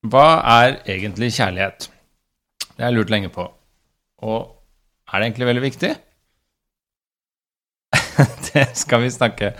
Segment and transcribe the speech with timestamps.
[0.00, 1.90] Hva er egentlig kjærlighet?
[2.72, 3.44] Det har jeg lurt lenge på.
[4.24, 4.38] Og
[5.12, 5.90] er det egentlig veldig viktig?
[8.46, 9.52] det skal vi snakke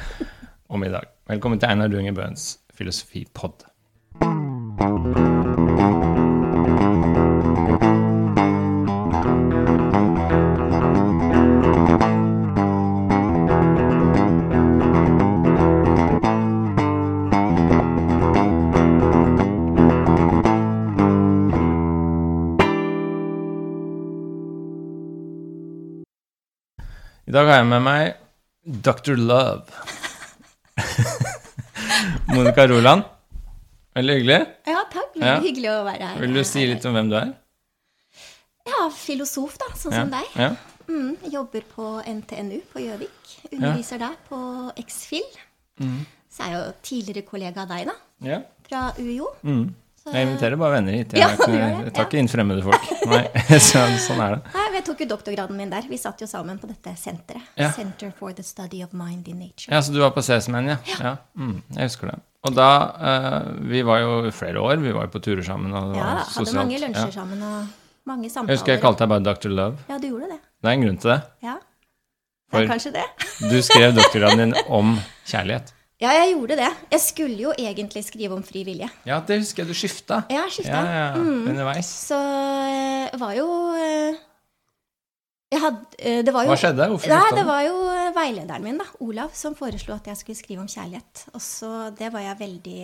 [0.73, 1.05] om i dag.
[1.29, 3.67] Velkommen til Einar Dunge Bøhns filosofipod.
[27.51, 28.15] Har jeg med meg
[28.87, 29.17] Dr.
[29.19, 29.65] Love.
[32.35, 33.05] Monica Roland.
[33.97, 34.41] Veldig hyggelig.
[34.71, 35.15] Ja, takk.
[35.19, 35.37] Ja.
[35.43, 36.21] hyggelig å være her.
[36.23, 37.33] Vil du si litt om hvem du er?
[38.71, 40.05] Ja, filosof, da, sånn Ja.
[40.05, 40.37] som deg.
[40.39, 40.51] Ja.
[40.91, 43.35] Mm, jobber på NTNU på Gjøvik.
[43.53, 44.39] Underviser der på
[44.85, 45.27] X-FIL.
[45.83, 46.01] Mm.
[46.31, 48.41] Så er jeg jo tidligere kollega av deg, da, ja.
[48.69, 49.33] fra UiO.
[49.43, 49.75] Mm.
[50.13, 51.13] Jeg inviterer bare venner hit.
[51.13, 51.53] Jeg, Ja, ikke-
[51.85, 52.07] jeg tar ja.
[52.09, 52.89] ikke inn fremmede folk.
[53.11, 53.23] Nei,
[53.69, 54.55] så, sånn er det.
[54.55, 55.83] Nei, jeg tok jo doktorgraden min der.
[55.91, 57.43] Vi satt jo sammen på dette senteret.
[57.57, 57.71] Ja.
[57.77, 59.71] Center for the Study of Mind in Nature.
[59.75, 60.79] Ja, Så du var på CSMN, ja?
[61.01, 61.17] Ja.
[61.39, 62.19] Mm, jeg husker det.
[62.49, 64.79] Og da uh, Vi var jo flere år.
[64.81, 65.73] Vi var jo på turer sammen.
[65.77, 67.17] Og det Ja, var hadde mange lunsjer Ja.
[67.21, 67.67] sammen og
[68.09, 68.55] mange samtaler.
[68.55, 69.51] Jeg husker jeg kalte deg bare Dr.
[69.53, 69.77] Love.
[69.91, 70.39] Ja, du gjorde det.
[70.63, 71.19] Det er en grunn til det.
[71.45, 71.59] Ja.
[72.51, 73.05] Det For- er kanskje det.
[73.51, 74.97] Du skrev doktorgraden din om
[75.29, 75.69] kjærlighet.
[76.01, 76.69] Ja, jeg gjorde det.
[76.95, 78.89] Jeg skulle jo egentlig skrive om fri vilje.
[79.05, 80.23] Ja, det husker jeg du skifta.
[80.33, 80.79] Jeg har skifta.
[80.81, 81.91] Ja, ja, underveis.
[82.09, 84.17] Så eh, var jo eh,
[85.53, 86.87] jeg hadde, eh, det var jo, Hva skjedde?
[86.95, 87.77] Hvorfor Nei, det var jo
[88.17, 91.27] veilederen min, da, Olav, som foreslo at jeg skulle skrive om kjærlighet.
[91.35, 92.81] Og så Det var jeg veldig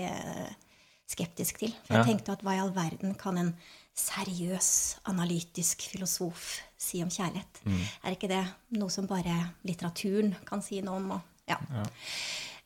[1.06, 1.72] skeptisk til.
[1.86, 2.08] For jeg Ja.
[2.10, 3.54] tenkte at hva i all verden kan en
[3.96, 7.62] seriøs, analytisk filosof si om kjærlighet?
[7.64, 7.80] Mm.
[8.04, 8.42] Er ikke det
[8.76, 11.10] noe som bare litteraturen kan si noe om?
[11.16, 11.56] Og, ja.
[11.56, 11.86] Eh,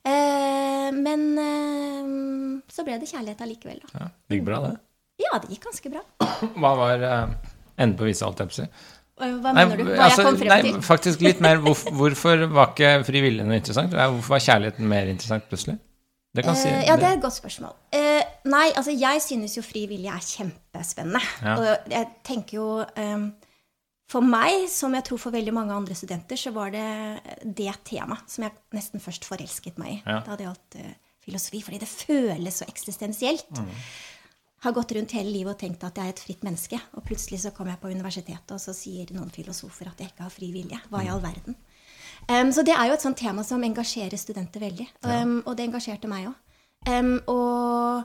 [0.05, 2.07] men eh,
[2.71, 3.91] så ble det kjærlighet allikevel, da.
[3.99, 4.73] Ja, det gikk bra, det.
[5.21, 6.01] Ja, det gikk ganske bra.
[6.61, 8.67] Hva var uh, enden på visa, holdt jeg på å si?
[9.21, 9.85] Eh, Hva mener du?
[9.91, 11.61] Hva altså, jeg kom frem nei, faktisk litt mer.
[11.63, 13.93] Hvorfor, hvorfor var ikke frivillig noe interessant?
[13.93, 15.77] Hvorfor var kjærligheten mer interessant plutselig?
[16.31, 17.73] Det kan si uh, ja, det er et godt spørsmål.
[17.91, 21.21] Uh, nei, altså jeg synes jo frivillig er kjempespennende.
[21.43, 21.55] Ja.
[21.57, 23.25] Og jeg tenker jo eh,
[24.11, 26.83] For meg, som jeg tror for veldig mange andre studenter, så var det
[27.55, 30.19] det temaet som jeg nesten først forelsket meg i Ja.
[30.25, 30.89] da det gjaldt uh,
[31.23, 31.61] filosofi.
[31.63, 33.51] Fordi det føles så eksistensielt.
[33.55, 33.69] Mm.
[34.65, 36.77] Har gått rundt hele livet og tenkt at jeg er et fritt menneske.
[36.99, 40.27] Og plutselig så kommer jeg på universitetet, og så sier noen filosofer at jeg ikke
[40.27, 40.81] har fri vilje.
[40.91, 41.13] Hva i Mm.
[41.15, 41.55] all verden?
[42.29, 44.87] Um, så det er jo et sånt tema som engasjerer studenter veldig.
[45.01, 46.35] Um, og det engasjerte meg òg.
[46.85, 48.03] Um, og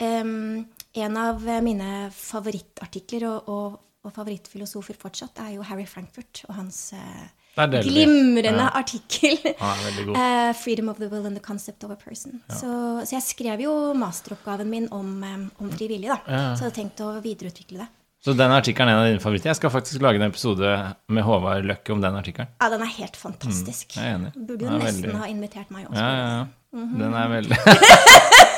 [0.00, 6.92] en av mine favorittartikler og, og, og favorittfilosofer fortsatt er jo Harry Frankfurt og hans
[6.94, 7.82] vi.
[7.84, 8.70] glimrende Ja.
[8.78, 9.36] artikkel.
[10.06, 10.16] God.
[10.16, 12.40] Eh, 'Freedom of the will and the concept of a person'.
[12.48, 16.18] Så, så jeg skrev jo masteroppgaven min om, um, om frivillig, da.
[16.26, 16.54] Ja.
[16.56, 17.88] Så jeg hadde tenkt å videreutvikle det.
[18.24, 19.48] Så den artikkelen er en av dine favoritter.
[19.48, 22.48] Jeg skal faktisk lage en episode med Håvard Løkke om den artikkelen.
[22.60, 23.96] Ja, den er helt fantastisk.
[23.96, 24.32] Mm, jeg er enig.
[24.46, 26.00] Burde jo nesten veldig- ha invitert meg også.
[26.00, 26.44] Ja, ja, ja.
[26.72, 26.98] Mhm.
[26.98, 27.56] Den er veldig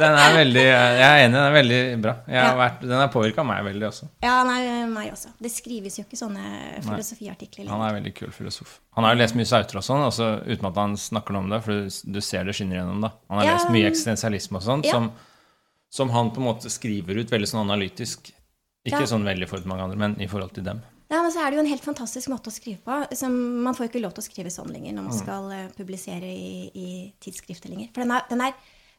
[0.00, 2.14] Den er veldig Jeg er enig, den er veldig bra.
[2.26, 2.50] Har Ja.
[2.58, 4.08] vært, den har påvirka meg veldig også.
[4.24, 5.32] Ja, nei, meg også.
[5.40, 6.44] Det skrives jo ikke sånne
[6.86, 7.88] filosofiartikler Han lenger.
[7.90, 8.78] er veldig kul filosof.
[8.96, 11.50] Han har jo lest mye Sauter og sånn, også uten at han snakker noe om
[11.50, 13.12] det, for du, du ser det skinner gjennom det.
[13.30, 15.10] Han har lest mye eksistensialisme og sånn, som,
[15.90, 18.32] som han på en måte skriver ut veldig sånn analytisk.
[18.88, 20.80] Ikke sånn veldig for mange andre, men i forhold til dem.
[21.10, 23.00] Ja, men så er det jo en helt fantastisk måte å skrive på.
[23.18, 23.34] Som,
[23.66, 25.20] man får ikke lov til å skrive sånn lenger når man Mm.
[25.20, 27.88] skal eh, publisere i, i tidsskrifter lenger.
[27.92, 28.54] For den, er, den, er,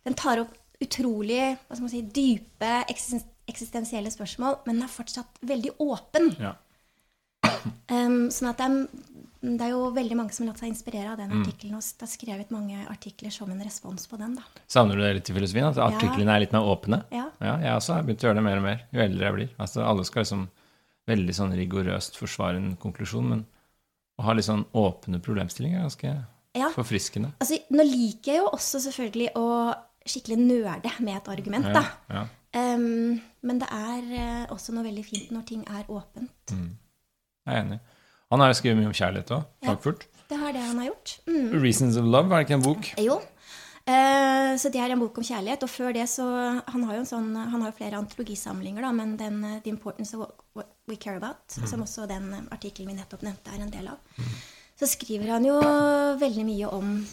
[0.06, 0.51] den tar opp
[0.81, 6.36] utrolig hva skal man si, dype eksisten- eksistensielle spørsmål, men den er fortsatt veldig åpen.
[6.40, 6.53] Ja.
[7.92, 8.75] Um, sånn at det er,
[9.58, 11.42] det er jo veldig mange som har latt seg inspirere av den Mm.
[11.44, 11.75] artikkelen.
[11.75, 14.36] Og det er skrevet mange artikler som en respons på den.
[14.36, 14.44] da.
[14.68, 15.66] Savner du det litt i filosofien?
[15.68, 17.03] At artiklene er litt mer åpne?
[17.12, 17.30] Ja.
[17.42, 19.50] Ja, jeg også har begynt å gjøre det mer og mer jo eldre jeg blir.
[19.59, 20.50] Altså, alle skal liksom
[21.08, 23.46] veldig sånn rigorøst forsvare en konklusjon, men
[24.19, 26.25] å ha litt sånn åpne problemstillinger er ganske
[26.56, 26.69] Ja.
[26.69, 27.34] forfriskende.
[27.42, 29.75] Altså, nå liker jeg jo også selvfølgelig å
[30.07, 31.84] skikkelig nerde med et argument, da.
[32.09, 36.51] Ja, Um, men det er eh, også noe veldig fint når ting er åpent.
[36.51, 37.77] jeg er enig.
[38.30, 39.69] Han har skrevet mye om kjærlighet òg, Ja.
[39.69, 40.03] Frankfurt.
[40.27, 41.13] Det har det han har gjort.
[41.27, 41.53] Mm.
[41.62, 42.89] 'Reasons of Love', er det ikke en bok?
[43.00, 43.15] Jo.
[43.88, 45.63] Uh, så det er en bok om kjærlighet.
[45.63, 48.92] Og før det så Han har jo, en sånn, han har jo flere antologisamlinger, da,
[48.92, 52.88] men den eh, 'The Importance of What- We Care About', som også den eh, artikkelen
[52.92, 53.98] vi nettopp nevnte, er en del av,
[54.77, 55.56] så skriver han jo
[56.19, 57.07] veldig mye om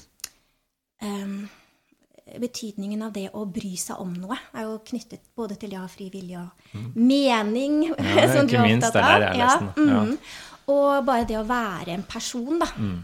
[1.00, 1.48] em,
[2.42, 4.36] betydningen av det å bry seg om noe.
[4.54, 8.96] er jo knyttet både til ja, fri vilje og mening, Ja, som du er opptatt
[8.98, 9.22] det er av.
[9.28, 10.02] jeg Ja, mm, ja.
[10.68, 12.68] Og bare det å være en person, da.
[12.76, 12.98] Mm.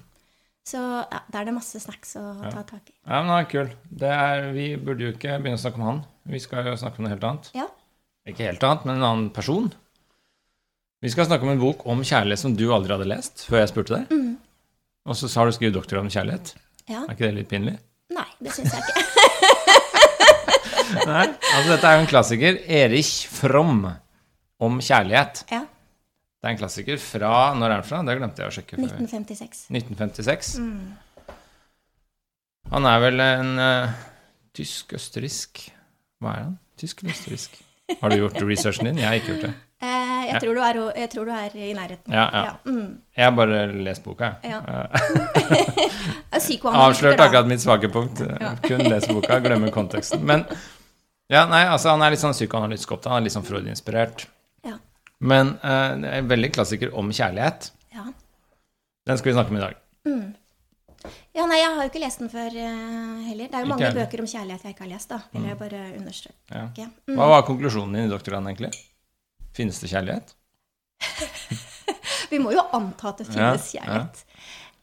[0.64, 2.94] Så ja, da er det masse snacks å ta tak i.
[3.04, 3.70] Ja, men han er kul.
[3.88, 6.02] Det er, vi burde jo ikke begynne å snakke om han.
[6.28, 7.50] Vi skal jo snakke om noe helt annet.
[7.56, 7.66] Ja.
[8.28, 9.70] Ikke helt annet, men en annen person.
[11.04, 13.72] Vi skal snakke om en bok om kjærlighet som du aldri hadde lest før jeg
[13.74, 14.12] spurte deg.
[14.12, 14.30] Mm.
[15.04, 16.54] Og så har du skrevet doktorgrad om kjærlighet.
[16.88, 17.02] Ja.
[17.04, 17.74] Er ikke det litt pinlig?
[18.14, 19.02] Nei, det syns jeg ikke.
[21.11, 22.58] Nei, altså dette er jo en klassiker.
[22.81, 23.87] Erich Fromm
[24.64, 25.44] om kjærlighet.
[25.50, 25.64] Ja.
[25.64, 28.02] Det er en klassiker fra Når er den fra?
[28.05, 28.76] Det glemte jeg å sjekke.
[28.76, 29.62] 1956.
[29.72, 30.50] 1956.
[30.61, 30.93] Mm.
[32.75, 33.94] Han er vel en uh,
[34.56, 35.67] tysk-østerriksk
[36.22, 36.58] Hva er han?
[36.81, 37.56] Tysk eller østerriksk?
[38.00, 39.00] Har du gjort researchen din?
[39.02, 39.55] Jeg har ikke gjort det.
[39.84, 42.14] Eh, jeg, tror du er, jeg tror du er i nærheten.
[42.14, 42.52] Ja, ja.
[42.66, 42.98] Mm.
[43.16, 44.62] Jeg har bare lest boka, jeg.
[46.74, 48.22] Avslørt akkurat mitt svake punkt.
[48.64, 50.24] Kun lese boka, glemme konteksten.
[50.26, 50.44] Men
[51.32, 53.12] ja, nei, altså han er litt sånn psykoanalytisk opptatt.
[53.14, 54.26] Han er litt sånn Freud-inspirert.
[54.66, 54.76] Ja.
[55.24, 57.70] Men uh, en veldig klassiker om kjærlighet.
[57.96, 58.10] Ja.
[59.08, 59.78] Den skal vi snakke om i dag.
[61.36, 63.48] ja, nei, jeg har jo ikke lest den før uh, heller.
[63.48, 65.22] Det er jo mange bøker om kjærlighet jeg ikke har lest, da.
[65.32, 66.36] Vil jeg bare understreke.
[66.52, 66.90] Ja.
[67.08, 67.16] Mm.
[67.16, 68.74] Hva var konklusjonen din i doktorgraden, egentlig?
[69.54, 70.34] Finnes det kjærlighet?
[72.32, 73.84] Vi må jo anta at det finnes Ja, ja.
[73.84, 74.24] kjærlighet.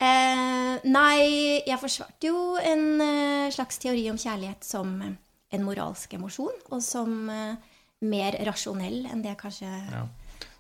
[0.02, 5.14] Eh, nei, jeg forsvarte jo en eh, slags teori om kjærlighet som eh,
[5.54, 7.76] en moralsk emosjon, og som eh,
[8.10, 10.08] mer rasjonell enn det kanskje Ja.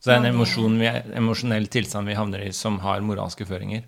[0.01, 0.87] Så det er en emosjon vi,
[1.17, 3.83] emosjonell tilstand vi havner i, som har moralske føringer.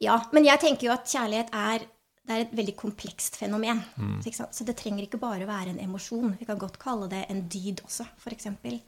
[0.00, 1.84] Ja, men jeg tenker jo at kjærlighet er,
[2.24, 3.82] det er et veldig komplekst fenomen.
[4.00, 4.22] Mm.
[4.24, 6.34] Så det trenger ikke bare være en emosjon.
[6.40, 8.48] Vi kan godt kalle det en dyd også, f.eks.
[8.64, 8.80] Mm.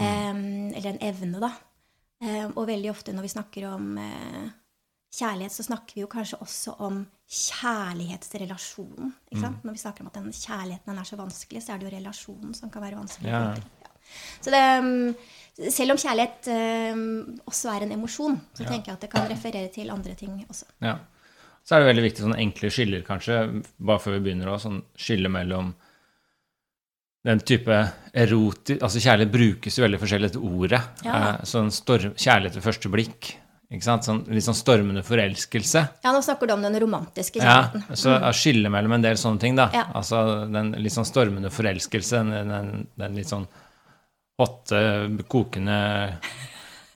[0.00, 1.50] Um, eller en evne, da.
[2.54, 4.48] Og veldig ofte når vi snakker om eh,
[5.16, 9.12] kjærlighet, så snakker vi jo kanskje også om kjærlighetsrelasjonen.
[9.32, 9.56] Ikke Mm.
[9.64, 11.96] Når vi snakker om at den kjærligheten den er så vanskelig, så er det jo
[11.96, 13.30] relasjonen som kan være vanskelig.
[13.30, 13.54] Ja.
[13.54, 13.90] Ja.
[14.42, 16.48] Så det, selv om kjærlighet
[16.94, 18.68] um, også er en emosjon, så Ja.
[18.70, 20.64] tenker jeg at det kan referere til andre ting også.
[20.80, 20.98] Ja.
[21.64, 24.82] Så er det veldig viktig sånne enkle skiller, kanskje, bare før vi begynner å sånn
[24.96, 25.74] skille mellom
[27.26, 27.76] den type
[28.16, 30.80] erotisk Altså kjærlighet brukes jo veldig forskjellig etter ordet.
[31.04, 31.18] Ja.
[31.18, 33.32] Eh, Sånn storm, kjærlighet ved første blikk.
[33.70, 34.06] Ikke sant?
[34.08, 35.82] Sånn, litt sånn stormende forelskelse.
[36.02, 37.98] Ja, nå snakker du om den romantiske Ja, kjærligheten.
[38.02, 38.24] så mm.
[38.34, 39.68] skille mellom en del sånne ting, da.
[39.76, 39.84] Ja.
[39.94, 43.46] Altså den litt sånn stormende forelskelse, den, den, den litt sånn
[44.40, 44.80] hotte,
[45.30, 45.78] kokende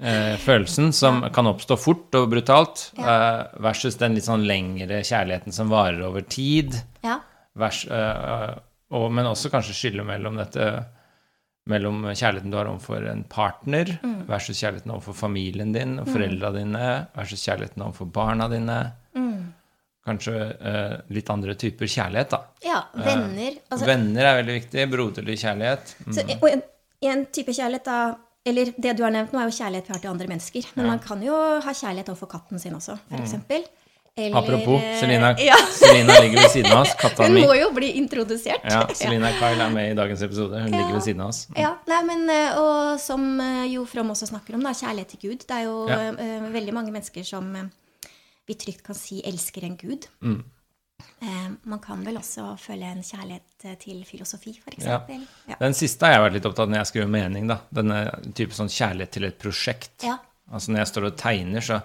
[0.00, 5.54] eh, følelsen som kan oppstå fort og brutalt, eh, versus den litt sånn lengre kjærligheten
[5.54, 6.74] som varer over tid.
[7.06, 7.20] Ja.
[7.54, 8.50] Vers, eh,
[8.94, 10.68] og, men også kanskje skille mellom dette
[11.70, 14.26] mellom kjærligheten du har overfor en partner, Mm.
[14.28, 18.76] versus kjærligheten overfor familien din og foreldra dine, versus kjærligheten overfor barna dine.
[19.16, 19.52] Mm.
[20.04, 22.42] Kanskje eh, litt andre typer kjærlighet, da.
[22.66, 23.56] ja, venner.
[23.72, 24.84] Altså, Venner er veldig viktig.
[24.92, 25.94] Broderlig kjærlighet.
[26.04, 26.12] Mm.
[26.12, 26.62] så, og en,
[27.08, 27.98] en type kjærlighet da
[28.44, 30.66] Eller det du har nevnt nå, er jo kjærlighet vi har til andre mennesker.
[30.76, 30.90] Men Ja.
[30.90, 31.32] man kan jo
[31.64, 33.64] ha kjærlighet overfor katten sin også, for eksempel.
[34.16, 36.92] Eller, Apropos, eh, Selina, ja, Selina ligger ved siden av oss.
[37.00, 37.40] Katta Hun mi.
[37.42, 38.62] må jo bli introdusert.
[38.70, 40.60] Ja, Selina Kyle er med i dagens episode.
[40.62, 40.78] Hun Ja.
[40.78, 41.40] ligger ved siden av oss.
[41.58, 45.20] Ja, nei, men, eh, Og som eh, Jo From også snakker om, da, kjærlighet til
[45.30, 45.42] Gud.
[45.48, 46.12] Det er jo Ja.
[46.12, 47.64] uh, veldig mange mennesker som uh,
[48.46, 50.06] vi trygt kan si elsker en gud.
[50.22, 50.44] Mm.
[51.64, 54.84] Man kan vel også føle en kjærlighet til filosofi, f.eks.
[54.84, 55.00] Ja.
[55.08, 55.18] Ja.
[55.48, 55.56] Ja.
[55.58, 57.46] Den siste har jeg vært litt opptatt av når jeg skriver mening.
[57.48, 57.56] da.
[57.72, 57.98] Denne
[58.36, 60.04] type sånn kjærlighet til et prosjekt.
[60.04, 60.18] Ja.
[60.52, 61.80] Altså Når jeg står og tegner, så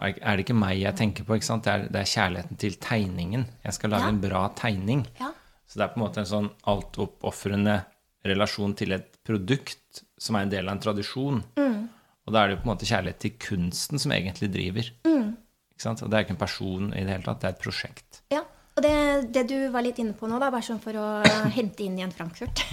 [0.00, 1.34] er det ikke meg jeg tenker på.
[1.36, 1.64] ikke sant?
[1.64, 3.46] Det er, det er kjærligheten til tegningen.
[3.64, 4.08] Jeg skal lage Ja.
[4.08, 5.06] en bra tegning.
[5.20, 5.32] Ja.
[5.68, 7.84] Så det er på en måte en sånn altoppofrende
[8.24, 11.42] relasjon til et produkt som er en del av en tradisjon.
[11.58, 11.88] Mm.
[12.26, 14.90] Og da er det jo på en måte kjærlighet til kunsten som egentlig driver.
[15.06, 15.32] Mm.
[15.72, 16.02] Ikke sant?
[16.02, 18.20] Og det er ikke en person i det hele tatt, det er et prosjekt.
[18.30, 18.42] Ja,
[18.76, 18.92] og det,
[19.34, 21.06] det du var litt inne på nå, da, bare sånn for å
[21.58, 22.62] hente inn igjen Frankfurt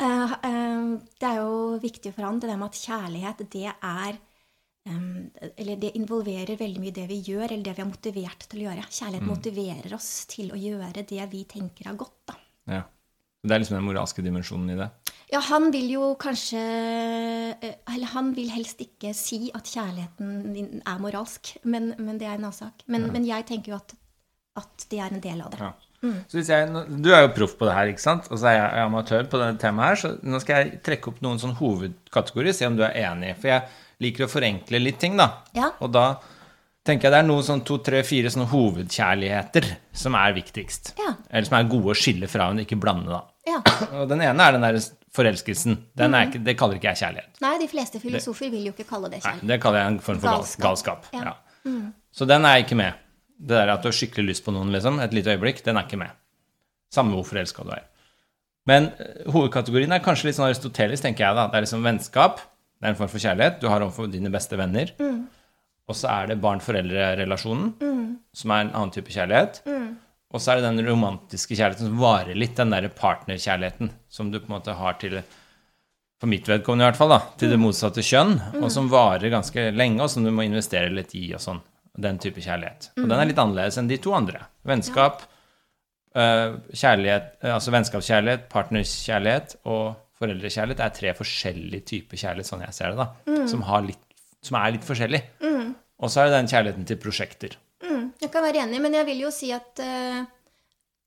[0.00, 0.84] Eh, eh,
[1.20, 4.14] Det er jo viktig for han, det der med at kjærlighet, det er
[4.88, 8.68] Eller det involverer veldig mye det vi gjør, eller det vi er motivert til å
[8.68, 8.86] gjøre.
[8.88, 12.38] Kjærlighet motiverer oss til å gjøre det vi tenker er godt, da.
[12.70, 12.86] Ja.
[13.40, 14.90] Det er liksom den moralske dimensjonen i det.
[15.30, 20.82] Ja, han vil jo kanskje eh, Eller han vil helst ikke si at kjærligheten din
[20.84, 22.84] er moralsk, men, men det er en annen sak.
[22.90, 23.94] Men, men jeg tenker jo at,
[24.60, 25.62] at det er en del av det.
[25.62, 25.72] Ja.
[26.00, 26.68] Så hvis jeg,
[27.04, 28.28] du er jo proff på det her, ikke sant?
[28.32, 31.18] og så er jeg amatør på dette temaet her, så nå skal jeg trekke opp
[31.24, 33.34] noen sånn hovedkategorier, se om du er enig.
[33.40, 33.66] For jeg
[34.00, 35.30] liker å forenkle litt ting, da.
[35.56, 35.70] Ja.
[35.80, 36.04] Og da
[36.86, 39.66] tenker jeg det er noen sånn to, tre, fire sånne hovedkjærligheter
[40.02, 40.94] som er viktigst.
[41.00, 41.12] Ja.
[41.28, 43.20] Eller som er gode å skille fra, men ikke blande, da.
[43.48, 43.60] Ja.
[44.00, 44.80] Og den ene er den der
[45.16, 45.76] forelskelsen.
[45.98, 47.38] Den er ikke, det kaller ikke jeg kjærlighet.
[47.42, 49.44] Nei, de fleste filosofer vil jo ikke kalle det kjærlighet.
[49.44, 50.64] Nei, det kaller jeg en form for galskap.
[50.66, 51.08] Galskap.
[51.16, 51.30] Ja.
[51.30, 51.68] Ja.
[51.68, 51.86] Mm.
[52.14, 53.06] Så den er ikke med.
[53.40, 55.88] Det der at du har skikkelig lyst på noen, liksom, et lite øyeblikk, den er
[55.88, 56.12] ikke med.
[56.92, 57.86] Samme hvor forelska du er.
[58.68, 61.38] Men eh, hovedkategorien er kanskje litt sånn aristotelisk, tenker jeg.
[61.38, 61.46] da.
[61.50, 62.42] Det er liksom vennskap.
[62.80, 63.58] Det er en form for kjærlighet.
[63.60, 64.92] Du har overfor dine beste venner.
[64.96, 65.26] Mm.
[65.90, 67.74] Og så er det barn-foreldre-relasjonen,
[68.32, 69.60] som er en annen type kjærlighet.
[69.66, 69.90] Mm.
[70.30, 74.38] Og så er det den romantiske kjærligheten som varer litt, den derre partnerkjærligheten som du
[74.38, 75.18] på en måte har til
[76.20, 79.70] for mitt vedkommende i hvert fall, da, til det motsatte kjønn, og som varer ganske
[79.72, 81.62] lenge, og som du må investere litt i og sånn.
[82.00, 82.90] Den type kjærlighet.
[83.00, 84.44] Og den er litt annerledes enn de to andre.
[84.68, 85.24] Vennskap,
[86.14, 92.76] eh, kjærlighet, eh, altså vennskapskjærlighet, partnerskjærlighet og foreldrekjærlighet er tre forskjellige typer kjærlighet, sånn jeg
[92.76, 94.02] ser det, da, som, har litt,
[94.44, 95.22] som er litt forskjellig.
[96.00, 97.56] Og så er det den kjærligheten til prosjekter.
[97.84, 100.20] Mm, jeg kan være enig, men jeg vil jo si at uh,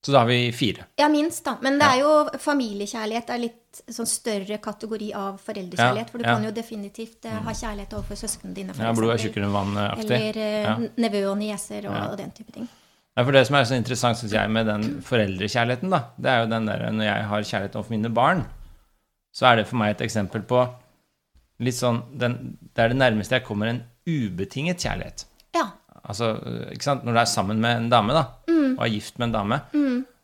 [0.06, 0.86] Så da har vi fire.
[1.00, 1.56] Ja, minst, da.
[1.66, 2.12] Men det er jo
[2.44, 6.10] familiekjærlighet er litt sånn større kategori av foreldrekjærlighet.
[6.10, 6.36] Ja, For du ja.
[6.36, 9.56] kan jo definitivt uh, ha kjærlighet overfor søsknene dine, for Ja, blod er tjukkere enn
[9.56, 10.10] vann-aktig.
[10.14, 10.76] Eller uh, Ja.
[11.08, 12.70] nevø og nieser og, og den type ting.
[13.14, 16.44] Ja, for Det som er så interessant synes jeg, med den foreldrekjærligheten, da, det er
[16.44, 18.46] jo den der når jeg har kjærlighet overfor mine barn,
[19.34, 20.62] så er det for meg et eksempel på
[21.64, 25.26] litt sånn den, Det er det nærmeste jeg kommer en ubetinget kjærlighet.
[25.56, 25.68] Ja.
[26.04, 26.34] Altså,
[26.74, 27.06] ikke sant?
[27.06, 28.78] Når du er sammen med en dame, da, Mm.
[28.78, 29.62] og er gift med en dame,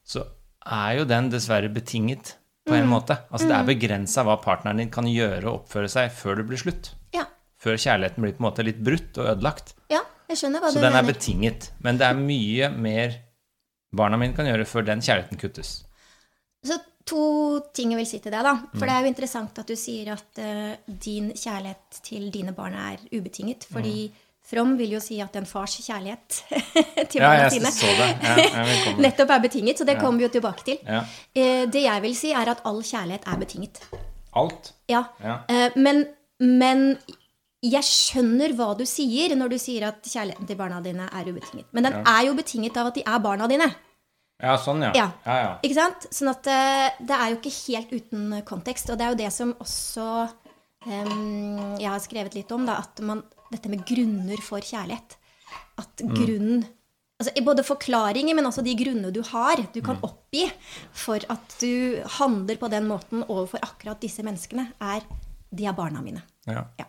[0.05, 0.25] så
[0.65, 2.35] er jo den dessverre betinget
[2.67, 2.81] på Mm.
[2.83, 3.17] en måte.
[3.31, 6.57] Altså, det er begrensa hva partneren din kan gjøre og oppføre seg før det blir
[6.57, 6.93] slutt.
[7.13, 7.25] ja.
[7.59, 9.73] Før kjærligheten blir på en måte litt brutt og ødelagt.
[9.89, 9.99] Ja,
[10.29, 11.71] jeg skjønner hva Så du den er betinget.
[11.81, 13.15] Men det er mye mer
[13.93, 15.83] barna mine kan gjøre før den kjærligheten kuttes.
[16.65, 16.77] Så
[17.09, 17.25] to
[17.73, 18.53] ting jeg vil si til deg, da.
[18.71, 18.87] For Mm.
[18.87, 22.97] det er jo interessant at du sier at uh, din kjærlighet til dine barn er
[23.15, 23.65] ubetinget.
[23.71, 24.09] Fordi
[24.49, 26.39] From vil jo si at en fars kjærlighet
[27.11, 27.25] til Mm.
[27.25, 28.07] Ja, barna sine.
[28.23, 29.77] Ja, nettopp er betinget.
[29.77, 30.79] Så det kommer vi jo tilbake til.
[30.87, 31.03] Ja.
[31.37, 33.81] Uh, det jeg vil si, er at all kjærlighet er betinget.
[34.35, 34.73] Alt.
[34.89, 35.03] Ja.
[35.23, 35.35] Ja.
[35.49, 36.03] Eh, men,
[36.39, 36.83] men
[37.65, 41.65] jeg skjønner hva du sier når du sier at kjærligheten til barna dine er ubetinget.
[41.73, 43.67] Men den er jo betinget av at de er barna dine.
[44.39, 44.93] Ja, sånn, ja.
[44.95, 45.07] Ja.
[45.25, 45.51] ja, ja.
[45.67, 46.07] Ikke sant?
[46.15, 48.91] Sånn at eh, det er jo ikke helt uten kontekst.
[48.91, 50.07] Og det er jo det som også
[50.87, 55.17] um, jeg har skrevet litt om, da, at man, dette med grunner for kjærlighet.
[55.79, 56.67] At grunnen
[57.19, 60.45] altså Både forklaringer, men også de grunnene du har, du kan oppgi
[60.95, 65.03] for at du handler på den måten overfor akkurat disse menneskene, er
[65.51, 66.23] de er barna mine.
[66.47, 66.63] Ja.
[66.79, 66.87] Ja.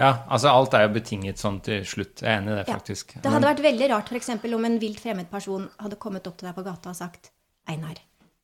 [0.00, 2.22] Ja, altså alt er jo betinget sånn til slutt.
[2.24, 2.74] Jeg er enig i det, Ja.
[2.78, 3.14] faktisk.
[3.22, 6.38] Det hadde vært veldig rart for eksempel, om en vilt fremmed person hadde kommet opp
[6.40, 7.30] til deg på gata og sagt
[7.68, 8.00] Einar,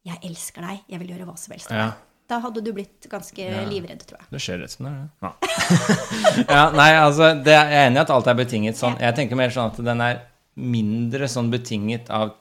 [0.06, 1.70] jeg elsker deg, jeg vil gjøre hva som helst.
[1.70, 1.86] med Ja.
[1.90, 1.94] deg».
[2.28, 4.26] Da hadde du blitt ganske livredd, tror jeg.
[4.34, 4.98] Det skjer rett som det er.
[4.98, 5.10] det.
[5.22, 6.46] Ja.
[6.56, 8.98] ja, nei, altså, det er, jeg er enig i at alt er betinget sånn.
[8.98, 10.20] Jeg tenker mer sånn at den er
[10.56, 12.34] mindre sånn betinget av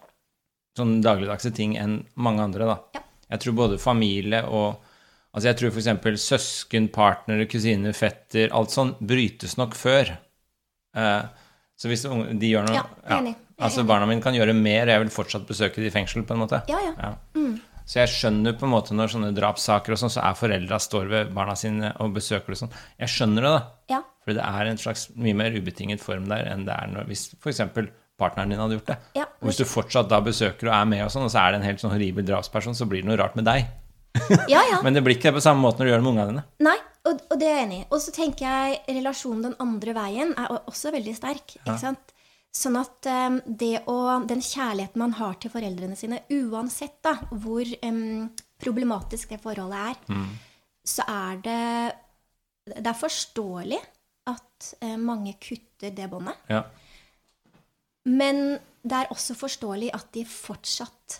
[0.77, 2.77] sånn dagligdagse ting enn mange andre, da.
[2.97, 3.01] Ja.
[3.35, 4.81] Jeg tror både familie og
[5.35, 10.13] Altså, jeg tror eksempel søsken, partnere, kusiner, fetter Alt sånn brytes nok før.
[10.95, 11.25] Eh,
[11.75, 12.85] så hvis de gjør noe Ja,
[13.17, 13.35] enig.
[13.35, 16.35] Er Altså, barna mine kan gjøre mer, jeg vil fortsatt besøke de i fengsel, på
[16.35, 16.61] en måte.
[16.71, 16.93] Ja, ja.
[16.99, 17.13] Ja.
[17.85, 21.11] Så jeg skjønner på en måte når sånne drapssaker og sånn, så er foreldra står
[21.11, 22.73] ved barna sine og besøker det sånn.
[22.99, 23.61] Jeg skjønner det, da.
[23.93, 24.01] Ja.
[24.25, 27.27] For det er en slags mye mer ubetinget form der enn det er når, hvis
[27.37, 27.61] f.eks.
[28.19, 28.97] partneren din hadde gjort det.
[29.19, 31.53] Ja, og hvis du fortsatt da besøker og er med og sånn, og så er
[31.53, 33.69] det en helt sånn horribel drapsperson, så blir det noe rart med deg.
[34.53, 34.81] ja, ja.
[34.85, 36.43] Men det blir ikke det på samme måte når du gjør det med ungene dine.
[36.67, 37.87] Nei, og, og det er jeg enig i.
[37.89, 41.57] Og så tenker jeg relasjonen den andre veien er også veldig sterk.
[41.59, 42.13] ikke sant?
[42.55, 47.67] Sånn at um, det å, den kjærligheten man har til foreldrene sine, uansett da, hvor
[47.83, 48.29] um,
[48.63, 50.23] problematisk det forholdet er,
[50.85, 51.61] så er det
[52.71, 53.81] Det er forståelig
[54.31, 56.39] at uh, mange kutter det båndet.
[56.49, 56.63] Ja.
[58.07, 61.19] Men det er også forståelig at de fortsatt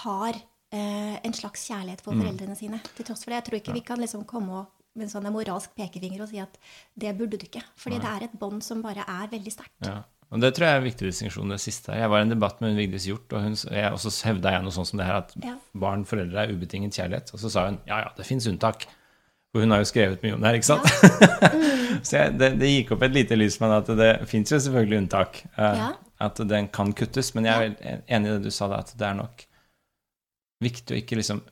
[0.00, 0.38] har
[0.72, 2.80] eh, en slags kjærlighet for foreldrene sine.
[2.96, 3.40] Til tross for det.
[3.42, 6.40] Jeg tror ikke vi kan liksom komme og, med en sånn moralsk pekefinger og si
[6.42, 6.58] at
[7.00, 7.62] det burde du ikke.
[7.80, 9.76] Fordi det er et bånd som bare er veldig sterkt.
[9.86, 10.02] Ja.
[10.32, 11.92] Og det tror jeg er en viktig distinksjon, det siste.
[11.92, 14.64] Jeg var i en debatt med hun Vigdis Hjort, og hun, jeg, også hevda jeg
[14.64, 15.58] noe sånt som det her, at Ja.
[15.76, 17.34] barn, foreldre er ubetinget kjærlighet.
[17.36, 18.86] Og så sa hun ja, ja, det fins unntak.
[19.52, 20.88] For hun har jo skrevet mye om det her, ikke sant?
[22.08, 25.02] så jeg, det, det gikk opp et lite lys med at det fins jo selvfølgelig
[25.04, 25.42] unntak.
[25.58, 25.90] Uh, Ja.
[26.22, 27.32] At den kan kuttes.
[27.34, 29.42] Men jeg er enig i det du sa, da, at det er nok
[30.62, 31.42] viktig å ikke liksom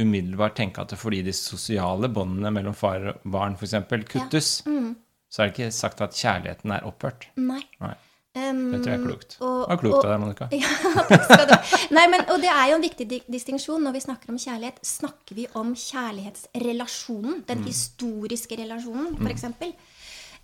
[0.00, 3.74] umiddelbart tenke at det fordi de sosiale båndene mellom far og barn f.eks.
[4.08, 4.94] kuttes, Mm.
[5.30, 7.26] så er det ikke sagt at kjærligheten er opphørt.
[7.36, 7.60] Nei.
[7.80, 7.94] Nei.
[8.32, 9.36] Um, Det tror jeg er klokt.
[9.42, 10.48] og- det var klokt av deg, Monica.
[10.54, 11.78] Ja, takk skal du ha.
[11.90, 14.78] Nei, men, og det er jo en viktig di- distinksjon når vi snakker om kjærlighet.
[14.86, 19.44] Snakker vi om kjærlighetsrelasjonen, den historiske relasjonen, f.eks.?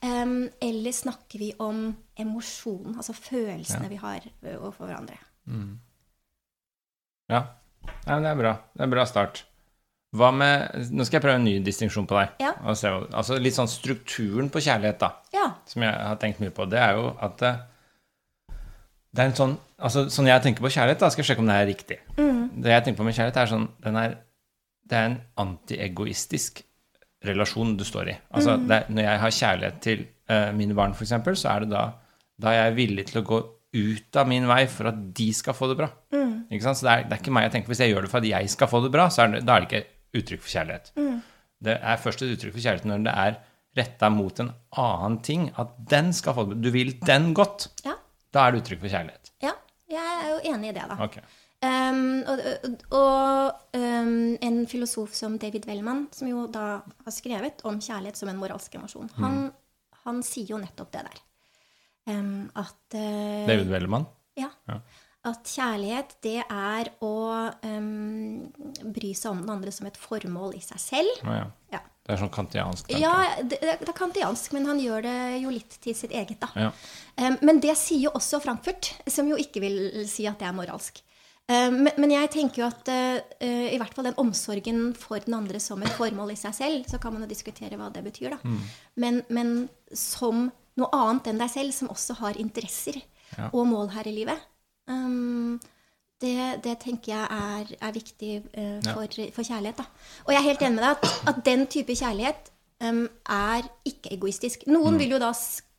[0.02, 4.20] Um, eller snakker vi om emosjonen, altså følelsene vi har
[4.58, 5.16] overfor hverandre?
[7.30, 7.40] Ja.
[8.06, 8.52] Men det er bra.
[8.74, 9.44] Det er en bra start.
[10.16, 12.36] Hva med Nå skal jeg prøve en ny distinksjon på deg.
[12.40, 12.52] Ja.
[12.78, 15.48] Se, altså litt sånn strukturen på kjærlighet, da, Ja.
[15.68, 17.50] som jeg har tenkt mye på, det er jo at det,
[19.12, 21.48] det er en sånn Altså sånn jeg tenker på kjærlighet, da skal jeg sjekke om
[21.50, 21.96] det er riktig.
[22.16, 24.14] Det jeg tenker på med kjærlighet, er sånn den er,
[24.88, 26.62] Det er en antiegoistisk
[27.26, 28.14] relasjon du står i.
[28.32, 31.12] Altså det er, når jeg har kjærlighet til uh, mine barn, f.eks.,
[31.42, 31.84] så er det da
[32.40, 33.38] da er villig til å gå
[33.74, 35.90] ut av min vei for at de skal få det bra.
[36.14, 36.78] Ikke sant?
[36.78, 38.28] Så det er, det er ikke meg jeg tenker Hvis jeg gjør det for at
[38.28, 40.92] jeg skal få det bra, så er det, da er det ikke uttrykk for kjærlighet.
[41.66, 43.38] det er først et uttrykk for kjærlighet når det er
[43.76, 45.48] retta mot en annen ting.
[45.60, 46.62] At den skal få det bra.
[46.68, 47.68] Du vil den godt.
[47.84, 47.96] Ja.
[48.32, 49.32] Da er det uttrykk for kjærlighet.
[49.44, 49.56] ja.
[49.86, 50.96] Jeg er jo enig i det, da.
[51.04, 51.20] Ok.
[51.66, 52.40] Um, og
[52.98, 58.30] og um, en filosof som David Wellman, som jo da har skrevet om kjærlighet som
[58.32, 59.38] en moralsk emosjon, han,
[60.04, 61.22] han sier jo nettopp det der.
[62.06, 64.06] Um, at uh, David Wellemann.
[64.38, 64.52] Ja.
[64.70, 64.78] Ja.
[65.26, 67.14] At kjærlighet, det er å
[67.66, 68.44] um,
[68.94, 71.24] bry seg om den andre som et formål i seg selv.
[71.26, 71.46] Å ja.
[71.74, 71.80] Ja.
[72.06, 73.00] Det er sånn kantiansk tanke.
[73.02, 76.52] Ja, det, det er kantiansk, men han gjør det jo litt til sitt eget, da.
[76.54, 76.68] Ja.
[77.18, 80.54] Um, men det sier jo også Frankfurt, som jo ikke vil si at det er
[80.54, 81.02] moralsk.
[81.46, 83.18] Men, jeg tenker jo at uh,
[83.70, 86.98] i hvert fall den omsorgen for den andre som et formål i seg selv, så
[86.98, 88.40] kan man jo diskutere hva det betyr, da.
[88.42, 88.64] Mm.
[88.98, 89.52] Men, men
[89.94, 93.00] som noe annet enn deg selv, som også har interesser
[93.36, 93.48] Ja.
[93.52, 94.38] og mål her i livet.
[94.88, 95.58] Um,
[96.22, 98.92] det, det tenker jeg er, er viktig uh, Ja.
[98.94, 99.76] for, for kjærlighet.
[99.80, 99.86] Da.
[100.26, 102.52] Og jeg er helt enig med deg at, at den type kjærlighet
[102.86, 104.66] um, er ikke egoistisk.
[104.70, 104.98] Noen Mm.
[105.02, 105.32] vil jo da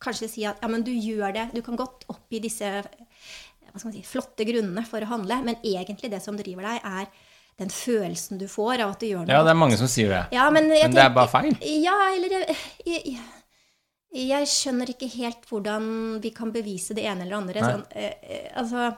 [0.04, 2.68] kanskje si at ja, men du gjør det, du kan godt oppgi disse
[3.78, 7.06] si, flotte grunnene for å handle, men egentlig det som driver deg, er
[7.58, 10.12] den følelsen du får av at du gjør noe Ja, det er mange som sier
[10.12, 10.20] det.
[10.36, 11.56] Ja, men, Men det er bare feil.
[11.82, 13.24] Ja, eller jeg, jeg, jeg
[14.48, 17.64] skjønner ikke helt hvordan vi kan bevise det ene eller andre.
[17.64, 18.90] Sånn, eh, eh, altså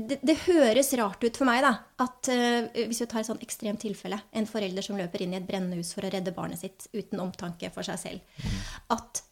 [0.00, 3.42] det, det høres rart ut for meg, da, at eh, hvis vi tar et sånn
[3.44, 6.62] ekstremt tilfelle, en forelder som løper inn i et brennende hus for å redde barnet
[6.62, 8.44] sitt uten omtanke for seg selv,
[8.94, 9.24] at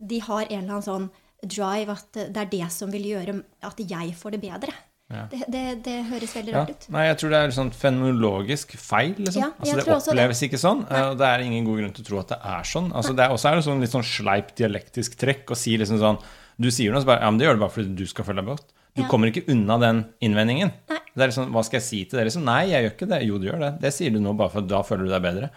[0.00, 3.38] de har en eller annen sånn drive at det er det som vil gjøre
[3.68, 4.74] at jeg får det bedre.
[5.10, 5.24] Ja.
[5.30, 6.58] Det, det, det høres veldig Ja.
[6.60, 6.84] rart ut.
[6.94, 9.14] Nei, jeg tror det er sånn fenomenologisk feil.
[9.18, 9.42] Liksom.
[9.42, 10.48] Ja, altså, det oppleves det.
[10.50, 11.00] ikke sånn, Nei.
[11.10, 12.92] og det er ingen god grunn til å tro at det er sånn.
[12.94, 15.98] Altså, det er også er det sånn litt sånn sleip dialektisk trekk å si liksom
[15.98, 16.18] sånn
[16.60, 18.42] Du sier noe, så bare Ja, men det gjør du bare fordi du skal føle
[18.42, 18.66] deg godt.
[18.94, 19.08] Du Ja.
[19.08, 20.72] kommer ikke unna den innvendingen.
[20.90, 20.98] Nei.
[21.16, 22.26] Det er liksom, Hva skal jeg si til dere?
[22.28, 23.20] Liksom, Nei, jeg gjør ikke det.
[23.26, 23.80] Jo, du gjør det.
[23.80, 25.50] Det sier du nå bare for da føler du deg bedre.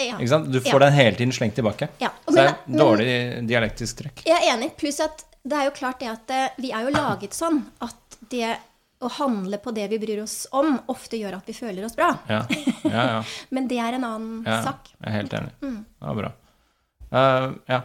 [0.00, 0.16] Ja.
[0.18, 0.50] Ikke sant?
[0.50, 0.86] Du får Ja.
[0.88, 1.88] den hele tiden slengt tilbake.
[2.00, 2.08] Ja.
[2.26, 4.24] Så det er Men- men- dårlig dialektisk trekk.
[4.24, 4.76] Jeg er enig.
[4.78, 7.94] Pluss at det er jo klart det at eh, vi er jo laget sånn at
[8.30, 8.56] det
[9.04, 12.10] å handle på det vi bryr oss om, ofte gjør at vi føler oss bra.
[12.30, 12.42] Ja,
[12.84, 13.04] ja.
[13.16, 13.22] ja.
[13.54, 14.92] Men det er en annen sak.
[14.96, 15.52] jeg er helt enig.
[15.60, 15.80] Mm.
[15.84, 16.30] Det var bra.
[17.12, 17.80] Uh, ja.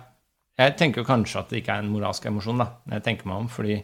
[0.61, 2.67] Jeg tenker kanskje at det ikke er en moralsk emosjon, da.
[2.85, 3.79] når Jeg tenker meg om, fordi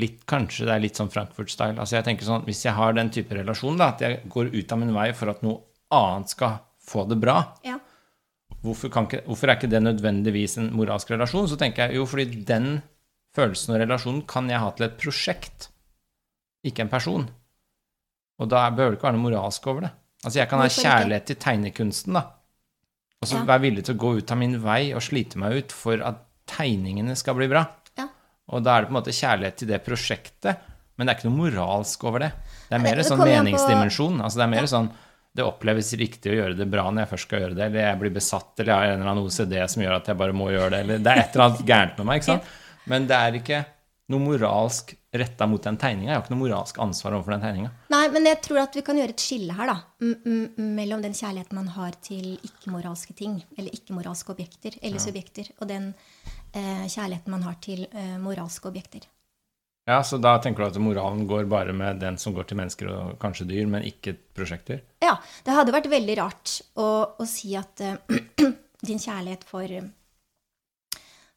[0.00, 1.78] litt, kanskje det er litt sånn Frankfurt-style.
[1.80, 4.74] Altså jeg tenker sånn, Hvis jeg har den type relasjon, da, at jeg går ut
[4.74, 5.60] av min vei for at noe
[5.94, 7.78] annet skal få det bra, Ja.
[8.62, 11.48] hvorfor, kan ikke, hvorfor er ikke det nødvendigvis en moralsk relasjon?
[11.48, 12.82] Så tenker jeg jo fordi den
[13.34, 15.68] følelsen og relasjonen kan jeg ha til et prosjekt,
[16.64, 17.26] ikke en person.
[18.40, 19.92] Og da behøver det ikke være noe moralsk over det.
[20.24, 22.24] Altså jeg kan ha kjærlighet til tegnekunsten, da.
[23.22, 23.44] Og så Ja.
[23.44, 26.18] være villig til å gå ut av min vei og slite meg ut for at
[26.46, 27.66] tegningene skal bli bra.
[27.96, 28.08] Ja.
[28.52, 30.58] Og da er det på en måte kjærlighet til det prosjektet,
[30.96, 32.32] men det er ikke noe moralsk over det.
[32.68, 34.20] Det er mer en sånn meningsdimensjon.
[34.20, 34.90] Altså det er mer sånn
[35.34, 37.98] det oppleves riktig å gjøre det bra når jeg først skal gjøre det, eller jeg
[37.98, 40.46] blir besatt, eller jeg har en eller annen OCD som gjør at jeg bare må
[40.52, 42.52] gjøre det, eller det er et eller annet gærent med meg, ikke sant?
[42.92, 43.64] Men det er ikke
[44.14, 46.10] noe moralsk retta mot den tegninga.
[46.10, 47.72] Jeg har ikke noe moralsk ansvar overfor den tegninga.
[47.94, 49.76] Nei, men jeg tror at vi kan gjøre et skille her, da.
[50.58, 55.92] Mellom den kjærligheten man har til ikke-moralske ting, eller ikke-moralske objekter, eller subjekter, og den
[56.52, 59.06] eh, kjærligheten man har til eh, moralske objekter.
[59.84, 62.88] Ja, så da tenker du at moralen går bare med den som går til mennesker
[62.88, 64.80] og kanskje dyr, men ikke prosjekter?
[65.04, 66.88] Ja, det hadde vært veldig rart å,
[67.20, 68.00] å si at eh,
[68.88, 69.68] din kjærlighet for,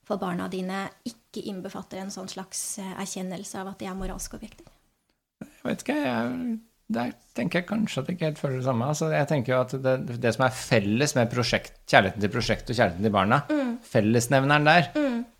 [0.07, 4.37] for barna dine ikke innbefatter en sånn slags eh, erkjennelse av at de er moralske
[4.39, 4.65] objekter.
[5.41, 6.57] Jeg vet ikke, jeg,
[6.97, 8.85] der tenker jeg kanskje at jeg ikke helt føler det samme.
[8.87, 12.71] Altså, jeg tenker jo at det, det som er felles med prosjekt, kjærligheten til prosjektet
[12.73, 13.41] og kjærligheten til barna,
[13.91, 14.89] fellesnevneren der,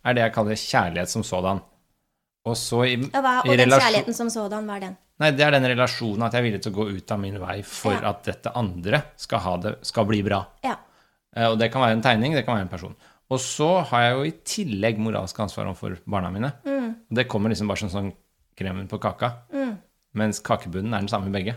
[0.08, 1.62] er det jeg kaller kjærlighet som sådan.
[2.48, 4.98] Og så i, Ja, hva, i den kjærligheten som sådan, hva er den?
[5.20, 7.40] Nei, det er den relasjonen at jeg er villig til å gå ut av min
[7.42, 8.12] vei for Ja.
[8.12, 10.44] at dette andre skal, ha det, skal bli bra.
[10.64, 10.76] Ja.
[11.36, 12.94] Eh, Og det kan være en tegning, det kan være en person.
[13.30, 16.52] Og så har jeg jo i tillegg moralsk ansvar overfor barna mine.
[16.64, 16.90] Mm.
[17.10, 18.12] Og det kommer liksom bare som sånn
[18.58, 19.34] kremen på kaka.
[20.18, 21.56] Mens kakebunnen er den samme i begge.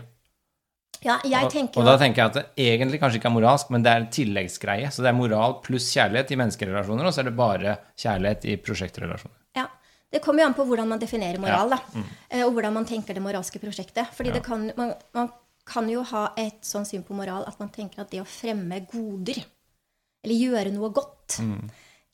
[1.01, 3.69] ja, jeg Og, tenker og da tenker jeg at det egentlig kanskje ikke er moralsk,
[3.73, 4.91] men det er en tilleggsgreie.
[4.93, 8.57] Så det er moral pluss kjærlighet i menneskerelasjoner, og så er det bare kjærlighet i
[8.61, 9.37] prosjektrelasjoner.
[9.57, 9.65] Ja.
[10.11, 11.77] Det kommer jo an på hvordan man definerer moral, Ja.
[11.79, 12.01] da.
[12.03, 12.43] Mm.
[12.45, 14.11] Og hvordan man tenker det moralske prosjektet.
[14.13, 15.31] Fordi det kan, man, man
[15.65, 18.81] kan jo ha et sånn syn på moral at man tenker at det å fremme
[18.91, 19.39] goder,
[20.21, 21.39] eller gjøre noe godt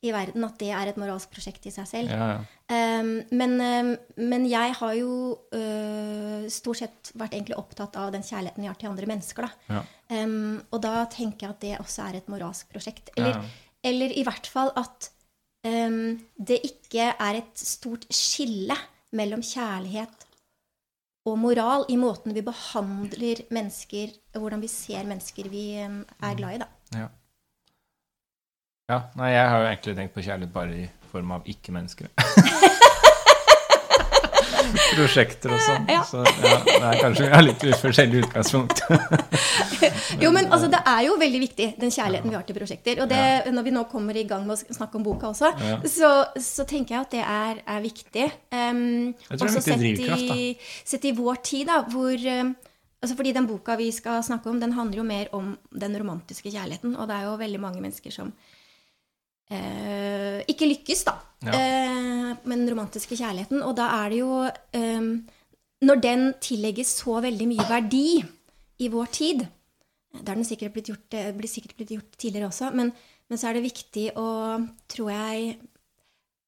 [0.06, 2.12] i verden, at det er et moralsk prosjekt i seg selv.
[2.12, 2.42] Ja, ja.
[2.68, 3.90] Um, men, um,
[4.30, 5.10] men jeg har jo
[5.50, 9.48] uh, stort sett vært egentlig opptatt av den kjærligheten vi har til andre mennesker.
[9.48, 9.74] Da.
[9.74, 9.82] Ja.
[10.22, 13.10] Um, og da tenker jeg at det også er et moralsk prosjekt.
[13.16, 13.42] Eller,
[13.82, 15.12] eller i hvert fall at
[15.68, 18.76] det ikke er et stort skille
[19.18, 20.22] mellom kjærlighet
[21.28, 26.60] og moral i måten vi behandler mennesker, hvordan vi ser mennesker vi er glad i,
[26.62, 26.68] da.
[26.94, 27.08] Ja.
[28.88, 29.02] Ja.
[29.18, 32.08] Nei, jeg har jo egentlig tenkt på kjærlighet bare i form av ikke-mennesker.
[34.68, 35.86] Prosjekter og sånn.
[35.90, 36.02] Ja.
[36.06, 38.82] Så ja, det er kanskje vi har litt forskjellig utgangspunkt.
[40.18, 43.02] Jo, men altså, det er jo veldig viktig, den kjærligheten vi har til prosjekter.
[43.04, 43.20] Og det,
[43.54, 45.52] når vi nå kommer i gang med å snakke om boka også,
[45.86, 46.10] så,
[46.42, 48.24] så tenker jeg at det er, er viktig.
[48.50, 48.80] Um,
[49.28, 50.38] Jeg tror det er viktig sett drivkraft, da.
[50.92, 52.54] sett i vår tid, da, hvor um,
[52.98, 56.50] altså Fordi den boka vi skal snakke om, den handler jo mer om den romantiske
[56.50, 56.96] kjærligheten.
[56.98, 58.32] Og det er jo veldig mange mennesker som
[59.50, 61.16] eh, ikke lykkes, da.
[61.46, 61.52] Ja.
[61.54, 63.62] Eh, med den romantiske kjærligheten.
[63.62, 64.32] Og da er det jo
[64.74, 65.04] eh,
[65.86, 68.18] Når den tillegges så veldig mye verdi
[68.82, 69.44] i vår tid
[70.10, 72.90] Det har den sikkert blitt gjort, blir sikkert blitt gjort tidligere også, men,
[73.30, 74.26] men så er det viktig å,
[74.90, 75.58] tror jeg,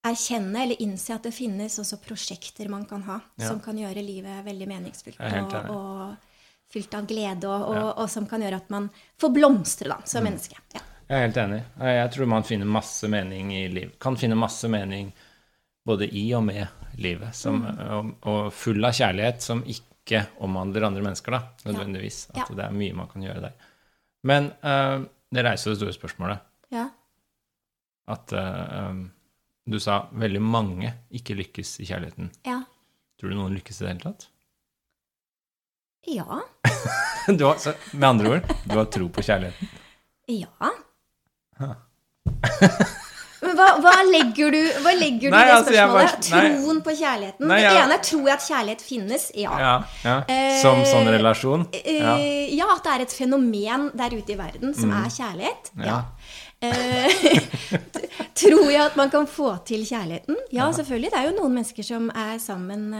[0.03, 3.47] erkjenne eller innse at det finnes også prosjekter man kan ha, Ja.
[3.47, 6.15] som kan gjøre livet veldig helt og, og
[6.73, 7.93] fylt av glede, og, og, Ja.
[8.01, 8.89] og som kan gjøre at man
[9.21, 10.57] får blomstre da, som menneske.
[10.73, 10.81] Ja.
[11.11, 11.59] Jeg er helt enig.
[11.83, 13.89] Jeg tror man finner masse mening i liv.
[13.99, 15.09] Kan finne masse mening
[15.87, 16.67] både i og med
[17.03, 17.33] livet.
[17.35, 22.21] Som, og, og full av kjærlighet som ikke omhandler andre mennesker, da, nødvendigvis.
[22.31, 22.45] At Ja.
[22.55, 23.67] det er mye man kan gjøre der.
[24.23, 25.03] Men uh,
[25.35, 26.45] det reiser det store spørsmålet.
[26.71, 26.85] Ja.
[28.07, 29.01] At uh, um,
[29.67, 32.31] du sa veldig mange ikke lykkes i kjærligheten.
[32.47, 32.61] ja.
[33.21, 34.23] Tror du noen lykkes i det hele tatt?
[36.09, 36.39] Ja.
[37.37, 39.67] Du har, så, med andre ord, du har tro på kjærligheten?
[40.33, 40.71] Ja.
[41.61, 41.75] Ja.
[43.41, 46.27] Men hva, hva legger du, hva legger du Nei, i det altså, spørsmålet?
[46.29, 46.41] nei.
[46.61, 47.47] Troen på kjærligheten?
[47.49, 49.25] Nei, det ene er tror jeg at kjærlighet finnes.
[49.33, 49.55] Ja.
[49.57, 49.71] Ja.
[50.05, 50.17] ja.
[50.29, 51.65] Eh, Som sånn relasjon?
[51.73, 52.13] Ja.
[52.21, 55.73] Eh, ja, at det er et fenomen der ute i verden som er kjærlighet.
[55.81, 55.87] Ja.
[55.89, 55.99] Ja.
[56.61, 57.09] Eh,
[58.43, 60.37] tror jeg at man kan få til kjærligheten?
[60.53, 61.09] Ja, selvfølgelig.
[61.09, 62.91] Det er jo noen mennesker som er sammen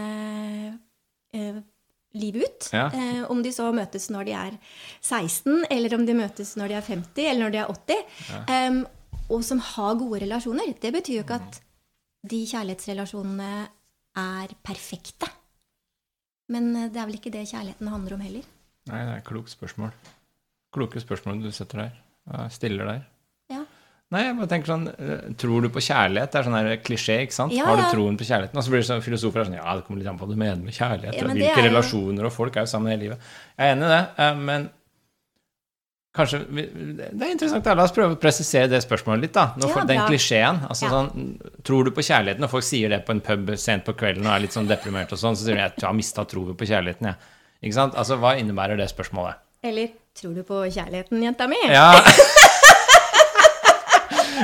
[2.18, 2.68] livet ut.
[2.72, 2.86] Ja.
[2.92, 4.56] Eh, om de så møtes når de er
[5.00, 8.48] 16, eller om de møtes når de er 50, eller når de er 80.
[8.56, 8.80] Em,
[9.32, 10.74] og som har gode relasjoner.
[10.80, 11.60] Det betyr jo ikke at
[12.32, 13.52] de kjærlighetsrelasjonene
[14.22, 15.30] er perfekte.
[16.52, 18.50] Men eh, det er vel ikke det kjærligheten handler om heller.
[18.90, 19.94] Nei, det er et klokt spørsmål.
[20.74, 22.48] Kloke spørsmål du setter der.
[22.54, 23.02] Stiller der.
[24.12, 24.18] Ja.
[24.18, 26.30] Nei, jeg bare tenker sånn eh, Tror du på kjærlighet?
[26.34, 27.52] Det er sånn her klisjé, ikke sant?
[27.56, 28.58] Ja, Har du troen på kjærligheten?
[28.60, 30.34] Og så blir det sånn filosofer er sånn Ja, det kommer litt an på hva
[30.34, 31.16] du mener med kjærlighet.
[31.16, 33.18] Ja, og hvilke er relasjoner, og folk er jo sammen hele livet.
[33.56, 34.68] Jeg er enig i det, eh, men
[36.12, 37.64] kanskje Det er interessant.
[37.64, 37.74] da.
[37.74, 39.54] La oss prøve å presisere det spørsmålet litt, da.
[39.56, 40.60] Når Ja, den klisjeen.
[40.68, 40.90] Altså Ja.
[40.90, 42.40] sånn Tror du på kjærligheten?
[42.44, 45.10] Når folk sier det på en pub sent på kvelden og er litt sånn deprimert
[45.12, 47.16] og sånn, så sier de jeg har mista troen på kjærligheten, jeg.
[47.64, 47.94] Ikke sant?
[47.94, 49.34] Altså, hva innebærer det spørsmålet?
[49.64, 51.56] Eller tror du på kjærligheten, jenta mi?
[51.70, 51.92] Ja.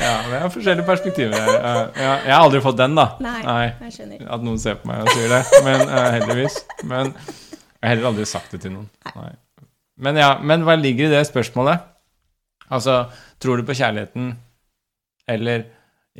[0.00, 1.90] Ja, vi har forskjellige perspektiver her.
[1.98, 3.08] Jeg har aldri fått den, da.
[3.20, 3.40] Nei,
[3.82, 4.22] jeg skjønner.
[4.32, 5.40] At noen ser på meg og sier det.
[5.66, 6.56] Men eh, heldigvis.
[6.88, 8.86] Men jeg har heller aldri sagt det til noen.
[9.16, 9.32] Nei.
[10.00, 11.82] Men ja, men hva ligger i det spørsmålet?
[12.72, 13.02] Altså,
[13.42, 14.30] tror du på kjærligheten,
[15.28, 15.66] eller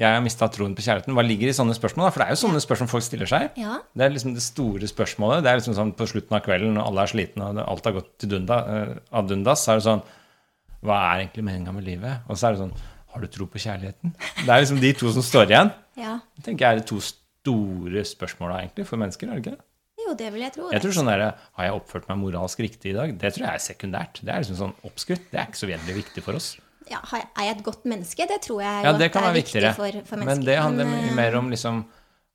[0.00, 1.14] jeg har mista troen på kjærligheten?
[1.16, 2.08] Hva ligger i sånne spørsmål?
[2.08, 2.12] da?
[2.12, 3.56] For det er jo sånne spørsmål folk stiller seg.
[3.60, 3.78] Ja.
[3.96, 5.44] Det er liksom det store spørsmålet.
[5.46, 7.96] Det er liksom sånn på slutten av kvelden når alle er slitne og alt har
[7.96, 10.04] gått til dunda, eh, ad undas, så er det sånn
[10.82, 12.22] Hva er egentlig meninga med livet?
[12.28, 12.74] Og så er det sånn
[13.12, 14.12] Har du tro på kjærligheten?
[14.44, 15.72] Det er liksom de to som står igjen.
[15.98, 16.18] ja.
[16.36, 19.28] Det tenker jeg er de to store spørsmåla egentlig for mennesker.
[19.28, 19.64] er det ikke det?
[20.00, 20.70] Jo, det vil jeg tro.
[20.72, 21.24] Jeg tror sånn der,
[21.58, 23.12] Har jeg oppført meg moralsk riktig i dag?
[23.18, 24.20] Det tror jeg er sekundært.
[24.24, 25.26] Det er liksom sånn oppskrytt.
[25.30, 26.56] Det er ikke så veldig viktig for oss.
[26.90, 28.26] ja, er jeg et godt menneske?
[28.26, 30.24] Det tror jeg Ja, jo det kan være viktig for, for mennesker.
[30.26, 31.84] Men det handler mer om liksom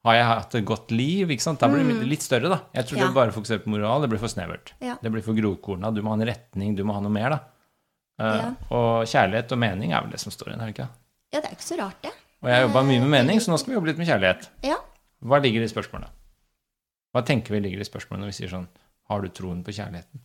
[0.05, 1.31] Har jeg hatt et godt liv?
[1.33, 1.59] ikke sant?
[1.59, 2.59] Da blir det litt større, da.
[2.75, 3.05] Jeg tror Ja.
[3.07, 4.01] det bare fokuserer på moral.
[4.05, 4.73] Det blir for snevert.
[4.79, 4.97] Ja.
[5.01, 5.89] Det blir for grovkorna.
[5.95, 7.39] Du må ha en retning, du må ha noe mer, da.
[8.19, 8.51] Eh, Ja.
[8.71, 10.89] Og kjærlighet og mening er vel det som står igjen, er det ikke?
[11.33, 12.11] Ja, det er ikke så rart, det.
[12.43, 14.47] Og jeg har jobba mye med mening, så nå skal vi jobbe litt med kjærlighet.
[14.63, 14.77] Ja.
[15.25, 16.11] Hva ligger i spørsmålene?
[17.15, 18.65] Hva tenker vi ligger i spørsmålene når vi sier sånn
[19.09, 20.19] Har du troen på kjærligheten?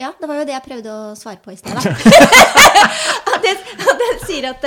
[0.00, 1.72] Ja, det var jo det jeg prøvde å svare på i sted.
[1.72, 1.80] da.
[3.36, 3.56] At jeg,
[3.92, 4.62] at jeg sier at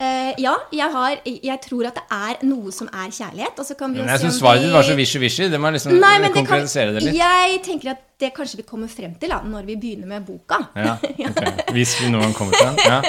[0.00, 3.60] eh, ja, jeg, har, jeg tror at det er noe som er kjærlighet.
[3.60, 5.50] Og så kan vi Men jeg syns svaret ditt var så wishy-wishy.
[5.52, 7.18] Det må liksom Nei, men det kan, konkretisere det litt.
[7.18, 10.60] jeg tenker at det kanskje vi kommer frem til da, når vi begynner med boka.
[10.76, 10.96] Ja,
[11.30, 11.54] okay.
[11.76, 12.82] Hvis vi noen kommer til den.
[12.84, 13.00] Ja.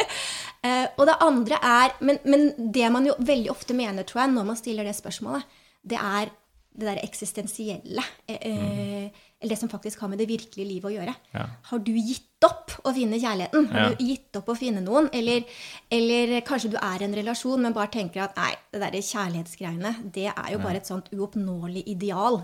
[0.62, 4.36] Uh, og det andre er men, men det man jo veldig ofte mener, tror jeg,
[4.36, 6.32] når man stiller det spørsmålet, det er
[6.72, 8.04] det der eksistensielle.
[8.30, 11.16] Uh, eh, eller det som faktisk har med det virkelige livet å gjøre.
[11.34, 11.46] Ja.
[11.72, 13.68] Har du gitt opp å finne kjærligheten?
[13.72, 13.90] Har Ja.
[13.96, 15.10] du gitt opp å finne noen?
[15.14, 15.44] Eller,
[15.92, 20.12] eller kanskje du er i en relasjon, men bare tenker at nei, det der kjærlighetsgreiene,
[20.14, 22.42] det er jo bare et sånt uoppnåelig ideal.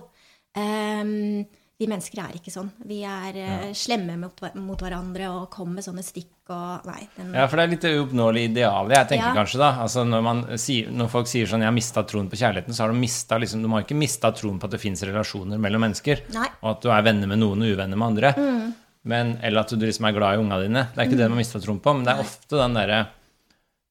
[0.58, 1.46] Ehm,
[1.78, 2.72] vi mennesker er ikke sånn.
[2.90, 7.04] Vi er eh, slemme mot, mot hverandre og kommer med sånne stikk og Nei.
[7.18, 9.36] Den, Ja, for det er litt uoppnåelig ideal, jeg tenker Ja.
[9.36, 9.70] kanskje, da.
[9.84, 12.86] Altså når, man sier, når folk sier sånn 'jeg har mista troen på kjærligheten', så
[12.86, 15.82] har de mista liksom De har ikke mista troen på at det fins relasjoner mellom
[15.86, 16.48] mennesker, Nei.
[16.64, 18.74] og at du er venner med noen og uvenner med andre.
[19.04, 20.88] Men, eller at du liksom er glad i unga dine.
[20.96, 23.08] Det er ikke det man mista troen på, men det er ofte den derre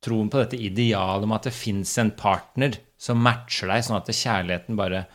[0.03, 4.07] troen på dette idealet om at det fins en partner som matcher deg, sånn at
[4.07, 5.07] kjærligheten bare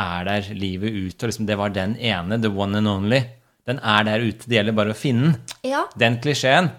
[0.00, 3.20] er der livet ut, og liksom det var den ene, the one and only.
[3.68, 5.60] Den er der ute, det gjelder bare å finne den.
[5.70, 6.70] Ja, Den klisjeen,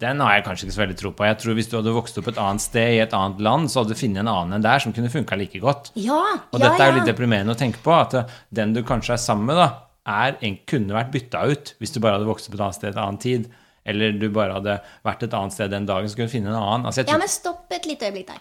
[0.00, 1.24] den har jeg kanskje ikke så veldig tro på.
[1.28, 3.80] Jeg tror Hvis du hadde vokst opp et annet sted i et annet land, så
[3.80, 5.92] hadde du funnet en annen enn der som kunne funka like godt.
[5.94, 8.82] ja, Og ja, dette er jo litt deprimerende å tenke på, at eh, den du
[8.82, 9.68] kanskje er sammen med, da,
[10.04, 12.90] er, en, kunne vært bytta ut hvis du bare hadde vokst opp et annet sted
[12.90, 13.48] et annet tid.
[13.84, 16.58] Eller du bare hadde vært et annet sted den dagen, så kunne du finne en
[16.60, 16.86] annen.
[16.88, 18.40] Altså, jeg Ja, men stopp et lite øyeblikk der.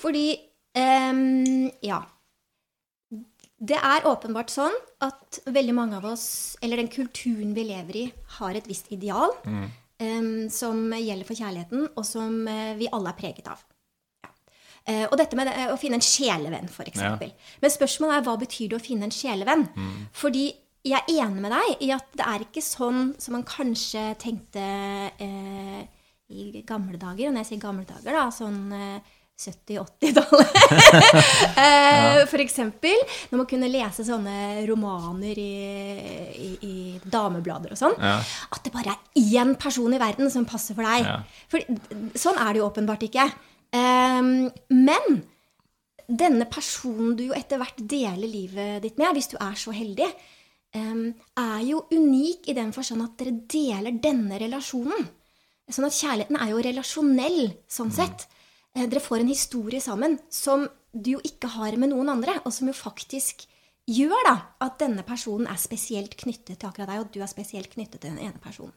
[0.00, 0.26] Fordi
[0.78, 2.02] um, Ja.
[3.58, 8.04] Det er åpenbart sånn at veldig mange av oss, eller den kulturen vi lever i,
[8.38, 9.34] har et visst ideal
[9.98, 13.64] ehm, som gjelder for kjærligheten, og som eh, vi alle er preget av.
[14.22, 14.30] Ja.
[14.88, 16.94] Uh, og dette med det, å finne en sjelevenn, f.eks.
[16.94, 17.34] eksempel.
[17.60, 19.66] Men spørsmålet er hva betyr det å finne en sjelevenn?
[20.16, 20.46] Fordi
[20.86, 24.62] jeg er enig med deg i at det er ikke sånn som man kanskje tenkte
[25.18, 25.82] uh,
[26.28, 27.28] i gamle dager.
[27.28, 30.56] Og når jeg sier gamle dager, da, sånn eh, 70-80-tallet.
[31.56, 32.26] ja.
[32.26, 32.96] For eksempel
[33.30, 35.52] når man kunne lese sånne romaner i,
[36.34, 36.74] i, i
[37.06, 37.94] dameblader og sånn.
[38.02, 38.18] Ja.
[38.50, 41.06] At det bare er én person i verden som passer for deg.
[41.06, 41.20] Ja.
[41.50, 43.28] For sånn er det jo åpenbart ikke.
[43.68, 45.20] Um, men
[46.08, 50.08] denne personen du jo etter hvert deler livet ditt med, hvis du er så heldig,
[50.74, 51.04] um,
[51.38, 55.06] er jo unik i den forstand at dere deler denne relasjonen.
[55.68, 58.24] Sånn at kjærligheten er jo relasjonell sånn sett.
[58.24, 58.37] Eh,
[58.76, 62.68] Dere får en historie sammen som du jo ikke har med noen andre, og som
[62.70, 63.46] jo faktisk
[63.88, 64.34] gjør da
[64.66, 68.12] at denne personen er spesielt knyttet til akkurat deg, og du er spesielt knyttet til
[68.12, 68.74] den ene personen.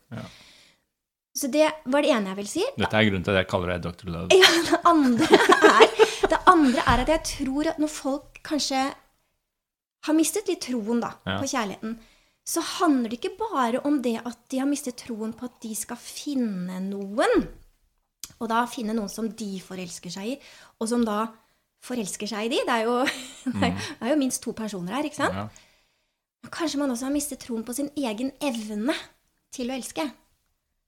[1.35, 2.63] Så det var det ene jeg vil si.
[2.77, 4.09] dette er grunnen til at jeg kaller deg Dr.
[4.11, 4.35] Love.
[4.35, 5.39] Ja, det andre
[5.71, 5.93] er,
[6.33, 8.81] det andre er at jeg tror at når folk kanskje
[10.07, 11.37] har mistet litt troen da, Ja.
[11.39, 11.99] på kjærligheten,
[12.47, 15.75] så handler det ikke bare om det at de har mistet troen på at de
[15.77, 17.45] skal finne noen,
[18.41, 20.37] og da finne noen som de forelsker seg i,
[20.81, 21.27] og som da
[21.85, 22.61] forelsker seg i de.
[22.67, 22.97] Det er jo,
[23.61, 25.37] det er, jo minst to personer her, ikke sant?
[25.37, 26.49] Ja.
[26.51, 28.95] Kanskje man også har mistet troen på sin egen evne
[29.53, 30.07] til å elske.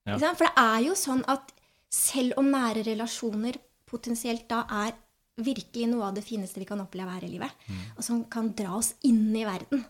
[0.03, 0.15] Ja.
[0.15, 0.39] Ikke sant?
[0.41, 1.53] For det er jo sånn at
[1.93, 4.95] selv om nære relasjoner potensielt da er
[5.43, 7.83] virkelig noe av det fineste vi kan oppleve her i livet, Mm.
[7.97, 9.85] og som kan dra oss inn i verden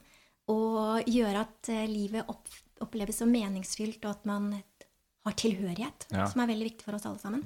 [0.51, 2.47] og gjøre at eh, livet opp,
[2.83, 4.63] oppleves som meningsfylt, og at man
[5.25, 6.25] har tilhørighet, Ja.
[6.27, 7.43] som er veldig viktig for oss alle sammen,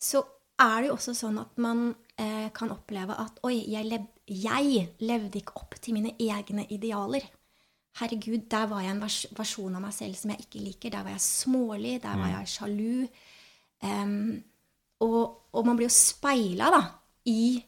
[0.00, 0.24] så
[0.58, 4.88] er det jo også sånn at man eh, kan oppleve at oi, jeg, lev, jeg
[5.00, 7.22] levde ikke opp til mine egne idealer.
[7.98, 10.90] Herregud, der var jeg en vers versjon av meg selv som jeg ikke liker.
[10.90, 13.08] Der var jeg smålig, der var jeg sjalu.
[13.84, 14.42] Um,
[15.00, 15.20] og,
[15.54, 16.80] og man blir jo speila da,
[17.30, 17.62] i,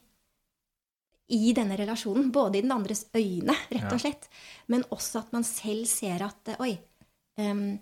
[1.35, 2.31] i denne relasjonen.
[2.35, 4.27] Både i den andres øyne, rett og slett,
[4.71, 6.73] men også at man selv ser at oi,
[7.39, 7.79] em,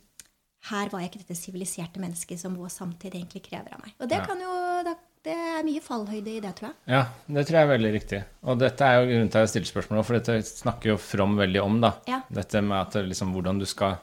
[0.69, 3.93] her var jeg ikke dette siviliserte mennesket som vår samtid egentlig krever av meg.
[3.99, 4.25] Og det Ja.
[4.25, 6.75] kan jo Det er mye fallhøyde i det, tror jeg.
[6.93, 8.19] Ja, det tror jeg er veldig riktig.
[8.45, 11.33] Og dette er jo grunnen til at jeg stiller spørsmål, for dette snakker jo From
[11.39, 11.93] veldig om, da.
[12.05, 12.19] Ja.
[12.29, 13.97] Dette med at liksom, hvordan du skal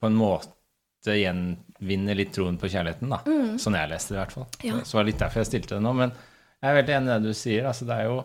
[0.00, 3.18] på en måte gjenvinne litt troen på kjærligheten, da.
[3.58, 4.46] Sånn jeg leste det, i hvert fall.
[4.54, 4.66] Mm.
[4.68, 4.74] Ja.
[4.84, 5.92] Så det var litt derfor jeg stilte det nå.
[5.98, 6.12] Men
[6.62, 7.66] jeg er veldig enig i det du sier.
[7.72, 8.24] Altså, det er jo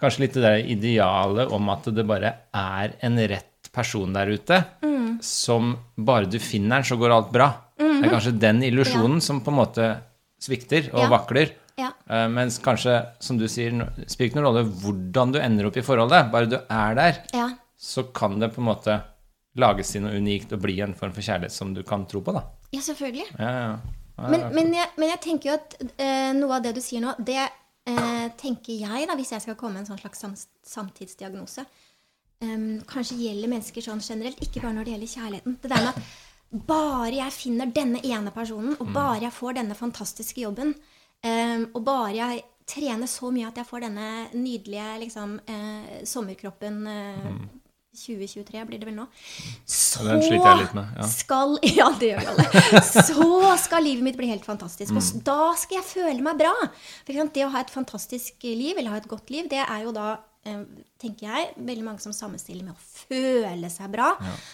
[0.00, 4.58] kanskje litt det der idealet om at det bare er en rett person der ute,
[4.82, 5.22] Mm.
[5.24, 7.48] som bare du finner den, så går alt bra.
[7.78, 9.86] Det er kanskje den illusjonen som på en måte
[10.42, 11.00] svikter og.
[11.06, 11.08] Ja.
[11.14, 11.54] vakler.
[11.78, 11.92] Ja.
[12.10, 13.70] Uh, Mens kanskje, som du sier,
[14.10, 16.30] spiller ikke noen rolle hvordan du ender opp i forholdet.
[16.32, 17.48] Bare du er der, Ja.
[17.78, 18.96] så kan det på en måte
[19.58, 22.34] lages til noe unikt og bli en form for kjærlighet som du kan tro på,
[22.34, 22.42] da.
[22.74, 23.26] ja, selvfølgelig.
[23.38, 23.78] Ja, ja.
[24.18, 24.28] ja.
[24.28, 27.14] Men, men, jeg, men jeg tenker jo at uh, noe av det du sier nå,
[27.18, 31.64] det uh, tenker jeg, da, hvis jeg skal komme med en sånn slags samtidsdiagnose,
[32.44, 35.58] em, kanskje gjelder mennesker sånn generelt, ikke bare når det gjelder kjærligheten.
[35.62, 39.76] Det der med at bare jeg finner denne ene personen, og bare jeg får denne
[39.78, 40.74] fantastiske jobben,
[41.24, 46.82] um, og bare jeg trener så mye at jeg får denne nydelige liksom, uh, sommerkroppen
[46.88, 47.32] uh,
[47.98, 49.06] 2023 blir det vel nå.
[49.66, 51.08] Så den sliter jeg litt med, ja.
[51.10, 52.82] skal Ja, det gjør vi alle.
[52.84, 54.94] Så skal livet mitt bli helt fantastisk.
[54.94, 56.54] Og da skal jeg føle meg bra.
[57.02, 59.94] For det å ha et fantastisk liv, eller ha et godt liv, det er jo
[59.96, 60.37] da eh,
[61.00, 64.12] tenker jeg, veldig mange som sammenstiller med å føle seg bra.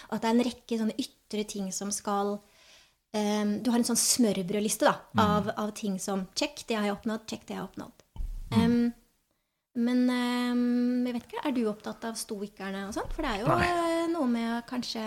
[0.09, 3.99] At det er en rekke sånne ytre ting som skal um, Du har en sånn
[3.99, 7.25] smørbrødliste da, av, av ting som Check, det har jeg oppnådd.
[7.31, 8.05] Check, det har jeg oppnådd.
[8.55, 8.77] Em,
[9.75, 13.11] Men um, jeg vet ikke, er du opptatt av stoikerne og sånt?
[13.15, 13.65] For det er jo Nei.
[13.67, 15.01] eh, noe med kanskje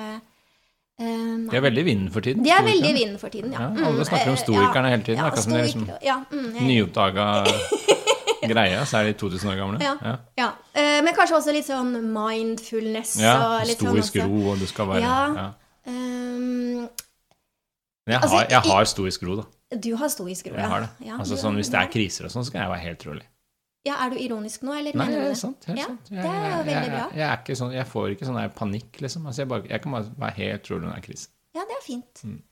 [1.00, 2.42] ehm, De er veldig i vinden for tiden.
[2.44, 3.70] De er veldig i vinden for tiden, ja.
[3.70, 5.86] Ja, alle snakker om eh, stoikerne ja, hele tiden, Ja, akkurat som de er liksom
[6.04, 7.28] ja, mm, jeg- Nyoppdaga
[8.52, 9.78] greie, så er de 2000 år gamle.
[9.82, 10.16] Ja.
[10.38, 10.48] Ja.
[10.74, 14.88] Eh, men kanskje også litt sånn mindfulness Ja, og litt sånn ro, og du skal
[14.92, 15.48] være Ja.
[15.88, 16.88] Ehm,
[18.06, 19.76] Men jeg Altså, har, jeg har stoisk ro, da.
[19.76, 20.90] du har stoisk ro, Jeg har det.
[21.06, 23.26] Ja, altså sånn, Hvis det er kriser og sånn, så kan jeg være helt rolig.
[23.86, 25.64] Ja, er du ironisk nå, eller Nei, det er sant.
[25.70, 26.08] Helt sant.
[26.10, 27.04] Jeg, det er jo veldig bra.
[27.14, 29.26] jeg, er ikke sånn, jeg får ikke sånn panikk, liksom.
[29.30, 31.28] Altså, jeg, bare, jeg kan bare være helt rolig når det er krise.
[31.56, 32.24] Ja, det er fint.
[32.24, 32.42] Mm.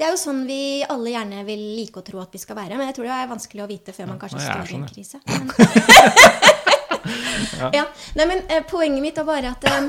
[0.00, 2.78] Det er jo sånn vi alle gjerne vil like å tro at vi skal være,
[2.80, 4.86] men jeg tror det er vanskelig å vite før man kanskje er står i en
[4.86, 5.18] sånn, krise.
[7.00, 7.84] Men, ja.
[8.16, 9.86] Nei, men eh, poenget mitt er bare at um,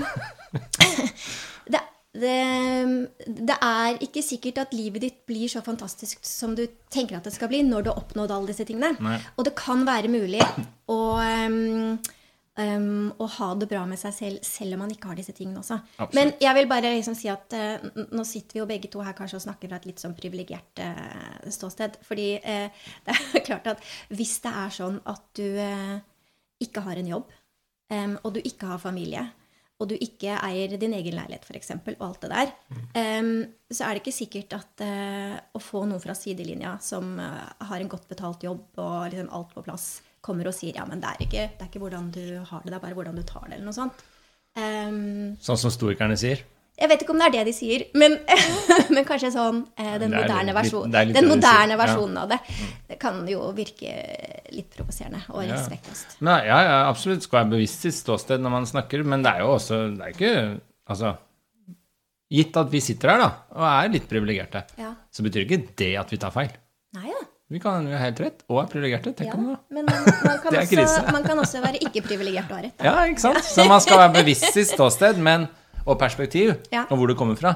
[1.73, 1.81] det,
[2.23, 2.37] det,
[3.51, 7.33] det er ikke sikkert at livet ditt blir så fantastisk som du tenker at det
[7.35, 8.95] skal bli når du har oppnådd alle disse tingene.
[9.03, 9.19] Nei.
[9.35, 10.41] Og det kan være mulig
[10.91, 11.99] å um,
[12.59, 15.61] um, å ha det bra med seg selv selv om man ikke har disse tingene
[15.61, 15.77] også.
[15.95, 16.15] Absolutt.
[16.17, 19.15] Men jeg vil bare liksom si at uh, nå sitter vi jo begge to her
[19.17, 21.99] kanskje og snakker fra et litt sånn privilegert uh, ståsted.
[22.07, 25.47] Fordi uh, det er klart at hvis det er sånn at du
[26.61, 27.29] ikke har en jobb,
[27.93, 29.23] um, og du ikke har familie,
[29.81, 32.51] og du ikke eier din egen leilighet f.eks., og alt det der,
[33.17, 33.31] um,
[33.65, 34.83] så er det ikke sikkert at
[35.57, 39.63] å få noen fra sidelinja som har en godt betalt jobb og liksom alt på
[39.65, 39.87] plass,
[40.21, 42.71] kommer og sier ja, men det er ikke, det er ikke hvordan du har det,
[42.71, 44.01] det er bare hvordan du tar det, eller noe sånt.
[44.57, 46.41] Um, Sånn som storikerne sier.
[46.81, 48.17] jeg vet ikke om det er det de sier, men,
[48.95, 51.79] men kanskje sånn eh, den er moderne, versjon, er litt den moderne sier, ja.
[51.83, 52.39] versjonen av det.
[52.89, 53.93] Det kan jo virke
[54.51, 56.17] litt provoserende og respektløst.
[56.19, 56.37] Ja.
[56.49, 59.53] ja, ja, absolutt skal være bevisst sitt ståsted når man snakker, men det er jo
[59.55, 60.33] også Det er ikke
[60.91, 61.13] Altså
[62.31, 63.29] Gitt at vi sitter her, da,
[63.59, 64.93] og er litt privilegerte, Ja.
[65.11, 66.51] så betyr ikke det at vi tar feil.
[66.95, 67.25] Nei da.
[67.51, 69.11] Vi kan ha helt rett, og er privilegerte.
[69.17, 72.47] Tenk Ja, om det, men man, man, kan Det også, man kan også være ikke-privilegert
[72.53, 72.77] og ha rett.
[72.79, 72.85] Da.
[72.87, 73.43] Ja, ikke sant?
[73.43, 75.47] Så man skal være bevisst sitt ståsted men,
[75.85, 76.85] og perspektiv, Ja.
[76.89, 77.55] og hvor du kommer fra.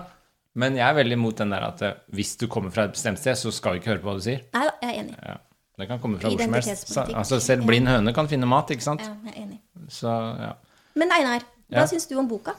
[0.55, 3.19] Men jeg er veldig imot den der at eh, hvis du kommer fra et bestemt
[3.19, 4.43] sted, så skal vi ikke høre på hva du sier.
[4.55, 5.15] Nei jeg er enig.
[5.19, 5.36] Ja.
[5.75, 6.88] Det kan komme fra hvor som helst.
[6.93, 9.03] Så, altså, selv blind høne kan finne mat, ikke sant?
[9.03, 9.58] Ja, jeg er enig.
[9.91, 10.53] Så ja.
[10.95, 11.88] Men Einar, hva Ja.
[11.91, 12.53] syns du om boka?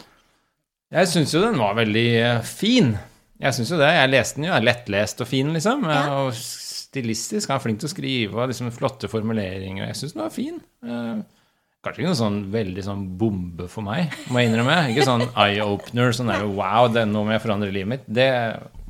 [0.93, 2.93] Jeg syns jo den var veldig eh, fin.
[3.41, 3.89] Jeg syns jo det.
[3.97, 5.85] Jeg leste den jo, er lettlest og fin, liksom.
[5.89, 6.03] Ja.
[6.21, 6.37] Og
[6.97, 7.53] stilistisk.
[7.53, 9.87] Han er flink til å skrive, og liksom flotte formuleringer.
[9.87, 10.61] Jeg syns den var fin.
[10.83, 11.21] Uh,
[11.87, 14.79] Kanskje ikke noe sånn veldig sånn bombe for meg, må jeg innrømme.
[14.91, 18.09] Ikke sånn eye-opener, sånn der wow, det, nå må jeg forandre livet mitt.
[18.11, 18.27] Det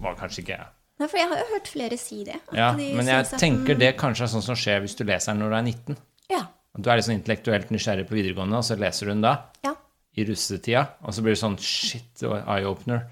[0.00, 0.68] var kanskje ikke jeg.
[0.96, 2.38] Nei, for jeg har jo hørt flere si det.
[2.56, 5.34] Ja, de men jeg at tenker det kanskje er sånn som skjer hvis du leser
[5.34, 5.98] den når du er 19.
[6.32, 6.40] Ja.
[6.80, 9.34] Du er sånn intellektuelt nysgjerrig på videregående, og så leser du den da.
[9.66, 9.74] ja.
[10.16, 13.04] i russetida, og så blir det sånn shit, det eye-opener.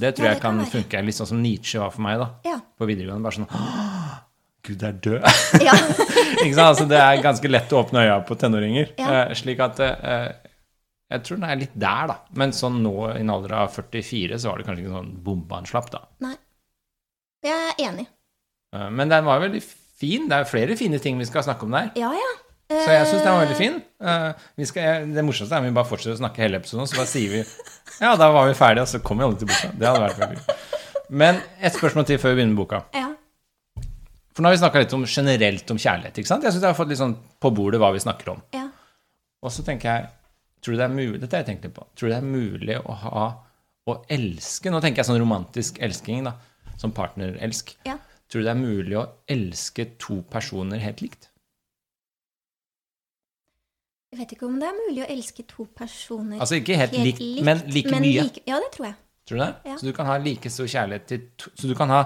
[0.00, 2.30] Det tror Ja, jeg kan kan funke litt sånn som Nietzsche var for meg, da.
[2.48, 2.56] Ja.
[2.76, 3.24] På videregående.
[3.24, 4.05] Bare sånn «Åh,
[4.66, 5.22] Gud er død.
[5.62, 5.74] ja.
[6.42, 6.66] ikke sant?
[6.66, 8.92] Altså, det er ganske lett å åpne øya på tenåringer.
[8.98, 9.22] Ja.
[9.28, 10.28] Eh, slik at eh,
[11.14, 12.16] Jeg tror den er litt der, da.
[12.38, 15.90] Men sånn nå i en alder av 44 så var det kanskje ikke sånn bombeanslapp,
[15.94, 16.02] da.
[16.26, 16.34] Nei.
[17.46, 18.08] Jeg er enig.
[18.74, 20.26] Eh, men den var veldig fin.
[20.28, 21.92] Det er flere fine ting vi skal snakke om der.
[22.00, 22.32] Ja, ja.
[22.66, 23.76] Så jeg syns den var veldig fin.
[24.58, 27.06] Vi skal, det morsomste er om vi bare fortsetter å snakke hele episoden, så bare
[27.12, 27.42] sier vi
[28.02, 29.68] Ja, da var vi ferdige, og så kommer vi alle til boka.
[29.78, 30.56] Det hadde vært veldig
[31.22, 32.80] Men et spørsmål til før vi begynner med boka.
[32.98, 33.12] ja.
[34.36, 36.18] For nå har vi snakka litt om generelt om kjærlighet.
[36.20, 36.44] ikke sant?
[36.44, 38.42] Jeg syns jeg har fått litt sånn på bordet hva vi snakker om.
[38.52, 38.66] ja.
[39.46, 40.08] Og så tenker jeg
[40.64, 41.84] Tror du det er mulig Dette har jeg tenkt litt på.
[41.94, 43.24] Tror du det er mulig å ha
[43.86, 46.32] Å elske Nå tenker jeg sånn romantisk elsking, da.
[46.80, 47.74] Som partnerelsk.
[47.86, 47.98] ja.
[48.28, 51.28] Tror du det er mulig å elske to personer helt likt?
[54.12, 57.20] Jeg vet ikke om det er mulig å elske to personer Altså ikke helt, likt,
[57.44, 58.22] men like mye.
[58.24, 58.96] like- ja, det tror jeg.
[59.28, 59.54] Tror du det?
[59.66, 59.76] Ja.
[59.76, 62.04] Så du kan ha like stor kjærlighet til to, Så du kan ha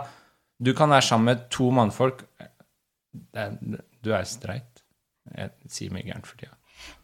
[0.62, 2.24] Du kan være sammen med to mannfolk
[3.34, 3.56] er,
[4.04, 4.82] Du er streit.
[5.36, 6.54] Jeg sier mye gærent for tida.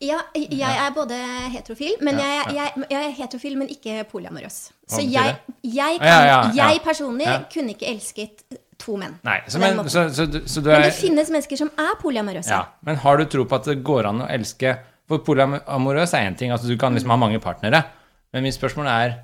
[0.00, 1.16] Ja, jeg er både
[1.52, 4.70] heterofil, men Ja, jeg, jeg, jeg er heterofil, men ikke polyamorøs.
[4.88, 6.70] Så jeg, jeg, kan, Ja, ja, ja.
[6.72, 7.42] jeg personlig Ja.
[7.52, 8.46] kunne ikke elsket
[8.80, 9.18] to menn.
[9.24, 12.48] Nei, så, men, så, så, du- du Men er det finnes mennesker som er polyamorøse.
[12.50, 16.24] ja, Men har du tro på at det går an å elske For polyamorøs er
[16.30, 17.84] én ting, altså du kan liksom ha mange partnere.
[18.32, 19.18] Men mitt spørsmål er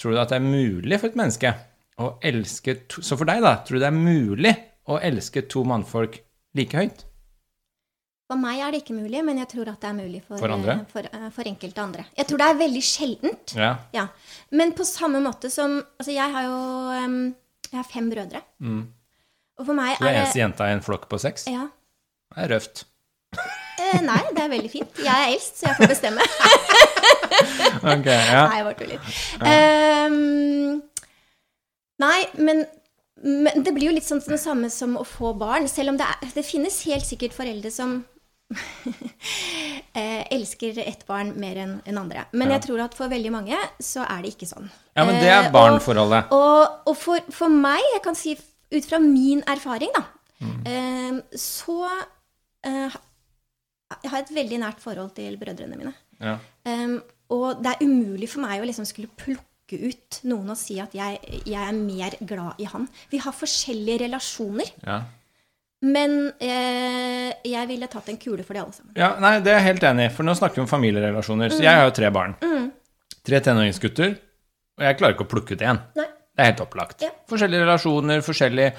[0.00, 1.50] Tror du at det er mulig for et menneske
[1.98, 3.56] å elske to, Så for deg, da.
[3.66, 4.54] Tror du det er mulig
[4.88, 6.20] å elske to mannfolk
[6.54, 7.04] like høyt?
[8.28, 10.52] For meg er det ikke mulig, men jeg tror at det er mulig for, For
[10.52, 10.72] andre?
[10.82, 12.04] eh, for, eh, for enkelte andre.
[12.18, 13.54] Jeg tror det er veldig sjeldent.
[13.56, 13.70] Ja.
[13.96, 14.06] Ja.
[14.52, 16.58] Men på samme måte som Altså, jeg har jo
[17.70, 18.42] Jeg har fem brødre.
[19.58, 19.98] Og for meg Mm.
[19.98, 21.46] Du er er eneste jenta i en flokk på seks?
[21.48, 21.68] ja.
[22.36, 22.84] Det er røft.
[23.78, 24.90] Eh, nei, det er veldig fint.
[24.98, 26.20] Jeg er eldst, så jeg får bestemme.
[27.78, 28.40] Ok, ja.
[28.48, 28.98] Nei, jeg bare tuller.
[29.46, 30.80] Ehm,
[31.98, 32.64] nei, men,
[33.24, 35.68] men det blir jo litt sånn det samme som å få barn.
[35.68, 38.04] Selv om det, er, det finnes helt sikkert foreldre som
[39.92, 42.24] eh, elsker ett barn mer enn en andre.
[42.32, 42.54] Men Ja.
[42.58, 44.70] jeg tror at for veldig mange så er det ikke sånn.
[44.96, 46.30] Ja, men det Eh, er og- barnforholdet.
[46.32, 48.36] Og, og for, for meg, jeg kan si
[48.72, 50.04] ut fra min erfaring, da,
[50.40, 50.66] Mm.
[50.66, 51.88] eh, så
[52.64, 52.90] eh,
[54.02, 55.94] Jeg har et veldig nært forhold til brødrene mine.
[56.20, 56.38] Ja.
[56.66, 59.42] Um, og det er umulig for meg å liksom skulle plukke
[59.76, 62.88] ut noen og si at jeg, jeg er mer glad i han.
[63.12, 65.02] Vi har forskjellige relasjoner, Ja.
[65.82, 68.92] men eh, jeg ville tatt en kule for de alle sammen.
[68.96, 71.50] ja, nei, det er jeg helt enig i, for nå snakker vi om familierelasjoner.
[71.54, 72.34] Så jeg har jo tre barn.
[73.28, 74.14] Tre tenåringsgutter,
[74.78, 75.82] og jeg klarer ikke å plukke ut én.
[75.98, 76.06] Nei.
[76.38, 77.00] Det er helt opplagt.
[77.02, 77.08] Ja.
[77.28, 78.72] Forskjellige relasjoner, forskjellige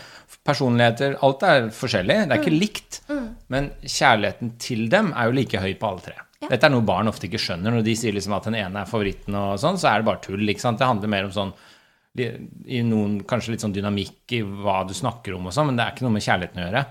[0.47, 1.17] personligheter.
[1.27, 2.15] Alt er forskjellig.
[2.29, 3.01] Det er ikke likt.
[3.51, 6.15] Men kjærligheten til dem er jo like høy på alle tre.
[6.41, 6.53] Ja.
[6.53, 7.73] Dette er noe barn ofte ikke skjønner.
[7.75, 10.21] Når de sier liksom at den ene er favoritten, og sånn, så er det bare
[10.23, 10.45] tull.
[10.47, 10.79] ikke sant?
[10.79, 11.53] Det handler mer om sånn
[12.19, 15.83] i noen kanskje litt sånn dynamikk i hva du snakker om og sånn, men det
[15.85, 16.81] er ikke noe med kjærligheten å gjøre.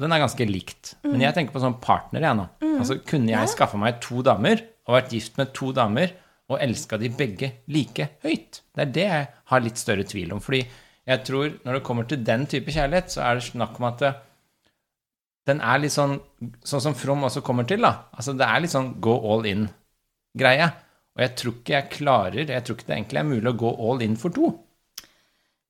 [0.00, 0.92] Den er ganske likt.
[1.04, 2.46] Men jeg tenker på sånn partner, jeg nå.
[2.78, 6.14] Altså, kunne jeg skaffa meg to damer og vært gift med to damer
[6.50, 8.62] og elska de begge like høyt?
[8.72, 10.40] Det er det jeg har litt større tvil om.
[10.40, 10.62] Fordi
[11.10, 14.06] jeg tror når det kommer til den type kjærlighet, så er det snakk om at
[15.48, 16.18] den er litt sånn
[16.64, 18.06] Sånn som From også kommer til, da.
[18.16, 20.66] Altså det er litt sånn go all in-greie.
[21.16, 23.72] Og jeg tror ikke jeg klarer Jeg tror ikke det egentlig er mulig å gå
[23.88, 24.52] all in for to.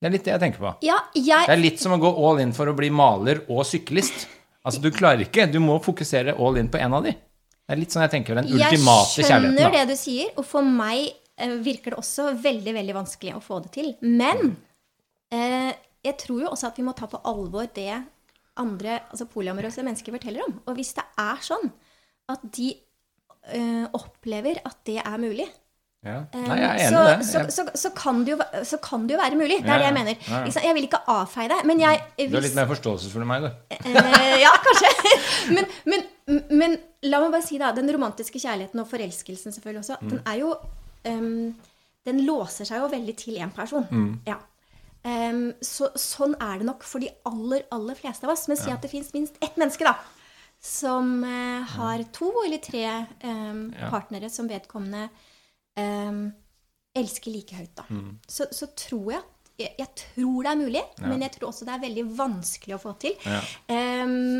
[0.01, 0.69] Det er litt det jeg tenker på.
[0.85, 4.27] Ja, Det er litt som å gå all in for å bli maler og syklist.
[4.65, 5.45] Altså, du klarer ikke.
[5.51, 7.11] Du må fokusere all in på én av de.
[7.13, 9.21] Det er litt sånn jeg tenker den ultimate kjærligheten.
[9.21, 9.69] Jeg skjønner Da.
[9.77, 13.61] det du sier, og for meg eh, virker det også veldig, veldig vanskelig å få
[13.63, 13.91] det til.
[14.01, 14.55] Men
[15.31, 15.71] eh,
[16.03, 18.01] jeg tror jo også at vi må ta på alvor det
[18.57, 20.59] andre altså polyamorøse mennesker forteller om.
[20.67, 21.71] Og hvis det er sånn
[22.29, 22.73] at de
[23.55, 25.47] øh, opplever at det er mulig,
[26.03, 26.23] Ja.
[26.33, 27.25] eh, Nei, jeg er enig så, i det.
[27.29, 29.59] så, så, så, kan det jo, så kan det jo være mulig.
[29.61, 30.15] Det Ja, er det jeg mener.
[30.27, 30.61] Ja, ja.
[30.65, 31.99] Jeg vil ikke avfeie deg, men jeg
[32.31, 33.75] du er litt mer forståelsesfull enn meg, du.
[33.77, 34.91] Eh, ja, kanskje.
[35.55, 36.03] Men, men,
[36.49, 37.69] men la meg bare si, da.
[37.77, 40.51] Den romantiske kjærligheten og forelskelsen selvfølgelig også, den er jo
[41.09, 41.53] um,
[42.05, 43.85] Den låser seg jo veldig til én person.
[44.25, 44.37] Ja.
[45.03, 48.47] Ehm, så, sånn er det nok for de aller, aller fleste av oss.
[48.51, 49.95] Men si at det fins minst ett menneske, da.
[50.61, 52.85] Som uh, har to eller tre
[53.25, 53.89] um, Ja.
[53.89, 55.07] partnere som vedkommende
[55.79, 56.27] um,
[56.93, 57.87] elsker like høyt, da.
[58.29, 59.23] Så, så tror jeg
[59.61, 62.79] jeg, jeg tror det er mulig, men jeg tror også det er veldig vanskelig å
[62.81, 63.13] få til.
[63.27, 63.41] Ja.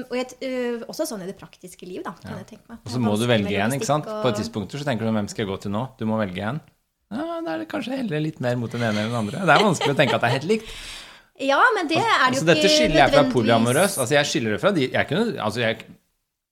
[0.07, 2.15] Og jeg, uh, også sånn i det praktiske liv, da.
[2.21, 2.79] kan jeg tenke meg.
[2.85, 4.07] Og så må du velge en, ikke sant?
[4.09, 5.83] Og- På et tidspunkt så tenker du hvem skal jeg gå til nå?
[5.99, 6.61] Du må velge en.
[7.11, 9.45] Ja, da er det kanskje heller litt mer mot den ene eller den andre.
[9.45, 10.75] Det er vanskelig å tenke at det er helt likt.
[11.41, 13.97] Ja, men det er det Altså, jo dette skiller jeg fra polyamorøs.
[13.99, 15.79] Altså, jeg skiller det fra de Jeg kunne Altså, jeg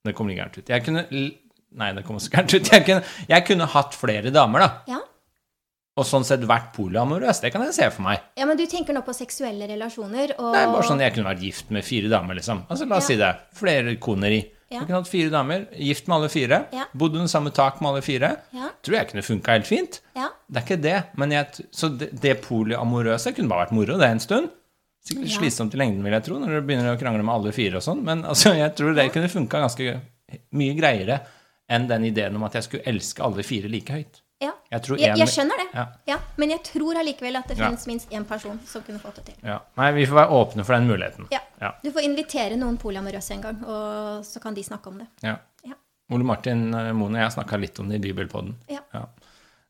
[0.04, 0.72] Det kommer litt gærent ut.
[0.74, 1.04] Jeg kunne
[1.70, 2.72] Nei, det kommer også gærent ut.
[2.74, 4.70] Jeg kunne, jeg kunne hatt flere damer, da.
[4.90, 4.98] Ja.
[6.00, 7.38] Og sånn sett vært polyamorøs.
[7.44, 8.24] Det kan jeg se for meg.
[8.38, 11.28] ja, men du tenker nå på seksuelle relasjoner og Det er bare sånn jeg kunne
[11.30, 12.64] vært gift med fire damer, liksom.
[12.68, 13.30] Altså, la oss si det.
[13.54, 14.40] Flere koneri.
[14.70, 14.84] Ja.
[14.84, 16.84] Kunne hatt fire damer, gift med alle fire, Ja.
[16.94, 18.36] bodd under samme tak med alle fire.
[18.54, 18.68] Ja.
[18.86, 20.00] Tror jeg kunne funka helt fint.
[20.14, 20.28] Ja.
[20.46, 20.96] Det er ikke det.
[21.18, 24.50] Men jeg, så det, det polyamorøse kunne bare vært moro, det en stund.
[25.02, 27.80] Sikkert slitsomt i lengden, vil jeg tro, når du begynner å krangle med alle fire
[27.80, 28.02] og sånn.
[28.06, 29.94] Men altså, jeg tror det kunne funka ganske
[30.54, 31.20] mye greiere
[31.70, 34.20] enn den ideen om at jeg skulle elske alle fire like høyt.
[34.40, 34.52] Ja.
[34.72, 35.66] Jeg tror Jeg, en- jeg skjønner det.
[35.74, 35.86] Ja.
[36.08, 36.16] Ja.
[36.40, 39.38] Men jeg tror allikevel at det finnes minst én person som kunne fått det til.
[39.44, 39.58] Ja.
[39.76, 41.28] Nei, vi får være åpne for den muligheten.
[41.84, 45.08] Du får invitere noen polyamorøse en gang, og så kan de snakke om det.
[45.22, 45.36] Ja.
[45.66, 45.76] Ja.
[46.10, 48.56] Ole Martin eh, Moen og jeg snakka litt om det i Bibelpodden.
[48.72, 48.80] Ja.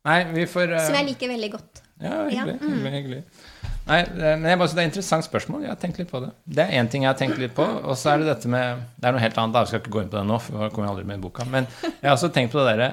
[0.07, 0.79] Nei, vi får uh...
[0.87, 1.83] Som jeg liker veldig godt.
[2.01, 2.55] Ja, hyggelig.
[2.63, 2.71] Mm.
[2.71, 3.23] hyggelig, hyggelig.
[3.91, 5.65] Nei, det, men jeg bare det er et interessant spørsmål.
[5.67, 6.31] Jeg har tenkt litt på det.
[6.47, 8.85] Det er én ting jeg har tenkt litt på, og så er det dette med
[8.97, 9.65] Det er noe helt annet, da.
[9.67, 11.45] Jeg skal ikke gå inn på det nå, for vi kommer aldri med i boka.
[11.51, 12.91] Men jeg har også tenkt på det derre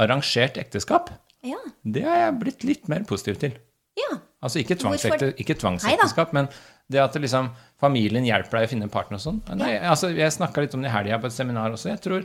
[0.00, 1.10] arrangert ekteskap.
[1.44, 1.58] Ja.
[1.84, 3.56] Det har jeg blitt litt mer positiv til.
[3.98, 4.18] ja.
[4.42, 6.48] Altså ikke, tvangsekte, ikke tvangsekteskap, men
[6.90, 9.36] det at det liksom, familien hjelper deg å finne en partner og sånn.
[9.54, 11.92] Nei, altså, jeg snakka litt om det i helga på et seminar også.
[11.92, 12.24] Jeg tror,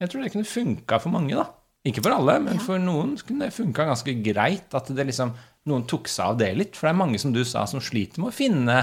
[0.00, 1.44] jeg tror det kunne funka for mange, da.
[1.84, 2.62] Ikke for alle, men Ja.
[2.64, 4.72] for noen kunne det funka ganske greit.
[4.72, 5.34] At det liksom,
[5.68, 6.74] noen tok seg av det litt.
[6.76, 8.78] For det er mange, som du sa, som sliter med å finne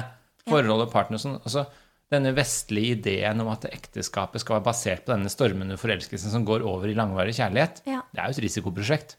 [0.47, 1.39] forhold og partner og sånn.
[1.41, 1.65] Altså,
[2.11, 6.65] denne vestlige ideen om at ekteskapet skal være basert på denne stormende forelskelsen som går
[6.67, 8.01] over i langvarig kjærlighet, Ja.
[8.13, 9.15] det er jo et risikoprosjekt.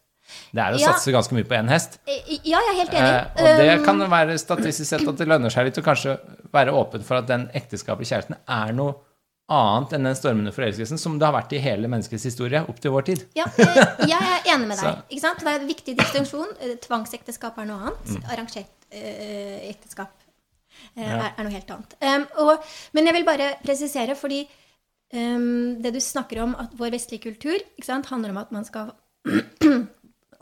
[0.55, 0.93] Det er å Ja.
[0.93, 1.99] satse ganske mye på én hest.
[2.07, 3.15] Eh, Ja, jeg er helt enig.
[3.15, 6.19] Eh, og det Um, kan være statistisk sett at det lønner seg litt å kanskje
[6.53, 8.95] være åpen for at den ekteskapelige kjærligheten er noe
[9.51, 12.93] annet enn den stormende forelskelsen som det har vært i hele menneskets historie opp til
[12.93, 13.25] vår tid.
[13.35, 15.03] Ja, eh, jeg er enig med deg.
[15.11, 15.41] Ikke sant?
[15.41, 16.49] Det er en viktig distinksjon.
[16.61, 18.07] Eh, Tvangsekteskap er noe annet.
[18.07, 18.23] Mm.
[18.31, 20.09] Arrangert eh, ekteskap.
[20.97, 21.97] Er, er noe helt annet.
[22.03, 24.43] Um, og, men jeg vil bare presisere, fordi
[25.17, 28.69] um, det du snakker om, at vår vestlige kultur ikke sant, handler om at man
[28.69, 28.93] skal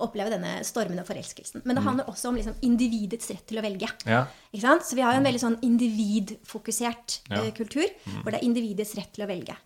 [0.05, 1.61] oppleve denne stormende forelskelsen.
[1.61, 1.66] Mm.
[1.68, 3.90] Men det handler også om liksom, individets rett til å velge.
[4.09, 4.24] Ja.
[4.57, 7.44] Så vi har jo en veldig sånn individfokusert Ja.
[7.44, 7.86] uh, kultur,
[8.22, 9.57] hvor det er individets rett til å velge.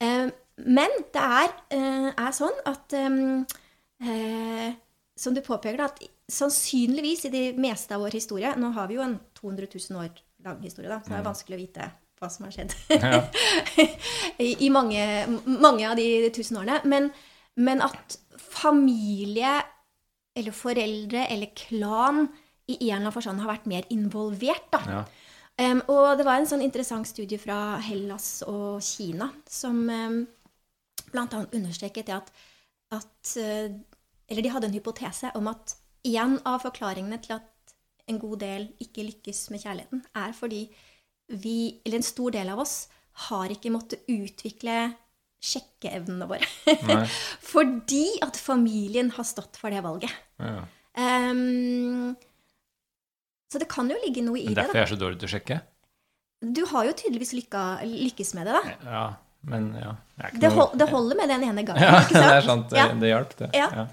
[0.00, 0.30] Uh,
[0.68, 3.46] men det er, uh, er sånn at um,
[4.04, 4.72] eh,
[5.20, 9.04] Som du påpeker, at sannsynligvis i det meste av vår historie Nå har vi jo
[9.04, 12.46] en 200 000 år lang historie, da, så det er vanskelig å vite hva som
[12.46, 13.20] har skjedd Ja.
[14.44, 15.02] i, i mange,
[15.46, 16.80] mange av de tusen årene.
[16.88, 17.08] Men,
[17.56, 19.58] men at familie
[20.36, 22.26] eller foreldre eller klan
[22.70, 24.68] i en eller annen forstand har vært mer involvert.
[24.72, 24.82] da.
[24.86, 25.02] Ja.
[25.60, 30.20] Um, og det var en sånn interessant studie fra Hellas og Kina som um,
[31.10, 32.30] annet understreket det at,
[32.96, 33.66] at uh,
[34.30, 35.74] Eller de hadde en hypotese om at
[36.06, 37.49] en av forklaringene til at
[38.10, 40.64] en god del ikke lykkes med kjærligheten, er fordi
[41.40, 41.56] vi,
[41.86, 42.74] eller en stor del av oss,
[43.30, 44.76] har ikke måttet utvikle
[45.40, 46.44] sjekkeevnene våre.
[47.52, 50.12] Fordi at familien har stått for det valget.
[50.42, 50.66] Ja.
[51.00, 52.12] Um,
[53.50, 54.60] så det kan jo ligge noe i Men det.
[54.60, 54.82] derfor da.
[54.82, 55.60] jeg er så dårlig til å sjekke?
[56.40, 58.74] Du har jo tydeligvis lykka, lykkes med det, da.
[58.90, 59.06] Ja,
[59.50, 59.94] men ja.
[60.20, 62.28] er Det, noe- hold, det holder med den ene gangen, Ja, ikke sant?
[62.30, 62.68] det er sant.
[62.70, 62.86] Det, Ja.
[63.02, 63.50] det hjalp, det.
[63.56, 63.68] Ja.
[63.80, 63.86] Ja.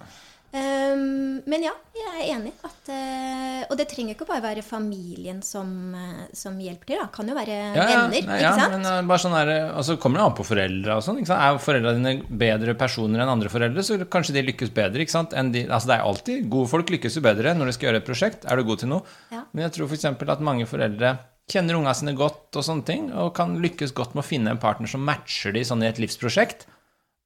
[0.47, 2.53] Um, men ja, jeg er enig.
[2.65, 7.01] At, uh, og det trenger ikke bare være familien som, eh, som hjelper til.
[7.01, 7.07] Da.
[7.13, 8.13] Kan jo være Ja, ja, venner.
[8.13, 8.75] nei, ikke ja, sant?
[8.77, 11.21] men uh, bare sånn er altså, kommer det an på foreldre og sånn.
[11.27, 15.03] Er foreldra dine bedre personer enn andre foreldre, så kanskje de lykkes bedre.
[15.03, 15.35] ikke sant?
[15.35, 18.07] De, altså det er alltid, Gode folk lykkes jo bedre når de skal gjøre et
[18.07, 18.47] prosjekt.
[18.47, 19.17] Er du god til noe?
[19.33, 19.43] Ja.
[19.51, 20.07] Men jeg tror f.eks.
[20.07, 21.17] at mange foreldre
[21.47, 24.59] kjenner unga sine godt og sånne ting, og kan lykkes godt med å finne en
[24.59, 26.67] partner som matcher de sånn i et livsprosjekt.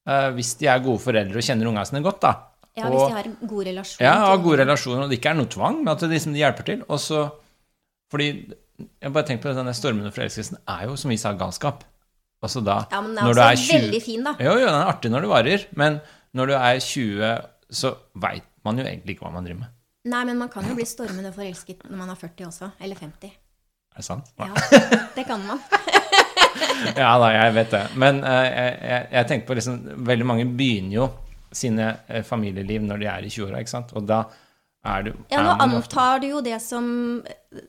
[0.10, 2.34] Uh, hvis de er gode foreldre og kjenner unga sine godt, da.
[2.78, 4.04] Ja, og, Hvis de har en god relasjon.
[4.06, 6.40] ja, har gode relasjoner, og det ikke er noe tvang, men at det liksom de
[6.40, 6.84] hjelper til.
[6.88, 7.30] Og så
[8.12, 8.28] Fordi
[8.82, 11.84] jeg bare tenker på denne stormen og forelskelsen er jo, som vi sa, galskap.
[12.42, 14.34] Altså da Ja, men den er også er 20 veldig fin, da.
[14.42, 16.00] Jo, jo, den er artig når det varer, men
[16.34, 17.30] når du er 20,
[17.82, 17.94] så
[18.24, 19.78] veit man jo egentlig ikke hva man driver med.
[20.12, 22.72] Nei, men man kan jo bli stormende forelsket når man er 40 også.
[22.82, 23.30] Eller 50.
[23.92, 24.32] Er det sant?
[24.40, 24.50] Ja,
[25.18, 25.62] det kan man.
[26.98, 27.82] Ja da, jeg vet det.
[28.02, 29.76] Men uh, jeg, jeg, jeg tenker på liksom
[30.08, 31.10] Veldig mange begynner jo
[31.52, 33.92] sine eh, familieliv når de er i 20-åra, ikke sant?
[33.98, 34.24] Og da
[34.86, 36.86] er du Ja, nå er antar du jo det som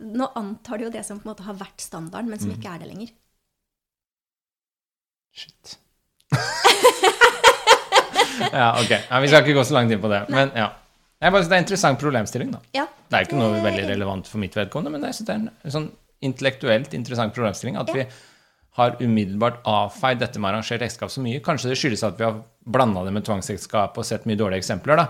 [0.00, 2.56] Nå antar du jo det som på en måte har vært standarden, men som Mm.
[2.60, 3.08] ikke er det lenger.
[5.34, 5.76] Shit.
[8.52, 8.90] ja, ok.
[9.10, 10.22] Ja, vi skal ikke gå så langt inn på det.
[10.32, 10.70] Men ja.
[11.22, 12.50] Jeg bare Det er en interessant problemstilling.
[12.50, 12.58] da.
[12.74, 12.86] Ja.
[13.08, 15.74] Det er ikke noe veldig relevant for mitt vedkommende, men jeg synes det er en
[15.76, 15.90] sånn
[16.22, 17.76] intellektuelt interessant problemstilling.
[17.78, 17.94] At Ja.
[17.94, 18.06] vi
[18.78, 21.42] har umiddelbart avfeid dette med arrangert ekteskap så mye.
[21.44, 25.02] Kanskje det skyldes at vi har blanda det med tvangsekteskap og sett mye dårlige eksempler.
[25.02, 25.06] da.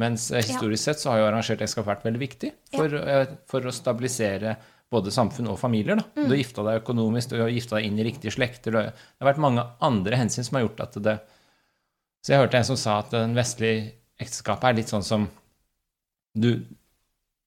[0.00, 3.24] Mens eh, historisk sett så har jo arrangert ekteskap vært veldig viktig for, ja.
[3.48, 4.56] for å stabilisere
[4.92, 5.96] både samfunn og familier.
[5.96, 6.04] da.
[6.16, 6.26] Mm.
[6.26, 8.76] Du har gifta deg økonomisk, du har gifta deg inn i riktige slekter.
[8.76, 11.20] Det har vært mange andre hensyn som har gjort at det
[12.22, 15.24] Så jeg hørte en som sa at den vestlige ekteskapet er litt sånn som
[16.38, 16.62] du,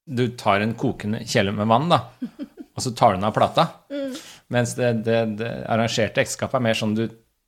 [0.06, 2.02] du tar en kokende kjele med vann, da,
[2.76, 3.70] og så tar du den av plata.
[3.94, 4.18] Mm.
[4.54, 7.06] Mens det, det, det arrangerte ekteskapet er mer sånn du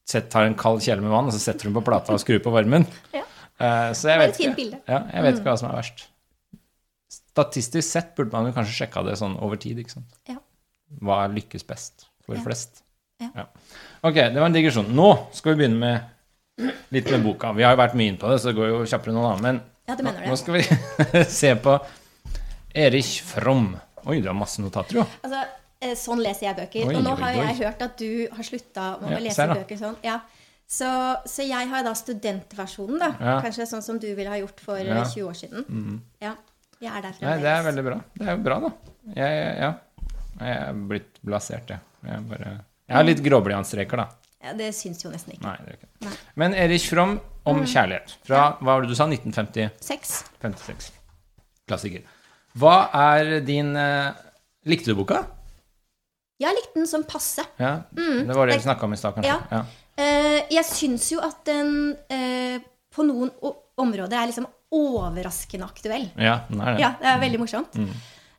[0.08, 2.40] tar en kald kjele med vann, og så setter du den på plata og skrur
[2.44, 2.88] på varmen.
[3.14, 3.26] Ja.
[3.58, 4.68] Uh, så jeg vet ikke.
[4.88, 6.06] Ja, jeg vet ikke hva som er verst.
[7.12, 9.80] Statistisk sett burde man jo kanskje sjekka det sånn over tid.
[9.82, 10.20] ikke sant?
[10.30, 10.40] Ja.
[11.04, 12.82] Hva lykkes best for flest?
[13.22, 13.48] Ja.
[14.06, 14.90] Ok, det var en digresjon.
[14.96, 17.52] Nå skal vi begynne med litt med boka.
[17.58, 19.36] Vi har jo vært mye inn på det, så det går jo kjappere nå, da.
[19.44, 20.64] Men Ja, du nå, nå skal vi
[21.40, 21.78] se på
[22.78, 23.72] Erich Fromm.
[24.08, 25.06] Oi, du har masse notater, jo.
[25.26, 25.44] Altså,
[26.00, 26.90] sånn leser jeg bøker.
[26.90, 27.46] Oi, og nå har oi.
[27.46, 29.98] jeg hørt at du har slutta Ja, å lese bøker sånn.
[30.06, 30.20] Ja.
[30.68, 30.90] Så,
[31.30, 33.12] så jeg har da studentversjonen, da.
[33.24, 33.36] Ja.
[33.46, 35.04] Kanskje sånn som du ville ha gjort for eh, Ja.
[35.06, 35.68] 20 år siden.
[36.24, 36.36] Ja.
[36.82, 38.00] Jeg er der Nei, det er veldig bra.
[38.14, 38.72] Det er jo bra, da.
[39.16, 39.70] Jeg, ja.
[40.38, 41.80] Jeg er blitt blasert, jeg.
[42.06, 42.52] Jeg, bare,
[42.86, 44.10] jeg har litt gråblyantstreker, da.
[44.44, 45.48] Ja, det syns jo nesten ikke.
[45.48, 46.14] Nei, det er ikke Nei.
[46.38, 47.16] Men Erich Fromm
[47.50, 48.14] om kjærlighet.
[48.28, 49.08] Fra hva var det du sa?
[49.10, 50.20] 1956.
[50.68, 50.92] Sex.
[51.68, 52.06] Klassiker.
[52.58, 52.76] Hva
[53.16, 54.12] er din eh,
[54.70, 55.24] Likte du boka?
[56.38, 57.42] Jeg likte den som passe.
[57.58, 59.38] Ja, Det var det vi snakka om i stad, kanskje?
[59.52, 59.62] Ja.
[59.98, 62.60] Eh, jeg syns jo at den uh,
[62.94, 63.32] på noen
[63.82, 64.46] områder er liksom
[64.78, 66.06] overraskende aktuell.
[66.20, 66.84] ja, den er det.
[66.84, 67.80] Ja, det er veldig morsomt.
[67.82, 67.90] Mm.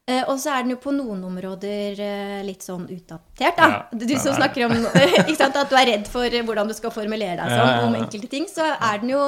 [0.08, 1.98] Uh, og så er den jo på noen områder
[2.46, 3.68] litt sånn utdatert, da.
[3.74, 4.76] Ja, du som er snakker om
[5.42, 8.30] sant, at du er redd for hvordan du skal formulere deg sånn, Ja, om enkelte
[8.30, 9.22] ting, så er den jo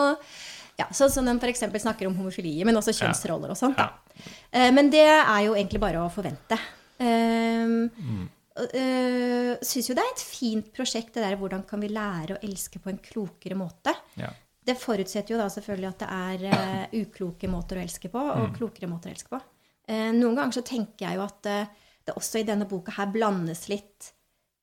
[0.78, 1.66] ja, sånn som den f.eks.
[1.82, 3.76] snakker om homofili, men også kjønnsroller og sånt.
[3.76, 3.90] Ja.
[3.90, 4.70] Da.
[4.72, 6.56] Men det er jo egentlig bare å forvente.
[7.00, 8.28] Um, Mm.
[8.61, 12.42] Uh, Syns jo det er et fint prosjekt, det der hvordan kan vi lære å
[12.46, 13.94] elske på en klokere måte.
[14.20, 14.30] Ja.
[14.66, 18.52] Det forutsetter jo da selvfølgelig at det er øh, ukloke måter å elske på, og
[18.58, 19.40] klokere måter å elske på.
[19.88, 21.70] Eh, noen ganger så tenker jeg jo at eh,
[22.06, 24.11] det også i denne boka her blandes litt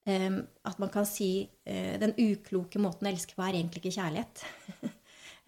[0.08, 0.38] eh,
[0.70, 1.32] At man kan si
[1.66, 4.46] eh, den ukloke måten å elske på er egentlig ikke kjærlighet.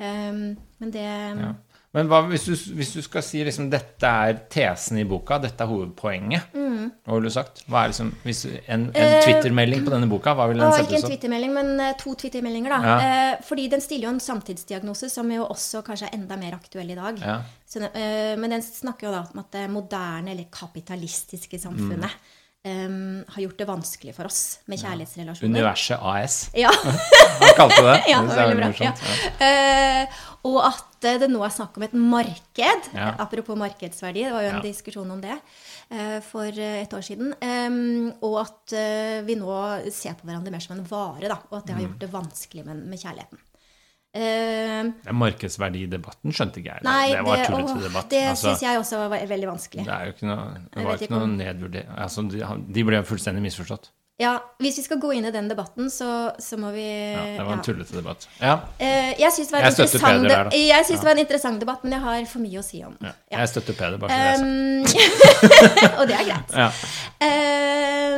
[0.01, 0.43] um,
[0.81, 1.53] men det Ja.
[1.95, 5.65] Men hva, hvis, du, hvis du skal si liksom dette er tesen i boka, dette
[5.65, 6.68] er hovedpoenget, Mm.
[7.05, 7.61] Hva ville du sagt?
[7.69, 10.99] Hva er liksom, hvis en, en Twitter-melding på denne boka, hva ville den Og ikke
[10.99, 11.07] en?
[11.11, 12.79] Twitter-melding, men eh, to Twitter-meldinger, da.
[12.85, 12.97] Ja.
[13.33, 16.89] Eh, fordi den stiller jo en samtidsdiagnose som jo også kanskje er enda mer aktuell
[16.91, 17.21] i dag.
[17.23, 17.37] Ja.
[17.69, 22.19] Så, eh, men den snakker jo da om at det moderne eller kapitalistiske samfunnet Mm.
[22.65, 22.89] Eh,
[23.33, 25.49] har gjort det vanskelig for oss med kjærlighetsrelasjoner.
[25.55, 26.39] Universet AS.
[26.57, 26.71] Ja.
[27.41, 27.97] Han kalte det.
[28.11, 28.89] ja, det er veldig bra.
[28.89, 28.93] Ja.
[29.39, 32.89] Uh, og at eh, det nå er snakk om et marked.
[32.95, 33.09] Ja.
[33.19, 34.63] Apropos markedsverdi, det var jo en Ja.
[34.63, 37.33] diskusjon om det uh, for et år siden.
[37.43, 39.51] Um, og at uh, vi nå
[39.91, 41.39] ser på hverandre mer som en vare, da.
[41.51, 41.87] Og at det har Mm.
[41.89, 43.39] gjort det vanskelig med, med kjærligheten.
[44.13, 46.83] Den markedsverdidebatten skjønte ikke jeg.
[46.87, 48.09] nei, det var tullete debatt.
[48.09, 49.85] det Altså, syns jeg også var veldig vanskelig.
[49.85, 51.95] det ikke noe, det var ikke noe nedvurdering.
[51.97, 52.43] Altså, de,
[52.73, 53.91] de ble fullstendig misforstått.
[54.19, 57.43] Ja, Hvis vi skal gå inn i den debatten, så, så må vi Ja, det
[57.45, 57.63] var en ja.
[57.63, 58.25] tullete debatt.
[58.41, 59.53] Ja, Uh, Jeg syns det
[60.89, 63.13] synes det var en interessant debatt, men jeg har for mye å si om den.
[63.31, 63.37] ja.
[63.39, 64.43] Jeg støtter Peder, bare så det er sagt.
[65.87, 66.51] Um, og det er greit.
[66.59, 66.67] Ja.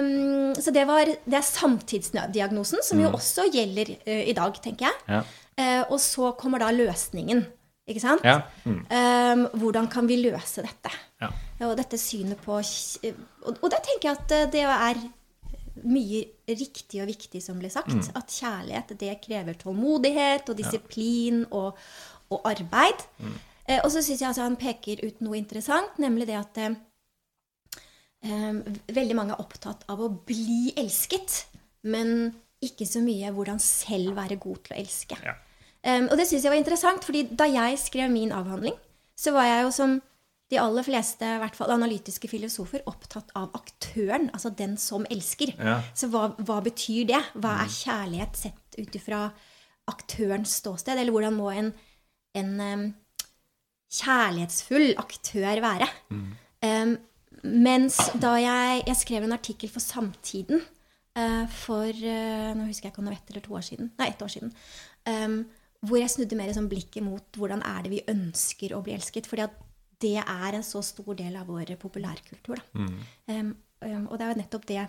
[0.01, 3.03] Um, så det, var, det er samtidsdiagnosen, som Mm.
[3.05, 4.97] jo også gjelder eh, i dag, tenker jeg.
[5.07, 5.21] Ja.
[5.59, 7.43] Eh, og så kommer da løsningen.
[7.89, 8.23] Ikke sant?
[8.23, 8.41] Ja.
[8.63, 8.83] Mm.
[8.87, 10.91] Um, hvordan kan vi løse dette?
[11.21, 11.31] Ja.
[11.67, 15.01] Og dette synet på Og, og der tenker jeg at eh, det er
[15.87, 17.93] mye riktig og viktig som ble sagt.
[17.93, 18.03] Mm.
[18.17, 21.79] At kjærlighet det krever tålmodighet og disiplin og,
[22.29, 23.05] og arbeid.
[23.21, 23.35] Mm.
[23.67, 26.77] Eh, og så syns jeg altså han peker ut noe interessant, nemlig det at eh,
[28.27, 28.61] eh,
[28.93, 31.45] veldig mange er opptatt av å bli elsket,
[31.87, 32.31] men
[32.61, 35.17] ikke så mye hvordan selv være god til å elske.
[35.25, 35.35] Ja.
[35.81, 38.75] Um, og det syns jeg var interessant, fordi da jeg skrev min avhandling,
[39.17, 39.99] så var jeg jo som
[40.51, 45.53] de aller fleste, i hvert fall analytiske filosofer, opptatt av aktøren, altså den som elsker.
[45.55, 45.77] Ja.
[45.95, 47.21] Så hva, hva betyr det?
[47.39, 49.23] Hva er kjærlighet sett ut ifra
[49.89, 50.99] aktørens ståsted?
[50.99, 51.71] Eller hvordan må en,
[52.37, 52.83] en um,
[54.01, 55.87] kjærlighetsfull aktør være?
[56.11, 56.97] Um,
[57.41, 60.61] mens da jeg, jeg skrev en artikkel for Samtiden
[61.51, 63.91] for eh, Nå husker jeg ikke om det var ett eller to år siden.
[63.99, 64.53] Nei, ett år siden.
[65.09, 65.41] Um,
[65.81, 69.27] hvor jeg snudde mer sånn blikket mot hvordan er det vi ønsker å bli elsket.
[69.27, 69.55] fordi at
[70.01, 72.61] det er en så stor del av vår populærkultur.
[72.61, 72.85] Da.
[73.27, 73.53] Um,
[73.85, 74.85] um, og det er jo nettopp det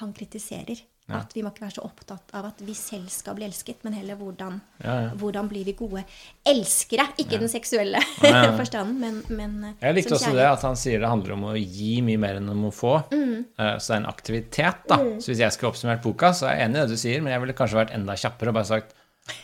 [0.00, 0.80] han kritiserer.
[1.12, 3.92] At vi må ikke være så opptatt av at vi selv skal bli elsket, men
[3.92, 5.08] heller hvordan, Ja, ja.
[5.20, 6.00] hvordan blir vi gode
[6.48, 7.04] elskere.
[7.20, 8.54] Ikke den seksuelle Ja, ja.
[8.60, 11.52] forstanden, men, men eh, Jeg likte også det at han sier det handler om å
[11.60, 12.94] gi mye mer enn om å få.
[13.12, 13.44] Mm.
[13.58, 14.96] Eh, Så det er en aktivitet, da.
[15.20, 17.34] Så hvis jeg skulle oppsummert boka, så er jeg enig i det du sier, men
[17.36, 18.96] jeg ville kanskje vært enda kjappere og bare sagt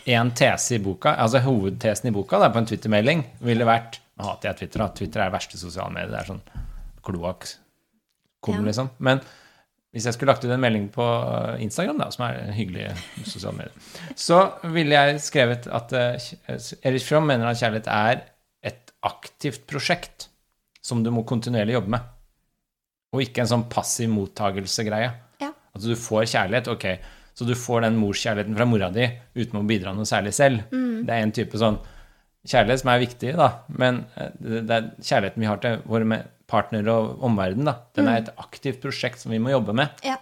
[0.09, 4.27] én tese i boka, altså hovedtesen i boka da, på en Twitter-melding, ville vært Nå
[4.29, 4.89] hater jeg Twitter, da.
[4.97, 6.11] Twitter er det verste sosiale mediet.
[6.13, 6.43] Det er sånn
[7.05, 7.47] kloakk
[8.45, 8.67] kom, Ja.
[8.67, 8.91] liksom.
[8.99, 9.21] Men
[9.91, 11.05] hvis jeg skulle lagt ut en melding på
[11.63, 12.93] Instagram, da, som er en hyggelig
[13.27, 14.39] sosiale medier, så
[14.71, 16.29] ville jeg skrevet at uh,
[16.87, 18.23] Erich Fromm mener at kjærlighet er
[18.71, 20.29] et aktivt prosjekt
[20.85, 22.07] som du må kontinuerlig jobbe med.
[23.11, 25.11] Og ikke en sånn passiv mottagelsegreie.
[25.43, 25.51] Ja.
[25.51, 26.87] At du får kjærlighet, ok,
[27.35, 29.09] så du får den morskjærligheten fra mora di
[29.41, 30.71] uten å bidra noe særlig selv.
[30.71, 31.81] Det er en type sånn
[32.47, 33.49] kjærlighet som er viktig, da.
[33.81, 36.21] Men eh, det det er kjærligheten vi har til våre
[36.51, 37.65] partnere og omverden.
[37.69, 37.77] da.
[37.97, 40.17] Den er et aktivt prosjekt som vi må jobbe med Ja,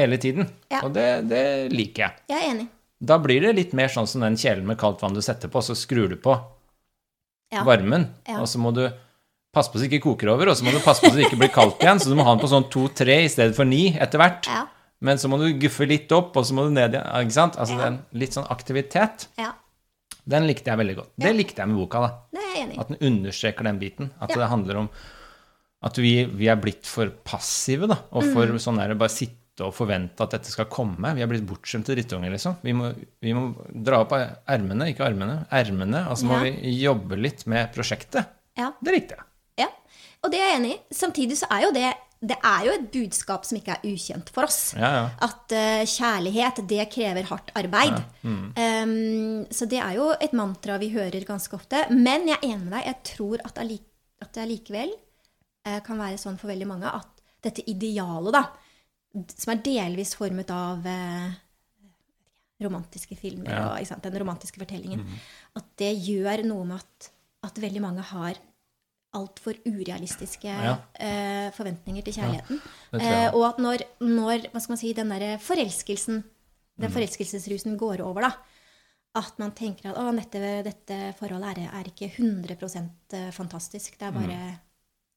[0.00, 0.48] hele tiden.
[0.72, 0.80] Ja.
[0.86, 2.12] Og det, det liker jeg.
[2.32, 2.66] jeg er enig.
[3.04, 5.60] Da blir det litt mer sånn som den kjelen med kaldt vann du setter på,
[5.62, 6.38] så skrur du på
[7.52, 7.62] Ja.
[7.66, 8.08] varmen,
[8.40, 8.86] og så må du
[9.54, 11.28] passe på så det ikke koker over, og så må du passe på så det
[11.28, 13.68] ikke blir kaldt igjen, så du må ha den på sånn to-tre i stedet for
[13.68, 14.48] ni etter hvert.
[14.50, 14.64] Ja.
[15.04, 17.06] Men så må du guffe litt opp, og så må du ned igjen.
[17.28, 17.58] Ikke sant?
[17.60, 17.84] Altså Ja.
[17.90, 19.52] den litt sånn aktivitet, ja.
[20.26, 21.10] den likte jeg veldig godt.
[21.20, 22.10] Det likte jeg med boka, da.
[22.32, 22.78] Det er jeg enig.
[22.80, 24.10] At den understreker den biten.
[24.20, 24.88] At det handler om
[25.84, 27.98] at vi, vi er blitt for passive, da.
[28.16, 28.58] Og for Mm.
[28.62, 31.12] sånn der bare sitte og forvente at dette skal komme.
[31.14, 32.56] Vi er blitt bortskjemte drittunger, liksom.
[32.64, 32.88] Vi må,
[33.22, 33.52] vi må
[33.84, 34.14] dra opp
[34.50, 36.48] ermene, ikke armene, ermene, og så må Ja.
[36.50, 38.26] vi jobbe litt med prosjektet.
[38.58, 38.72] Ja.
[38.82, 39.24] Det likte jeg.
[39.58, 39.68] Ja,
[40.24, 40.80] og det er jeg enig i.
[40.94, 41.92] Samtidig så er jo det
[42.24, 44.72] det er jo et budskap som ikke er ukjent for oss.
[44.72, 45.08] Ja, ja.
[45.20, 47.98] At uh, kjærlighet, det krever hardt arbeid.
[48.24, 48.54] mm.
[48.56, 51.82] Um, så det er jo et mantra vi hører ganske ofte.
[51.92, 52.86] Men jeg er enig med deg.
[52.86, 55.02] Jeg tror at, at det allikevel eh,
[55.84, 58.44] kan være sånn for veldig mange at dette idealet, da,
[59.36, 61.32] som er delvis formet av eh,
[62.64, 63.62] romantiske filmer Ja.
[63.74, 65.02] og sant, den romantiske fortellingen,
[65.56, 67.10] at det gjør noe med at,
[67.44, 68.38] at veldig mange har
[69.14, 70.76] altfor urealistiske Ja.
[70.98, 72.60] eh, forventninger til kjærligheten.
[72.92, 76.24] Ja, eh, og at når, når hva skal man si, den der forelskelsen,
[76.76, 76.80] Mm.
[76.82, 78.32] den forelskelsesrusen går over, da,
[79.14, 84.60] at man tenker at dette, dette forholdet er, er ikke 100% fantastisk, det er bare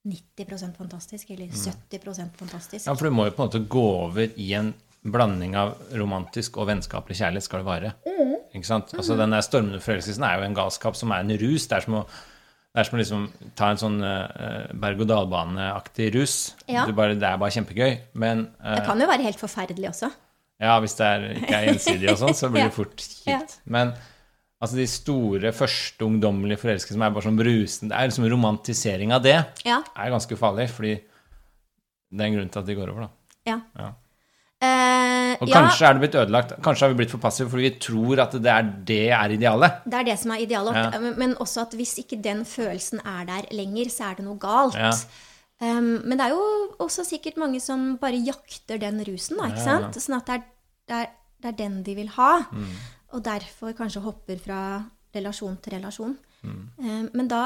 [0.08, 2.86] 90% fantastisk, eller 70% fantastisk.
[2.86, 2.90] Mm.
[2.92, 4.74] Ja, for du må jo på en måte gå over i en
[5.08, 7.92] blanding av romantisk og vennskapelig kjærlighet skal det vare.
[8.08, 8.34] Mm.
[8.58, 8.92] Ikke sant?
[8.98, 11.68] Altså Den der stormende forelskelsen er jo en galskap som er en rus.
[11.70, 12.08] Det er som å
[12.78, 13.22] er som å liksom
[13.58, 16.34] ta en sånn uh, berg-og-dal-bane-aktig rus.
[16.70, 16.84] Ja.
[16.94, 17.96] Bare, det er bare kjempegøy.
[18.22, 20.12] Men uh, Det kan jo være helt forferdelig også.
[20.62, 23.40] ja, hvis det er, ikke er gjensidig og sånn, så blir det fort Ja.
[23.40, 23.58] kjipt.
[23.66, 23.96] Men
[24.62, 29.12] altså de store, første ungdommelige forelskede som er bare sånn brusende Det er liksom romantisering
[29.14, 29.36] av det
[29.66, 29.82] Ja.
[29.96, 30.96] er ganske farlig, fordi
[32.12, 33.10] det er en grunn til at de går over, da.
[33.52, 33.60] ja.
[33.78, 33.92] Ja.
[34.60, 36.54] Eh, Og ja, kanskje er det blitt ødelagt.
[36.66, 39.84] Kanskje har vi blitt for passive fordi vi tror at det er det er idealet.
[39.86, 40.74] det er det som er idealet.
[40.76, 41.00] Ja.
[41.00, 44.38] Men- Men også at hvis ikke den følelsen er der lenger, så er det noe
[44.40, 44.74] galt.
[44.74, 44.92] Ja.
[45.62, 49.58] Um, men det er jo også sikkert mange som bare jakter den rusen, da, ikke
[49.58, 49.92] Ja, ja.
[49.92, 49.96] sant?
[49.96, 50.44] Sånn at det er,
[50.88, 51.08] det, er,
[51.42, 52.40] det er den de vil ha.
[52.52, 52.66] Mm.
[53.16, 54.62] Og derfor kanskje hopper fra
[55.16, 56.16] relasjon til relasjon.
[56.44, 56.64] Mm.
[56.84, 57.44] Eh, men da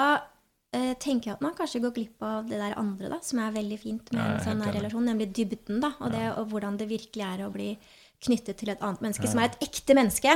[0.73, 3.55] eh, tenker jeg at man kanskje går glipp av det der andre, da, som er
[3.55, 5.93] veldig fint med Ja, en sånn relasjon, nemlig dybden, da.
[5.99, 7.73] Og, det, og hvordan det virkelig er å bli
[8.21, 10.33] knyttet til et annet menneske, som er et ekte menneske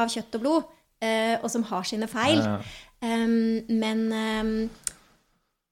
[0.00, 0.74] av kjøtt og blod,
[1.04, 2.40] eh, og som har sine feil.
[2.40, 2.58] Ja.
[3.04, 4.52] Um, men um,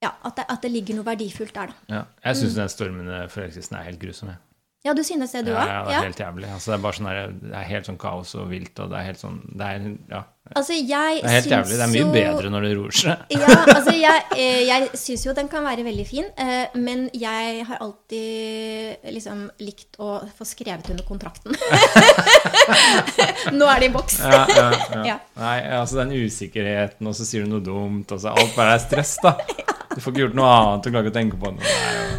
[0.05, 1.86] ja, at det, at det ligger noe verdifullt der, da.
[1.88, 2.02] Ja.
[2.26, 4.34] Jeg syns den stormende forelskelsen er helt grusom.
[4.34, 4.42] Jeg.
[4.85, 5.68] Ja, du synes det, du Ja, òg?
[5.68, 6.49] ja, det er helt jævlig.
[6.53, 8.99] Altså, det er bare sånn her, det er helt sånn kaos og vilt, og det
[8.99, 10.22] er helt sånn Det er, ja,
[10.53, 11.76] Altså, jeg det er helt jævlig.
[11.78, 13.22] Det er mye bedre når det roer seg.
[13.32, 17.64] Ja, altså jeg, eh, jeg syns jo den kan være veldig fin, eh, men jeg
[17.64, 21.57] har alltid liksom likt å få skrevet under kontrakten.
[23.57, 24.20] Nå er det i boks.
[24.20, 24.68] Ja, ja,
[25.14, 25.16] ja.
[25.40, 28.84] Nei, altså den usikkerheten, og så sier du noe dumt, og så alt bare er
[28.84, 29.38] stress, da.
[29.95, 31.74] Du får ikke gjort noe annet du klarer ikke å tenke på noe.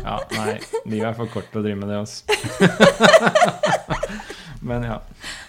[0.06, 0.54] Nei, nei,
[0.88, 2.24] livet er for kort til å drive med det, altså.
[4.66, 4.98] Men ja.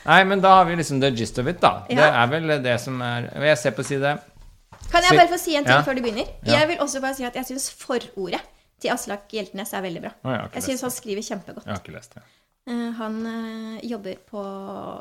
[0.07, 1.73] Nei, men da har vi liksom the gist of it, da.
[1.89, 4.17] Det er vel det som er Jeg ser på side
[4.93, 5.83] Kan jeg bare få si en ting Ja.
[5.87, 6.29] før du begynner?
[6.47, 6.61] Ja.
[6.61, 8.41] Jeg vil også bare si at jeg syns forordet
[8.81, 10.13] til Aslak Hjeltnes er veldig bra.
[10.25, 11.65] Jeg Jeg syns han skriver kjempegodt.
[11.67, 12.23] Jeg har ikke lest det.
[12.69, 14.43] Eh, Han eh, jobber på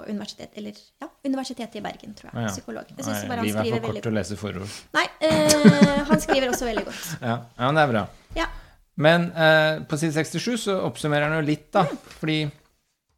[0.08, 2.38] universitet, eller, ja, Universitetet i Bergen, tror jeg.
[2.38, 2.52] Å, ja.
[2.54, 2.92] Psykolog.
[2.96, 4.76] Jeg synes bare han livet er for kort til å lese forord.
[4.94, 7.08] Nei, eh, han skriver også veldig godt.
[7.30, 8.06] Ja, ja, men det er bra.
[8.38, 8.48] Ja.
[8.96, 11.84] Men eh, på side 67 så oppsummerer han jo litt, da.
[12.22, 12.46] Fordi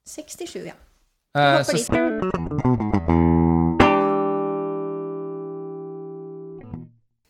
[0.08, 0.74] 67, ja.
[1.38, 1.78] Eh, så,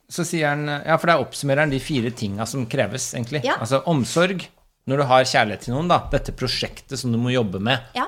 [0.09, 3.43] så sier han Ja, for der oppsummerer han de fire tinga som kreves, egentlig.
[3.47, 3.57] Ja.
[3.61, 4.47] Altså omsorg.
[4.87, 8.05] Når du har kjærlighet til noen, da, dette prosjektet som du må jobbe med, Ja.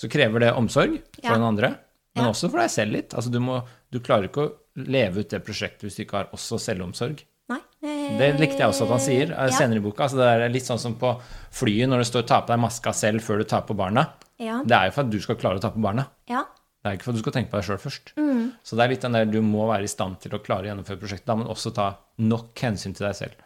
[0.00, 1.74] så krever det omsorg for den andre,
[2.16, 3.12] men også for deg selv litt.
[3.12, 3.58] Altså du, må,
[3.92, 7.20] du klarer ikke å leve ut det prosjektet hvis du ikke har også selvomsorg.
[7.52, 7.60] Nei.
[8.16, 10.06] Det likte jeg også at han sier eh, senere i boka.
[10.06, 11.10] Altså det er litt sånn som på
[11.52, 14.06] flyet når det står 'ta på deg maska selv før du tar på barna'.
[14.42, 14.60] Ja.
[14.66, 16.08] Det er jo for at du skal klare å ta på barna.
[16.30, 16.44] ja.
[16.84, 18.10] Det er ikke for at du skal tenke på deg sjøl først.
[18.20, 18.40] Mm.
[18.60, 20.68] Så det er litt den der du må være i stand til å klare å
[20.68, 21.86] gjennomføre prosjektet, men også ta
[22.20, 23.38] nok hensyn til deg selv.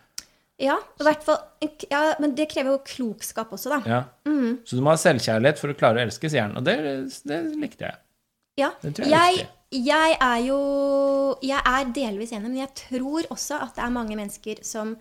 [0.59, 1.39] Ja, fall
[1.87, 3.79] ja, Men det krever jo klokskap også, da.
[3.87, 4.01] Ja.
[4.27, 4.59] Mm.
[4.67, 6.57] Så du må ha selvkjærlighet for å klare å elske, sier han.
[6.59, 6.75] Og det,
[7.31, 8.01] det likte jeg.
[8.59, 8.73] Ja.
[8.83, 9.47] Det tror jeg Jeg,
[9.87, 10.59] jeg er jo
[11.47, 14.97] Jeg er delvis enig, men jeg tror også at det er mange mennesker som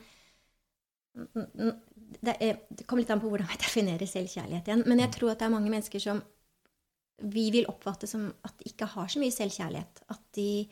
[2.24, 5.32] Det, er, det kommer litt an på hvordan jeg definerer selvkjærlighet igjen, men jeg tror
[5.34, 6.22] at det er mange mennesker som
[7.18, 10.04] vi vil oppfatte som at de ikke har så mye selvkjærlighet.
[10.14, 10.68] At de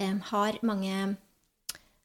[0.00, 1.16] um, har mange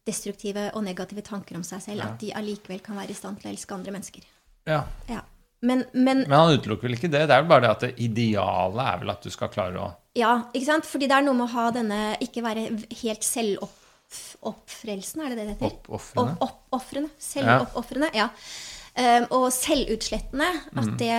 [0.07, 2.01] destruktive og negative tanker om seg selv.
[2.03, 2.09] Ja.
[2.11, 4.25] At de allikevel kan være i stand til å elske andre mennesker.
[4.67, 4.81] Ja.
[5.09, 5.21] Ja.
[5.61, 7.25] Men, men Men han utelukker vel ikke det.
[7.27, 9.89] Det er vel bare det at det idealet er vel at du skal klare å
[10.17, 10.87] Ja, ikke sant?
[10.87, 12.63] Fordi det er noe med å ha denne Ikke være
[13.01, 15.75] helt selvoppfrelsen, er det det det heter?
[15.75, 16.35] Oppofrende.
[16.39, 18.29] Opp- opp, Selvoppofrende, ja.
[18.99, 20.47] Um, og selvutslettende.
[20.75, 21.09] At, det,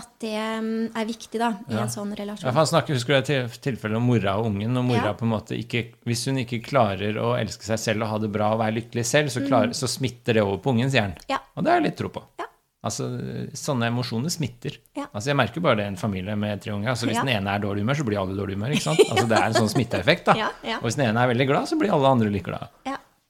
[0.00, 1.74] at det um, er viktig da, i Mm.
[1.76, 1.82] Ja.
[1.82, 2.46] en sånn Ja, relasjon.
[2.48, 4.76] for han snakker, Husker du til- tilfellet om mora og ungen?
[4.78, 5.12] Og mora Ja.
[5.12, 8.32] på en måte ikke, Hvis hun ikke klarer å elske seg selv og ha det
[8.32, 11.12] bra og være lykkelig selv, så, klarer, så smitter det over på ungen, sier han.
[11.12, 11.28] Mm.
[11.28, 11.38] Ja.
[11.56, 12.22] Og det har jeg litt tro på.
[12.38, 12.46] Ja.
[12.84, 13.04] Altså,
[13.52, 14.78] Sånne emosjoner smitter.
[14.96, 15.06] Ja.
[15.12, 16.88] Altså, Jeg merker bare det i en familie med tre unger.
[16.90, 17.24] Altså, Hvis Ja.
[17.24, 18.70] den ene er dårlig humør, så blir alle dårlig humør.
[18.72, 19.00] ikke sant?
[19.10, 20.24] Altså, Det er en sånn smitteeffekt.
[20.24, 20.34] da.
[20.34, 20.76] Ja, ja.
[20.78, 22.68] Og hvis den ene er veldig glad, så blir alle andre like glade.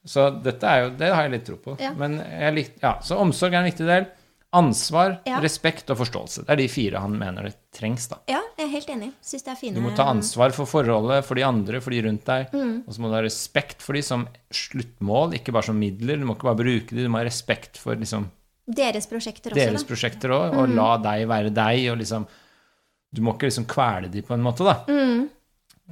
[0.07, 1.75] Så dette er jo, det har jeg litt tro på.
[1.83, 1.91] Ja.
[1.99, 4.07] Men jeg lik, ja, Så omsorg er en viktig del.
[4.55, 5.41] Ansvar, Ja.
[5.43, 6.45] respekt og forståelse.
[6.47, 8.07] Det er de fire han mener det trengs.
[8.07, 8.15] da.
[8.31, 9.09] ja, jeg er helt enig.
[9.21, 11.99] Synes det er fine Du må ta ansvar for forholdet, for de andre, for de
[12.07, 12.47] rundt deg.
[12.55, 12.83] Mm.
[12.87, 16.17] Og så må du ha respekt for de som sluttmål, ikke bare som midler.
[16.17, 18.29] Du må ikke bare bruke de, du må ha respekt for liksom,
[18.67, 19.85] Deres prosjekter også, deres da.
[19.85, 19.87] Mm.
[19.91, 21.91] prosjekter også, og la deg være deg.
[21.91, 22.25] og liksom,
[23.13, 24.79] Du må ikke liksom kvele de på en måte, da.
[24.87, 25.29] Mm.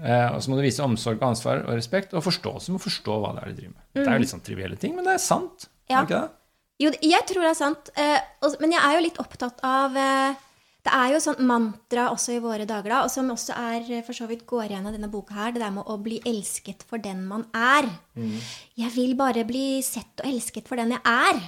[0.03, 2.67] Eh, og så må du vise omsorg, ansvar og respekt, og forståelse.
[2.67, 3.83] Du må forstå hva det er de driver med.
[3.95, 5.69] Det er jo litt sånn trivielle ting, men det er sant.
[5.69, 5.77] Mm.
[5.87, 5.95] Ja.
[5.95, 6.41] Er det ikke det?
[6.83, 7.93] Jo, jeg tror det er sant.
[7.95, 10.41] eh, men jeg er jo litt opptatt av eh,
[10.85, 14.13] Det er jo sånn mantra også i våre dager, da, og som også er for
[14.13, 17.01] så vidt går igjen av denne boka her, det der med å bli elsket for
[17.01, 17.87] den man er.
[18.13, 18.35] Mm.
[18.83, 21.41] Jeg vil bare bli sett og elsket for den jeg er,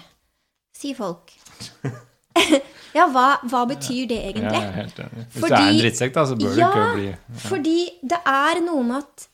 [0.74, 1.36] sier folk.
[2.98, 4.62] ja, hva, hva betyr det egentlig?
[4.62, 5.26] er helt enig.
[5.34, 7.80] Hvis Fordi- er en drittsekk, da, så bør Ja, ikke bli fordi
[8.14, 9.28] det er noe med at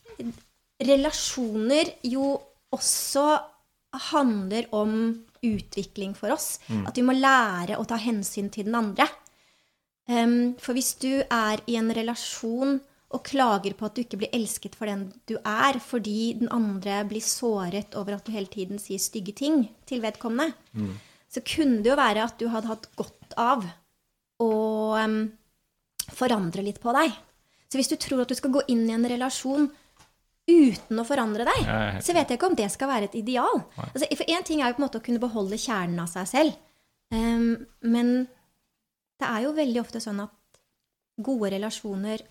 [0.83, 2.33] relasjoner jo
[2.73, 3.27] også
[4.11, 4.95] handler om
[5.43, 6.57] utvikling for oss.
[6.87, 9.05] At vi må lære å ta hensyn til den andre.
[10.09, 12.81] Um, for hvis du er i en relasjon
[13.13, 17.03] og klager på at du ikke blir elsket for den du er, fordi den andre
[17.07, 20.57] blir såret over at du hele tiden sier stygge ting til vedkommende,
[21.33, 23.63] så kunne det jo være at du hadde hatt godt av
[24.43, 24.49] å
[25.01, 25.21] um,
[26.13, 27.15] forandre litt på deg.
[27.71, 29.65] Så hvis du tror at du skal gå inn i en relasjon
[30.43, 31.65] uten å forandre deg,
[32.03, 33.63] så vet jeg ikke om det skal være et ideal.
[33.79, 36.29] Altså, for én ting er jo på en måte å kunne beholde kjernen av seg
[36.29, 36.61] selv.
[37.15, 38.13] um, men
[39.21, 40.61] det er jo veldig ofte sånn at
[41.23, 42.25] gode relasjoner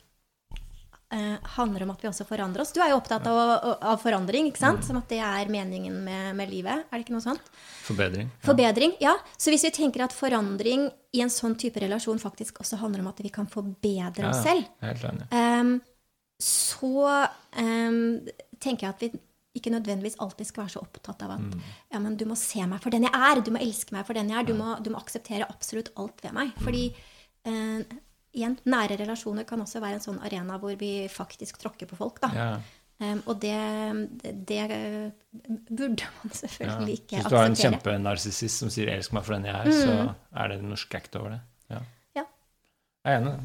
[1.12, 2.72] eh, handler om at vi også forandrer oss.
[2.72, 4.66] Du er jo opptatt av, av forandring, ikke Mm.
[4.66, 4.84] sant?
[4.88, 6.86] Som at det er meningen med, med livet.
[6.88, 7.52] Er det ikke noe sånt?
[7.84, 8.30] Forbedring.
[8.32, 8.46] Ja.
[8.48, 9.14] Forbedring, ja.
[9.36, 13.10] Så hvis vi tenker at forandring i en sånn type relasjon faktisk også handler om
[13.12, 15.28] at vi kan forbedre oss selv, er helt enig.
[15.32, 15.74] Um,
[16.42, 18.00] så um,
[18.58, 19.10] tenker jeg at vi
[19.60, 21.56] ikke nødvendigvis alltid skal være så opptatt av at
[21.92, 24.16] ja, men du må se meg for den jeg er, du må elske meg for
[24.16, 26.54] den jeg er, du må, du må akseptere absolutt alt ved meg.
[26.64, 26.86] Fordi
[27.44, 27.82] eh,
[28.34, 32.20] igjen, nære relasjoner kan også være en sånn arena hvor vi faktisk tråkker på folk.
[32.20, 32.30] da.
[32.34, 32.60] Ja.
[33.02, 33.54] Um, og det,
[34.46, 34.60] det
[35.70, 36.36] burde man Ja.
[36.38, 37.72] selvfølgelig ikke Hvis du har en akseptere.
[37.80, 41.30] kjempenarsissist som sier 'elsk meg for den jeg er', så er det noe skækt over
[41.30, 41.40] det.
[41.70, 41.78] Ja.
[42.16, 42.22] Ja.
[43.04, 43.40] Jeg er enig.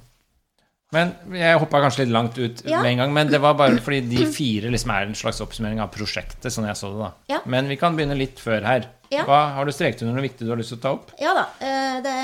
[0.93, 2.81] Men jeg hoppa kanskje litt langt ut Ja.
[2.81, 3.13] med en gang.
[3.13, 6.65] Men det var bare fordi de fire liksom er en slags oppsummering av prosjektet, sånn
[6.67, 6.99] jeg så det.
[6.99, 7.11] da.
[7.27, 7.39] Ja.
[7.45, 8.85] Men vi kan begynne litt før her.
[9.13, 9.23] Ja.
[9.27, 11.11] Hva Har du streket under noe viktig du har lyst til å ta opp?
[11.21, 11.45] Ja da.
[11.63, 12.15] eh, det,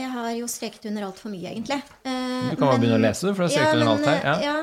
[0.00, 1.80] jeg har jo streket under altfor mye, egentlig.
[2.04, 4.20] Eh, Du kan bare begynne å lese, for du har streket under alt her.
[4.24, 4.36] Ja.
[4.48, 4.56] Ja.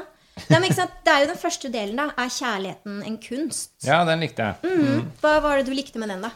[0.49, 0.97] Nei, men ikke sant?
[1.05, 2.09] Det er jo den første delen, da.
[2.21, 3.71] Er kjærligheten en kunst?
[3.85, 4.75] ja, den likte jeg.
[4.81, 5.07] Mm.
[5.23, 6.29] Hva var det du likte med den, da?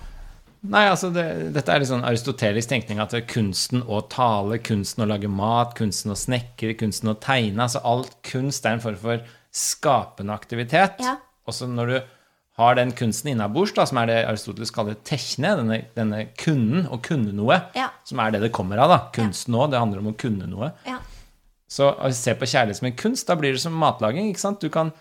[0.62, 1.24] Nei, altså det,
[1.56, 6.14] Dette er litt sånn aristotelisk tenkning at kunsten å tale, kunsten å lage mat, kunsten
[6.14, 7.64] å snekre, kunsten å tegne.
[7.66, 9.24] altså Alt kunst er en form for
[9.54, 11.02] skapende aktivitet.
[11.02, 11.16] Ja.
[11.50, 11.96] Også når du
[12.62, 17.34] har den kunsten innabords, som er det Aristoteles kaller tekne, denne, denne kunnen, å kunne
[17.36, 17.90] noe, Ja.
[18.08, 18.90] som er det det kommer av.
[18.90, 20.72] da, Kunsten òg, det handler om å kunne noe.
[20.88, 21.00] Ja.
[21.72, 24.30] Så å se på kjærlighet som en kunst, da blir det som matlaging.
[24.32, 24.60] ikke sant?
[24.60, 24.92] Du kan,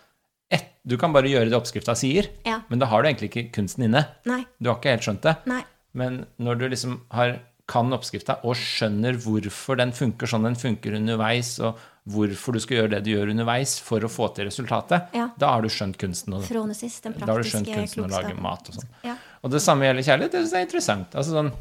[0.51, 2.61] et, du kan bare gjøre det oppskrifta sier, Ja.
[2.69, 4.07] men da har du egentlig ikke kunsten inne.
[4.27, 4.45] Nei.
[4.63, 5.37] Du har ikke helt skjønt det.
[5.47, 5.63] Nei.
[5.95, 10.95] Men når du liksom har, kan oppskrifta og skjønner hvorfor den funker sånn den funker
[10.95, 11.77] underveis, og
[12.09, 15.29] hvorfor du skal gjøre det du gjør underveis for å få til resultatet, Ja.
[15.39, 16.35] da har du skjønt kunsten.
[16.35, 18.89] Og, Fronesis, den da har du skjønt kunsten å lage mat og sånn.
[19.05, 19.17] Ja.
[19.45, 20.31] Og det samme gjelder kjærlighet.
[20.33, 21.11] Det syns jeg er interessant.
[21.15, 21.53] Altså sånn,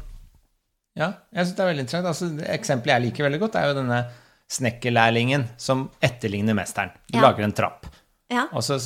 [0.96, 2.06] ja, jeg synes det er veldig interessant.
[2.06, 4.00] Altså, eksempelet jeg liker veldig godt, er jo denne
[4.50, 6.90] snekkerlærlingen som etterligner mesteren.
[7.10, 7.22] Du Ja.
[7.30, 7.86] lager en trapp.
[8.30, 8.46] Ja.
[8.52, 8.78] Og så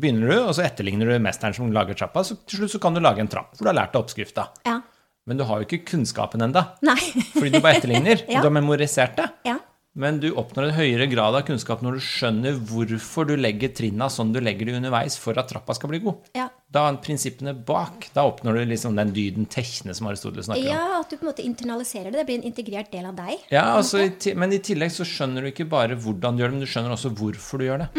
[0.00, 2.20] begynner du, og så etterligner du mesteren som lager trappa.
[2.24, 4.48] Så til slutt så kan du lage en trapp, for du har lært deg oppskrifta.
[4.66, 4.80] ja.
[5.26, 6.96] Men du har jo ikke kunnskapen enda, Nei.
[7.32, 8.20] fordi du bare etterligner.
[8.28, 8.40] Ja.
[8.40, 9.30] og Du har memorisert det.
[9.46, 9.56] ja.
[9.94, 14.08] Men du oppnår en høyere grad av kunnskap når du skjønner hvorfor du legger trinna
[14.10, 16.32] sånn du legger det underveis for at trappa skal bli god.
[16.34, 16.48] Ja.
[16.74, 18.08] Da er prinsippene bak.
[18.16, 20.72] Da oppnår du liksom den dyden tekne som Aristoteles snakker om.
[20.72, 22.18] ja, at du på en måte internaliserer det.
[22.18, 23.44] Det blir en integrert del av deg.
[23.54, 24.02] Ja, altså,
[24.34, 26.96] Men i tillegg så skjønner du ikke bare hvordan du gjør det, men du skjønner
[26.96, 27.90] også hvorfor du gjør det.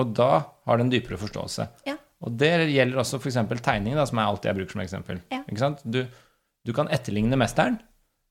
[0.00, 1.68] Og da har du en dypere forståelse.
[1.84, 1.98] Ja.
[2.24, 3.36] Og det gjelder også f.eks.
[3.60, 5.20] tegning, da, som er alt jeg bruker som eksempel.
[5.32, 5.44] Ja.
[5.84, 6.02] Du,
[6.64, 7.76] du kan etterligne mesteren,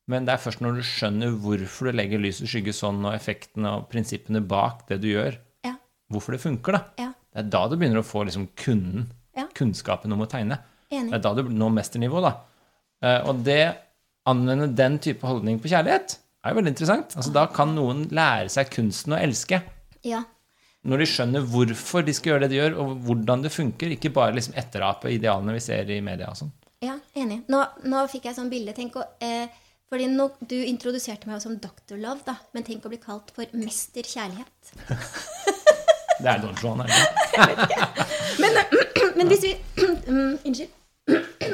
[0.09, 3.13] men det er først når du skjønner hvorfor du legger lys og skygge sånn, og
[3.13, 5.75] effektene og prinsippene bak det du gjør, Ja.
[6.11, 6.81] hvorfor det funker, da.
[6.97, 7.11] Ja.
[7.33, 9.45] Det er da du begynner å få liksom kunden, Ja.
[9.53, 10.57] kunnskapen om å tegne.
[10.91, 11.11] Enig.
[11.11, 12.33] Det er da du når mesternivå, da.
[13.01, 13.77] Eh, Og det
[14.27, 17.15] anvende den type holdning på kjærlighet er jo veldig interessant.
[17.15, 19.61] Altså, da kan noen lære seg kunsten å elske.
[20.03, 20.23] Ja.
[20.85, 23.91] Når de skjønner hvorfor de skal gjøre det de gjør, og hvordan det funker.
[23.91, 26.51] Ikke bare liksom etterape idealene vi ser i media og sånn.
[26.81, 27.41] Ja, enig.
[27.51, 28.73] Nå, nå fikk jeg sånn bilde.
[28.73, 29.47] Tenk å, eh,
[29.89, 31.97] fordi nå, Du introduserte meg som Dr.
[31.97, 34.73] Love, da, men tenk å bli kalt for Mester Kjærlighet.
[36.19, 37.85] Det er Don Juan, er det ikke?
[39.19, 39.53] Men hvis vi
[40.11, 40.75] mm, Unnskyld.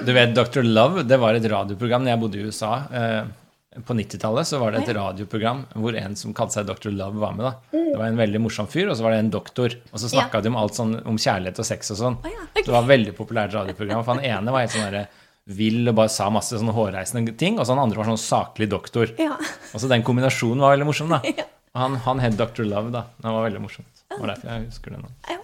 [0.06, 0.66] Du vet, Dr.
[0.66, 2.72] Love, det var et radioprogram da jeg bodde i USA.
[2.90, 6.90] Eh, på 90-tallet så var det et radioprogram hvor en som kalte seg Dr.
[6.96, 7.46] Love, var med.
[7.46, 7.54] da.
[7.76, 9.78] Det var en veldig morsom fyr, og så var det en doktor.
[9.94, 10.46] Og så snakka Ja.
[10.48, 12.18] de om alt sånn, om kjærlighet og sex og sånn.
[12.26, 12.66] Oh, ja, okay.
[12.66, 14.04] Det var et veldig populært radioprogram.
[14.04, 15.06] For han ene var helt sånn derre
[15.46, 18.70] vill og bare sa masse sånne hårreisende ting, og så han andre var sånn saklig
[18.72, 19.12] doktor.
[19.22, 19.36] Ja.
[19.74, 21.22] Og så den kombinasjonen var veldig morsom, da.
[21.76, 22.64] Og han, han het Dr.
[22.64, 23.02] Love, da.
[23.20, 24.04] Det var veldig morsomt.
[24.08, 25.10] Det var derfor jeg husker det nå.
[25.28, 25.42] ja.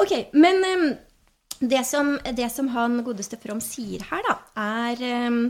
[0.00, 0.86] Ok, men um,
[1.60, 5.42] det, som, det som han godeste From sier her, da, er um,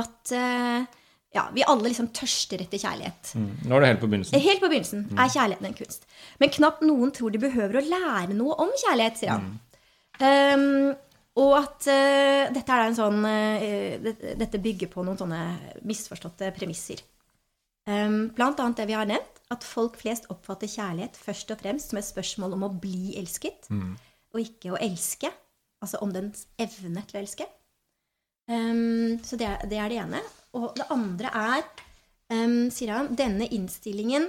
[0.00, 0.88] at uh,
[1.36, 3.34] ja, vi alle liksom tørster etter kjærlighet.
[3.36, 3.50] Mm.
[3.68, 4.40] Nå er du helt på begynnelsen.
[4.40, 6.08] Helt på begynnelsen er kjærligheten en kunst.
[6.40, 9.52] Men knapt noen tror de behøver å lære noe om kjærlighet, sier han.
[10.18, 10.96] Um,
[11.38, 15.40] og at uh, dette en sånn uh, det- Dette bygger på noen sånne
[15.86, 17.02] misforståtte premisser.
[17.88, 21.88] Um, blant annet det vi har nevnt, at folk flest oppfatter kjærlighet først og fremst
[21.92, 23.70] som et spørsmål om å bli elsket,
[24.34, 25.30] og ikke å elske.
[25.80, 27.46] Altså om dens evne til å elske.
[28.50, 30.20] Um, så det det er det ene.
[30.58, 31.64] Og det andre er,
[32.34, 34.28] um, sier han, denne innstillingen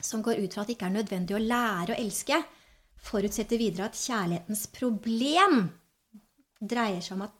[0.00, 2.38] som går ut fra at det ikke er nødvendig å lære å elske,
[3.00, 5.70] forutsetter videre at kjærlighetens problem
[6.60, 7.34] dreier seg om at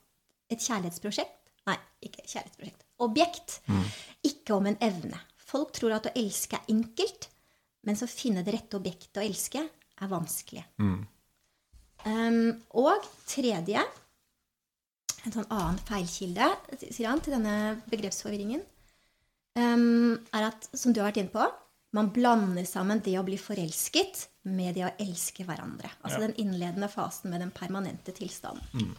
[0.50, 1.36] et kjærlighetsprosjekt
[1.68, 2.84] Nei, ikke kjærlighetsprosjekt.
[3.04, 3.58] Objekt.
[4.26, 5.18] Ikke om en evne.
[5.36, 7.28] Folk tror at å elske er enkelt,
[7.86, 10.64] mens å finne det rette objektet å elske er vanskelig.
[10.80, 13.82] Um, og tredje
[15.26, 16.46] en sånn annen feilkilde
[16.80, 17.54] sier han, til denne
[17.92, 18.62] begrepsforvirringen,
[19.60, 21.44] um, er at, som du har vært inne på,
[21.92, 25.90] man blander sammen det å bli forelsket med det å elske hverandre.
[26.00, 26.26] Altså Ja.
[26.28, 28.96] den innledende fasen med den permanente tilstanden.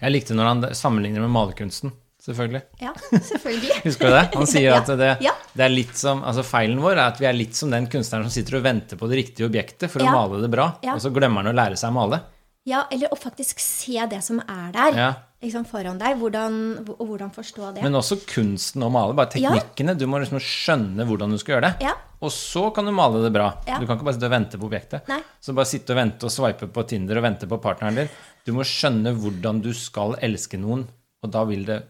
[0.00, 1.92] Jeg likte når han sammenligner med malerkunsten,
[2.24, 2.62] selvfølgelig.
[2.80, 2.92] Ja,
[3.30, 3.80] selvfølgelig.
[3.84, 4.24] Husker du det?
[4.34, 5.32] Han sier at det, Ja.
[5.54, 8.24] det er litt som Altså feilen vår er at vi er litt som den kunstneren
[8.28, 10.12] som sitter og venter på det riktige objektet for å Ja.
[10.16, 10.94] male det bra, Ja.
[10.94, 12.20] og så glemmer han å lære seg å male.
[12.66, 15.12] Ja, eller å faktisk se det som er der Ja.
[15.42, 16.54] liksom foran deg, hvordan,
[16.88, 17.82] og hvordan forstå det.
[17.82, 19.12] Men også kunsten å male.
[19.12, 19.92] Bare teknikkene.
[19.98, 21.82] Du må liksom skjønne hvordan du skal gjøre det.
[21.84, 21.92] Ja.
[22.22, 23.50] Og så kan du male det bra.
[23.66, 25.06] Du kan ikke bare sitte og vente på objektet.
[25.12, 25.20] Nei.
[25.42, 28.08] Så bare sitte og vente og sveipe på Tinder og vente på partneren din.
[28.44, 30.84] Du må skjønne hvordan du skal elske noen,
[31.24, 31.80] og da vil det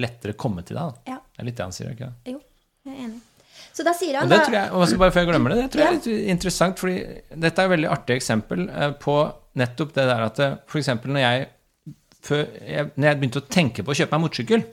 [0.00, 1.00] lettere komme til deg.
[1.10, 1.18] Ja.
[1.20, 2.30] Det er litt det han sier, ikke sant?
[2.30, 2.38] Jo,
[2.88, 3.20] jeg er enig.
[3.78, 5.68] Så da sier han Og det tror jeg, og bare før jeg glemmer det, det
[5.72, 6.96] tror jeg er litt interessant, fordi
[7.44, 9.14] dette er et veldig artig eksempel eh, på
[9.58, 10.64] nettopp det der at f.eks.
[10.72, 11.46] for eksempel når jeg,
[12.30, 14.66] jeg, når jeg begynte å tenke på å kjøpe meg motorsykkel,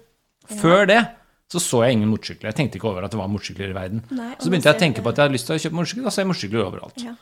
[0.62, 1.00] før det
[1.52, 2.50] så så jeg ingen motorsykler.
[2.50, 4.02] Jeg tenkte ikke over at det var motorsykler i verden.
[4.18, 6.08] Nei, så begynte jeg å tenke på at jeg hadde lyst til å kjøpe motorsykkel,
[6.08, 7.04] da så jeg motorsykler overalt.
[7.06, 7.14] Ja.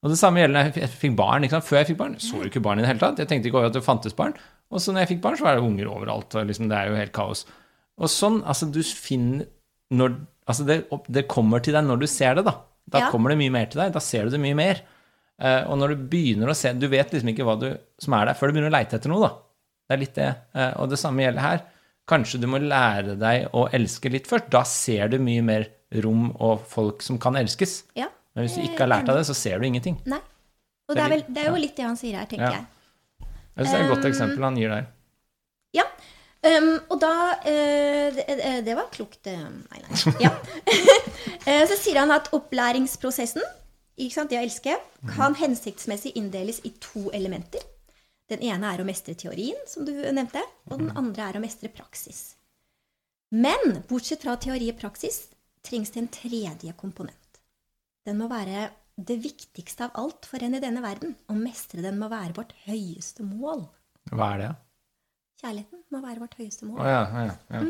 [0.00, 1.44] Og det samme gjelder når jeg fikk barn.
[1.44, 1.66] Ikke sant?
[1.68, 3.18] Før jeg fikk barn, så jo ikke barn i det hele tatt.
[3.20, 4.32] Jeg tenkte ikke over at det fantes barn.
[4.72, 6.36] Og så når jeg fikk barn, så var det unger overalt.
[6.40, 7.42] Og liksom, det er jo helt kaos.
[8.00, 9.44] Og sånn, altså du finner
[9.92, 10.14] når,
[10.48, 10.78] altså det,
[11.12, 12.54] det kommer til deg når du ser det, da.
[12.90, 13.10] Da Ja.
[13.12, 13.92] kommer det mye mer til deg.
[13.92, 14.80] Da ser du det mye mer.
[15.40, 17.70] Uh, og når du begynner å se Du vet liksom ikke hva du,
[18.00, 19.30] som er der, før du begynner å leite etter noe, da.
[19.88, 20.30] Det er litt det.
[20.56, 21.62] Uh, og det samme gjelder her.
[22.10, 24.48] Kanskje du må lære deg å elske litt først.
[24.52, 25.68] Da ser du mye mer
[26.04, 27.82] rom og folk som kan elskes.
[27.98, 28.08] Ja.
[28.40, 29.98] Men hvis du ikke har lært av det, så ser du ingenting.
[30.08, 30.18] Nei.
[30.88, 32.52] Og Det er vel, det er jo litt det han sier her, tenker Ja.
[32.56, 33.28] jeg.
[33.60, 34.86] Jeg synes det er et godt Um, eksempel han gir der.
[35.76, 35.84] Ja.
[36.40, 37.10] Um, og da
[37.44, 40.14] uh, det, det- det var klokt eh, Nei, nei.
[40.24, 40.32] Ja.
[41.46, 43.42] Eh, så sier han at opplæringsprosessen
[44.00, 44.74] ikke sant, det å elske,
[45.14, 47.60] kan hensiktsmessig inndeles i to elementer.
[48.32, 51.68] Den ene er å mestre teorien, som du nevnte, og den andre er å mestre
[51.72, 52.36] praksis.
[53.32, 55.26] Men bortsett fra teori og praksis
[55.66, 57.19] trengs det en tredje komponent.
[58.10, 58.68] Den må være
[59.00, 61.14] det viktigste av alt for en i denne verden.
[61.30, 63.68] Å mestre den må være vårt høyeste mål.
[64.10, 64.48] Hva er det?
[65.40, 66.80] Kjærligheten må være vårt høyeste mål.
[66.82, 67.60] Oh, ja, ja, ja.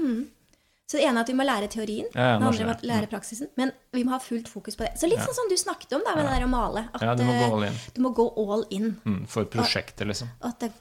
[0.90, 3.52] Så det ene er at vi må lære teorien, det andre må lære praksisen.
[3.60, 4.96] Men vi må ha fullt fokus på det.
[4.98, 6.86] Så litt sånn som du snakket om da, med det der å male.
[6.96, 8.88] At Ja, du må gå eh, du må gå all in.
[9.04, 10.32] Mm, for prosjektet, liksom.
[10.42, 10.72] At det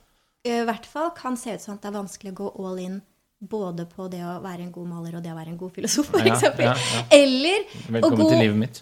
[0.47, 2.81] eh, i hvert fall kan se ut som at det er vanskelig å gå all
[2.81, 2.97] in
[3.39, 6.09] både på det å være en god maler og det å være en god filosof,
[6.11, 7.03] for Ja, ja, ja.
[7.15, 8.79] Eller Velkommen gå til livet mitt.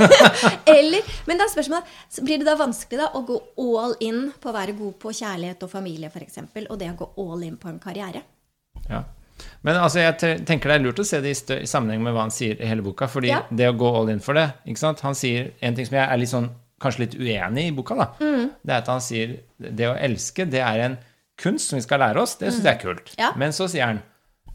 [0.76, 3.36] Eller, men da er spørsmålet blir det da vanskelig da å gå
[3.78, 7.10] all in på å være god på kjærlighet og familie, f.eks., og det å gå
[7.22, 8.24] all in på en karriere?
[8.90, 9.04] Ja.
[9.62, 12.26] Men altså, jeg tenker det er lurt å se det i, i sammenheng med hva
[12.26, 13.08] han sier i hele boka.
[13.10, 15.02] fordi det å gå all in for det ikke sant?
[15.06, 16.50] Han sier en ting som jeg er litt sånn,
[16.82, 17.94] kanskje litt uenig i i boka.
[17.94, 18.50] da, Mm.
[18.62, 20.98] Det er at han sier det å elske, det er en
[21.40, 22.36] kunst som vi skal lære oss.
[22.40, 23.14] Det syns jeg er kult.
[23.14, 23.20] Mm.
[23.22, 23.30] Ja.
[23.40, 24.02] Men så sier han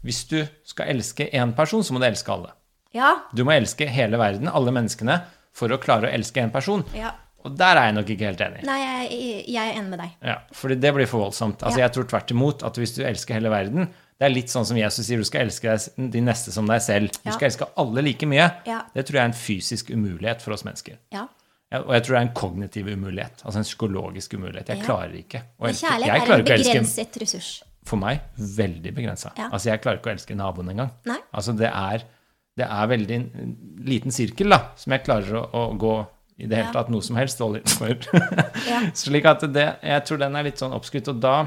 [0.04, 2.54] hvis du skal elske én person, så må du elske alle.
[2.96, 3.10] Ja.
[3.36, 5.18] Du må elske hele verden, alle menneskene,
[5.52, 6.84] for å klare å elske én person.
[6.96, 7.12] ja.
[7.40, 8.58] Og der er jeg nok ikke helt enig.
[8.68, 10.10] Nei, jeg, jeg er enig med deg.
[10.28, 11.62] Ja, fordi det blir for voldsomt.
[11.64, 11.80] Altså.
[11.80, 13.86] Jeg tror tvert imot at hvis du elsker hele verden
[14.20, 16.82] Det er litt sånn som Jesus sier, du skal elske deg, de neste som deg
[16.84, 17.14] selv.
[17.24, 18.50] Du skal elske alle like mye.
[18.68, 18.82] Ja.
[18.92, 20.98] Det tror jeg er en fysisk umulighet for oss mennesker.
[21.16, 21.24] Ja.
[21.78, 23.42] Og jeg tror det er en kognitiv umulighet.
[23.46, 24.72] Altså en psykologisk umulighet.
[24.72, 27.50] Jeg klarer ikke å elske kjærlighet er en begrenset ressurs.
[27.86, 29.30] For meg veldig begrensa.
[29.38, 29.46] Ja.
[29.54, 30.90] Altså, jeg klarer ikke å elske naboen engang.
[31.30, 32.02] Altså, det er,
[32.58, 33.54] det er veldig en
[33.86, 35.94] liten sirkel da, som jeg klarer å, å gå
[36.40, 36.74] i det hele Ja.
[36.74, 37.94] tatt noe som helst all in for.
[38.66, 38.82] Ja.
[39.04, 41.38] Slik at det, jeg tror den er litt sånn oppskrytt, og da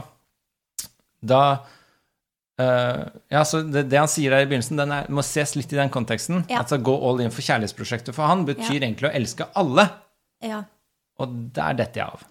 [1.23, 1.43] da
[2.61, 5.71] Uh, ja, så det, det han sier der i begynnelsen, den er, må ses litt
[5.73, 6.43] i den konteksten.
[6.51, 6.59] Ja.
[6.61, 8.83] Altså gå all in for kjærlighetsprosjektet for han betyr Ja.
[8.85, 9.87] egentlig å elske alle.
[10.43, 10.61] Ja.
[11.23, 12.23] Og der detter jeg av.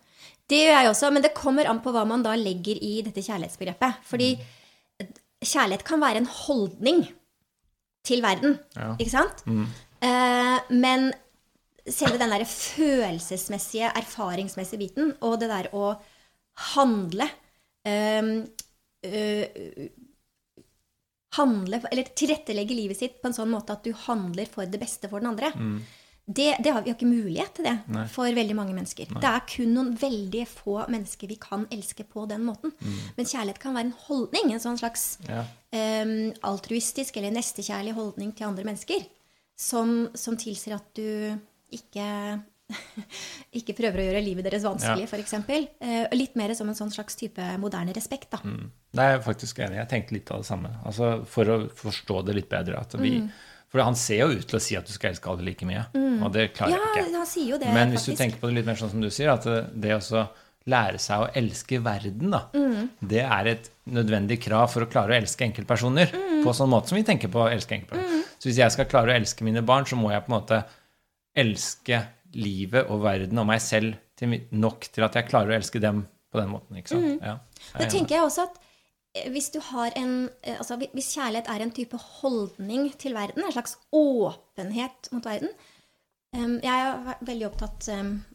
[0.53, 3.23] Det gjør jeg også, men det kommer an på hva man da legger i dette
[3.25, 4.01] kjærlighetsbegrepet.
[4.09, 4.33] Fordi
[5.43, 7.05] kjærlighet kan være en holdning
[8.05, 8.93] til verden, Ja.
[8.99, 9.45] ikke sant?
[9.47, 11.13] Eh, men
[11.87, 15.95] selve den der følelsesmessige, erfaringsmessige biten, og det der å
[16.75, 17.29] handle
[17.87, 18.45] eh,
[19.07, 19.89] eh,
[21.39, 25.09] handle, eller tilrettelegge livet sitt på en sånn måte at du handler for det beste
[25.09, 25.53] for den andre,
[26.27, 29.09] det, det har, vi har ikke mulighet til det for veldig mange mennesker.
[29.11, 32.73] Det er kun noen veldig få mennesker vi kan elske på den måten.
[33.17, 35.43] Men kjærlighet kan være en holdning, en sånn slags Ja.
[35.75, 39.03] um, altruistisk eller nestekjærlig holdning til andre mennesker,
[39.59, 41.37] som, som tilsier at du
[41.75, 42.07] ikke
[43.59, 45.11] ikke prøver å gjøre livet deres vanskelig, Ja.
[45.11, 45.35] for f.eks.
[45.83, 48.31] Uh, litt mer som en sånn slags type moderne respekt.
[48.33, 48.41] da.
[48.93, 49.81] Det er jeg faktisk enig i.
[49.83, 50.71] Jeg tenkte litt av det samme.
[50.87, 52.79] Altså For å forstå det litt bedre.
[52.81, 53.31] At vi, Mm.
[53.73, 55.87] For han ser jo ut til å si at du skal elske alle like mye,
[56.23, 57.17] og det klarer Ja, jeg ikke.
[57.17, 59.09] han sier jo det, Men hvis du tenker på det litt mer sånn som du
[59.09, 60.27] sier, at det, det å
[60.69, 62.91] lære seg å elske verden, da, Mm.
[63.01, 66.13] det er et nødvendig krav for å klare å elske enkeltpersoner.
[66.13, 66.45] Mm.
[66.45, 68.23] På sånn måte som vi tenker på å elske enkeltpersoner.
[68.39, 70.65] Så hvis jeg skal klare å elske mine barn, så må jeg på en måte
[71.35, 72.03] elske
[72.35, 76.05] livet og verden og meg selv til, nok til at jeg klarer å elske dem
[76.33, 76.77] på den måten.
[76.79, 77.23] ikke sant?
[77.25, 77.39] Ja,
[77.75, 78.72] er Det tenker jeg også at eh,
[79.33, 83.53] hvis du har en eh, altså Hvis kjærlighet er en type holdning til verden, en
[83.53, 85.53] slags åpenhet mot verden
[86.65, 87.91] Jeg er veldig opptatt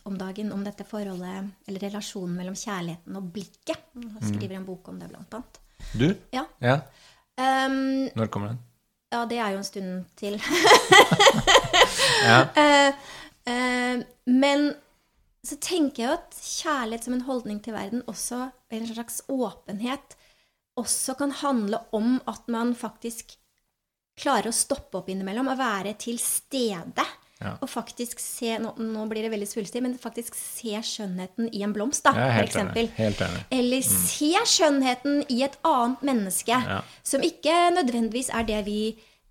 [0.05, 3.87] om dagen om dette forholdet, eller relasjonen mellom kjærligheten og blikket.
[3.97, 5.57] Jeg skriver en bok om det, blant annet.
[5.97, 6.05] Du?
[6.29, 6.43] Ja.
[6.61, 6.75] Ja.
[7.41, 8.59] Um, Når kommer den?
[9.11, 10.41] ja, det er jo en stund til.
[12.27, 12.41] Ja.
[12.57, 12.93] uh,
[13.51, 14.71] uh, men
[15.45, 19.21] så tenker jeg jo at kjærlighet som en holdning til verden, også er en slags
[19.29, 20.16] åpenhet,
[20.77, 23.35] også kan handle om at man faktisk
[24.17, 27.05] klarer å stoppe opp innimellom og være til stede.
[27.37, 27.51] Ja.
[27.61, 31.73] Og faktisk se nå, nå blir det veldig svulstig, men faktisk se skjønnheten i en
[31.75, 32.87] blomst, da, for helt eksempel.
[32.87, 32.95] enig.
[32.97, 33.43] Helt enig.
[33.59, 36.79] Eller se skjønnheten i et annet menneske, Ja.
[37.05, 38.79] som ikke nødvendigvis er det vi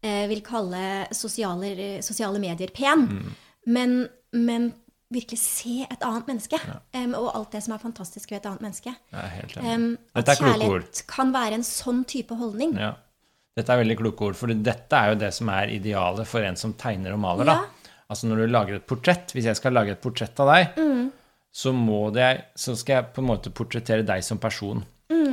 [0.07, 3.35] eh, vil kalle sosiale, sosiale medier pen, Mm.
[3.67, 4.73] men, men
[5.13, 6.59] virkelig se et annet menneske,
[6.93, 8.95] em, og alt det som er fantastisk ved et annet menneske.
[9.63, 12.75] Em, at kjærlighet kan være en sånn type holdning.
[12.81, 12.95] Ja.
[13.57, 16.57] Dette er veldig kloke ord, for dette er jo det som er idealet for en
[16.61, 17.47] som tegner og maler.
[17.47, 17.55] Ja.
[17.55, 17.93] da.
[18.11, 21.11] Altså Når du lager et portrett, hvis jeg skal lage et portrett av deg, Mm.
[21.53, 24.85] så, må det, så skal jeg på en måte portrettere deg som person.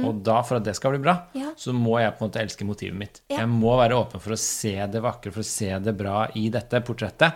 [0.03, 1.41] Og da, for at det skal bli bra, Mm.
[1.41, 1.49] Ja.
[1.57, 3.21] så må jeg på en måte elske motivet mitt.
[3.29, 3.37] Ja.
[3.39, 6.49] Jeg må være åpen for å se det vakre, for å se det bra i
[6.49, 7.33] dette portrettet.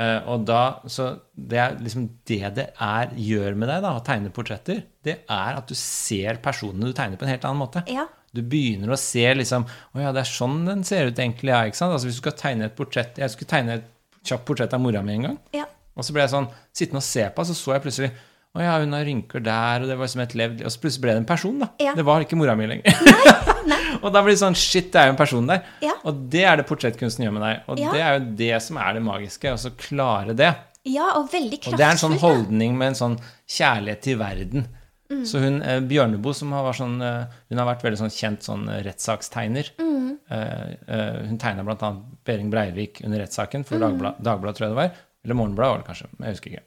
[0.00, 4.04] Eh, og da, så det er liksom det det er, gjør med deg, da, å
[4.04, 7.84] tegne portretter, det er at du ser personene du tegner på en helt annen måte.
[7.90, 8.06] Ja.
[8.30, 11.64] Du begynner å se liksom Å ja, det er sånn den ser ut egentlig, ja,
[11.66, 11.96] ikke sant?
[11.96, 13.88] Altså hvis du skal tegne et portrett Jeg skulle tegne et
[14.22, 15.38] kjapt portrett av mora mi en gang.
[15.56, 15.64] Ja.
[15.98, 18.10] Og så ble jeg sånn sittende og se på, så så jeg plutselig
[18.50, 21.04] Å ja, hun har rynker der, og det var som et levd Og så plutselig
[21.04, 21.68] ble det en person, da.
[21.78, 21.92] Ja.
[21.94, 22.96] Det var ikke mora mi lenger.
[23.06, 23.78] Nei, nei.
[24.02, 25.60] og da blir det sånn Shit, det er jo en person der.
[25.86, 25.92] Ja.
[26.10, 27.60] Og det er det portrettkunsten gjør med deg.
[27.70, 27.92] Og Ja.
[27.94, 30.50] det er jo det som er det magiske, å så klare det.
[30.90, 34.66] ja, og veldig Og det er en sånn holdning med en sånn kjærlighet til verden.
[35.10, 35.22] Mm.
[35.26, 38.46] Så hun eh, Bjørneboe, som har, vært sånn, eh, hun har vært veldig sånn kjent
[38.46, 40.10] sånn eh, rettssakstegner Mm.
[40.30, 41.90] eh, eh, Hun tegna bl.a.
[42.26, 43.66] Behring Breivik under rettssaken Mm.
[43.66, 44.90] for Dagbladet, Dagblad, tror jeg det var.
[45.24, 46.08] Eller Morgenbladet var det kanskje.
[46.18, 46.64] Jeg husker ikke.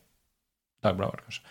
[0.84, 1.44] Dagbladet var det kanskje.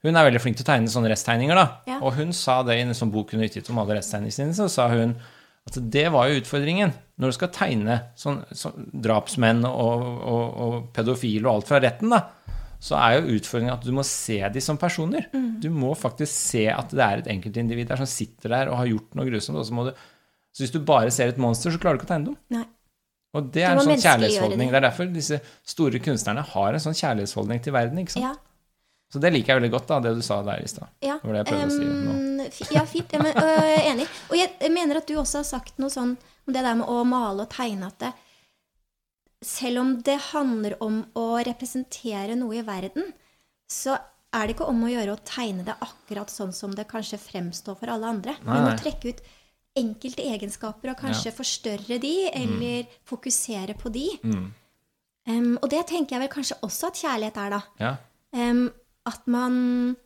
[0.00, 1.66] Hun er veldig flink til å tegne sånne resttegninger, da.
[1.90, 1.98] Ja.
[2.00, 4.56] Og hun sa det i en sånn bok hun har utgitt om alle resttegningene sine,
[4.56, 5.12] så sa hun
[5.68, 6.94] at det var jo utfordringen.
[7.20, 12.14] Når du skal tegne sånn, sånn drapsmenn og, og, og pedofile og alt fra retten,
[12.14, 12.22] da,
[12.80, 15.28] så er jo utfordringen at du må se de som personer.
[15.36, 15.50] Mm.
[15.60, 18.88] Du må faktisk se at det er et enkeltindivid der som sitter der og har
[18.88, 19.60] gjort noe grusomt.
[19.68, 19.84] Så,
[20.56, 22.38] så hvis du bare ser et monster, så klarer du ikke å tegne dem.
[22.56, 22.64] Nei.
[23.36, 24.64] Og det er en sånn kjærlighetsholdning.
[24.64, 24.72] det.
[24.72, 28.00] Det er derfor disse store kunstnerne har en sånn kjærlighetsholdning til verden.
[28.00, 28.24] ikke sant?
[28.26, 28.32] Ja.
[29.10, 30.90] Så det liker jeg veldig godt, da, det du sa der i stad.
[31.02, 32.74] Ja, Det var det jeg prøvde å si nå.
[32.76, 33.14] ja fint.
[33.16, 34.06] Ja, men, øh, enig.
[34.30, 36.12] Og jeg mener at du også har sagt noe sånn
[36.46, 38.12] om det der med å male og tegne at det,
[39.42, 43.10] selv om det handler om å representere noe i verden,
[43.70, 43.96] så
[44.30, 47.78] er det ikke om å gjøre å tegne det akkurat sånn som det kanskje fremstår
[47.80, 48.36] for alle andre.
[48.44, 49.22] Nei, Men å trekke ut
[49.80, 54.06] enkelte egenskaper og kanskje forstørre de, eller fokusere på de.
[54.22, 54.46] Mm.
[55.30, 57.60] Um, og det tenker jeg vel kanskje også at kjærlighet er, da.
[57.82, 57.92] Ja.
[58.34, 58.64] Em,
[59.06, 59.96] at man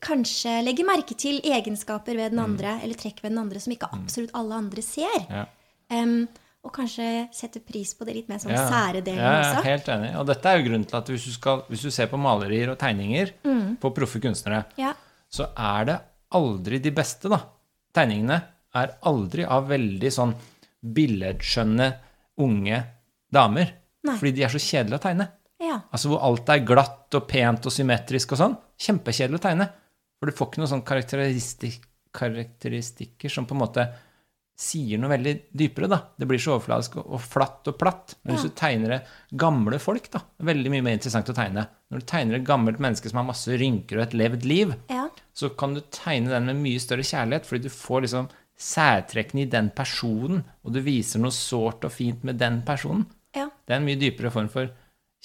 [0.00, 3.90] kanskje legger merke til egenskaper ved den andre, eller trekk ved den andre som ikke
[3.92, 5.18] absolutt alle andre ser.
[5.28, 5.44] Ja.
[5.92, 6.26] Um,
[6.66, 8.64] og kanskje setter pris på det litt mer sånn Ja.
[8.70, 9.62] sære delen Ja, også.
[9.64, 10.16] helt enig.
[10.18, 12.70] Og dette er jo grunnen til at hvis du, skal, hvis du ser på malerier
[12.72, 13.30] og tegninger
[13.78, 14.94] på proffe kunstnere, Ja.
[15.30, 16.00] så er det
[16.32, 17.38] aldri de beste, da.
[17.94, 18.42] Tegningene
[18.74, 20.34] er aldri av veldig sånn
[20.82, 21.88] billedskjønne
[22.42, 22.82] unge
[23.32, 23.70] damer.
[24.06, 24.16] Nei.
[24.18, 25.28] Fordi de er så kjedelige å tegne.
[25.62, 25.80] Ja.
[25.90, 28.56] Altså hvor alt er glatt og pent og symmetrisk og sånn.
[28.86, 29.68] Kjempekjedelig å tegne.
[30.16, 31.84] For du får ikke noen sånne karakteristik
[32.16, 33.86] karakteristikker som på en måte
[34.56, 35.98] sier noe veldig dypere, da.
[36.16, 38.14] Det blir så overfladisk og, flatt og platt.
[38.22, 39.00] Men hvis du tegner det
[39.36, 41.66] gamle folk, da, veldig mye mer interessant å tegne.
[41.92, 45.04] Når du tegner et gammelt menneske som har masse rynker og et levd liv, ja.
[45.36, 49.50] så kan du tegne den med mye større kjærlighet, fordi du får liksom særtrekkene i
[49.52, 53.04] den personen, og du viser noe sårt og fint med den personen.
[53.36, 53.50] ja.
[53.66, 54.72] Det er en mye dypere form for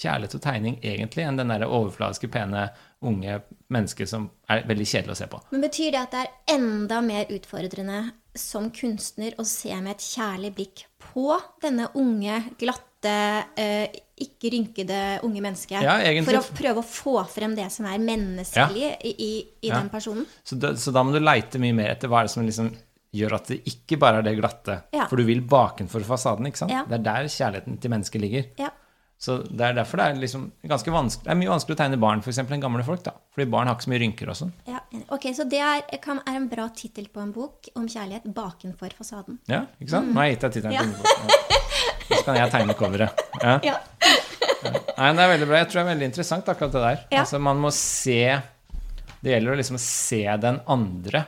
[0.00, 2.68] kjærlighet og tegning egentlig enn den der overfladiske, pene,
[3.02, 3.40] unge
[3.72, 5.40] mennesket som er veldig kjedelig å se på.
[5.50, 10.04] Men betyr det at det er enda mer utfordrende som kunstner å se med et
[10.06, 13.16] kjærlig blikk på denne unge, glatte,
[13.58, 13.88] eh,
[14.22, 15.82] ikke rynkede unge mennesket?
[15.82, 15.98] Ja.
[16.24, 19.32] For å prøve å få frem det som er menneskelig i, i,
[19.66, 19.80] i Ja.
[19.80, 20.24] den personen?
[20.44, 22.70] Så, da- så da må du leite mye mer etter hva er det som liksom
[23.12, 24.78] gjør at det ikke bare er det glatte.
[24.94, 25.04] Ja.
[25.10, 26.72] For du vil bakenfor fasaden, ikke sant?
[26.72, 26.84] Ja.
[26.88, 28.46] Det er der kjærligheten til mennesket ligger.
[28.62, 28.70] Ja.
[29.22, 31.98] Så det er derfor det er liksom ganske vanskelig Det er mye vanskelig å tegne
[32.02, 33.12] barn for eksempel, enn gamle folk, da.
[33.36, 34.50] Fordi barn har ikke så mye rynker og sånn.
[34.66, 34.80] ja.
[35.14, 38.92] Ok, Så det er, kan, er en bra tittel på en bok om kjærlighet bakenfor
[38.98, 39.38] fasaden.
[39.48, 40.10] Ja, ikke sant?
[40.10, 40.92] Nå har jeg gitt deg tittelen Mm.
[40.92, 40.98] Ja.
[40.98, 41.38] på.
[42.10, 42.16] Ja.
[42.16, 43.22] Så kan jeg tegne coveret.
[43.42, 43.54] Ja.
[43.70, 43.76] Ja.
[44.62, 45.56] Nei, det er veldig bra.
[45.62, 46.98] Jeg tror det er veldig interessant, akkurat det der.
[47.10, 47.20] Ja.
[47.24, 48.18] Altså, man må se
[49.22, 51.24] Det gjelder å liksom se den andre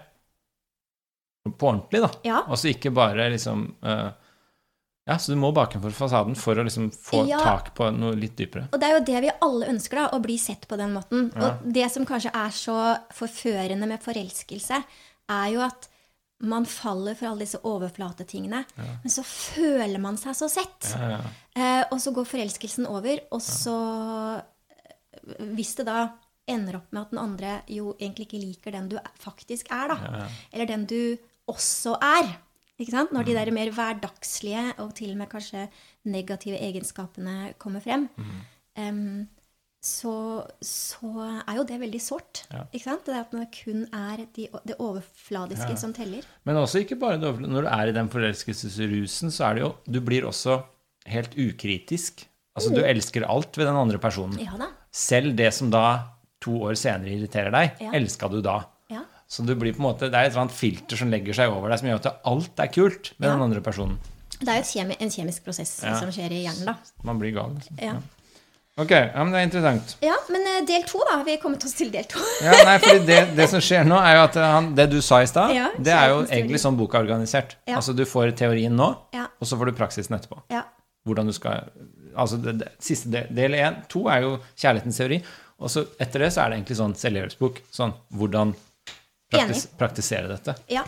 [1.44, 2.10] på ordentlig, da.
[2.24, 2.38] Ja.
[2.48, 4.06] Og så ikke bare liksom eh,
[5.04, 7.38] Ja, så du må bakenfor fasaden for å liksom få Ja.
[7.44, 8.70] tak på noe litt dypere.
[8.72, 11.26] Og det er jo det vi alle ønsker, da, å bli sett på den måten.
[11.34, 11.50] Ja.
[11.50, 12.76] Og det som kanskje er så
[13.12, 14.78] forførende med forelskelse,
[15.28, 15.88] er jo at
[16.44, 20.88] man faller for alle disse overflatetingene, men så føler man seg så sett.
[20.96, 21.20] Ja, ja.
[21.54, 23.76] Eh, og så går forelskelsen over, og så
[24.40, 26.08] eh, Hvis det da
[26.48, 30.26] ender opp med at den andre jo egentlig ikke liker den du faktisk er, da,
[30.52, 31.16] eller den du
[31.48, 32.34] også er?
[32.78, 35.68] Når de der mer hverdagslige og til og med kanskje
[36.10, 38.08] negative egenskapene kommer frem,
[38.76, 39.28] em,
[39.84, 41.10] så, så
[41.46, 42.46] er jo det veldig sårt.
[42.50, 42.64] Ja.
[42.72, 43.04] Ikke sant?
[43.06, 46.24] Det at det kun er de, det overfladiske som teller.
[46.48, 47.34] Men også ikke bare det.
[47.44, 50.62] Når du er i den forelskelsesrusen, så er det jo Du blir også
[51.06, 52.24] helt ukritisk.
[52.56, 54.38] Altså, du elsker alt ved den andre personen.
[54.40, 54.70] Ja da.
[54.94, 55.84] Selv det som da
[56.44, 57.92] to år senere irriterer deg, Ja.
[57.98, 58.60] elska du da.
[59.28, 61.50] Så du blir på en måte, det er et eller annet filter som legger seg
[61.50, 63.34] over deg, som gjør at alt er kult med Ja.
[63.34, 63.98] den andre personen.
[64.40, 65.94] Det er jo kjemi en kjemisk prosess Ja.
[65.98, 66.74] som skjer i hjernen, da.
[67.02, 67.54] Man blir gal.
[67.54, 67.78] Liksom.
[67.80, 67.94] Ja.
[68.76, 69.92] Ok, ja, men det er interessant.
[70.02, 71.20] Ja, men eh, del to, da.
[71.22, 72.18] Vi er kommet oss til del to.
[72.42, 75.20] Ja, nei, fordi det, det som skjer nå, er jo at han, det du sa
[75.22, 77.54] i stad, Ja, det er jo egentlig sånn boka er organisert.
[77.70, 77.76] Ja.
[77.78, 80.40] Altså du får teorien nå, og så får du praksisen etterpå.
[80.50, 80.64] Ja.
[81.06, 81.70] Hvordan du skal
[82.16, 85.16] Altså det, det, siste del, del én, to er jo kjærlighetens teori,
[85.58, 87.56] og så etter det så er det egentlig sånn selvhjelpsbok.
[87.74, 88.52] Sånn hvordan
[89.34, 90.56] praktis, praktisere dette.
[90.72, 90.84] ja.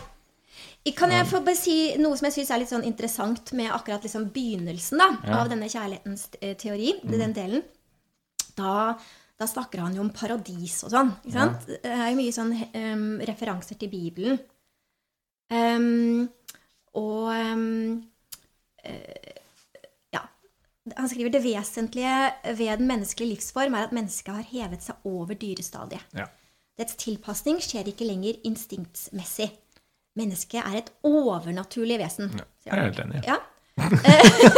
[0.95, 4.05] Kan jeg få bare si noe som jeg syns er litt sånn interessant med akkurat
[4.05, 5.39] liksom begynnelsen da, Ja.
[5.41, 6.29] av denne kjærlighetens
[6.61, 7.11] teori, mm.
[7.11, 7.63] den delen?
[8.55, 8.95] Da,
[9.37, 11.11] da snakker han jo om paradis og sånn.
[11.25, 11.67] ikke sant?
[11.67, 14.39] Det er jo mye sånn um, referanser til Bibelen.
[15.51, 16.29] Um,
[16.95, 17.99] og um,
[18.87, 19.35] uh,
[20.15, 20.23] ja.
[20.97, 22.15] Han skriver det vesentlige
[22.57, 26.15] ved den menneskelige livsform er at mennesket har hevet seg over dyrestadiet.
[26.15, 26.31] Ja.
[26.77, 29.49] Dets tilpasning skjer ikke lenger instinktsmessig.
[30.17, 32.31] Mennesket er et overnaturlig vesen.
[32.37, 33.23] Ja, Jeg er helt enig.
[33.27, 33.37] Ja.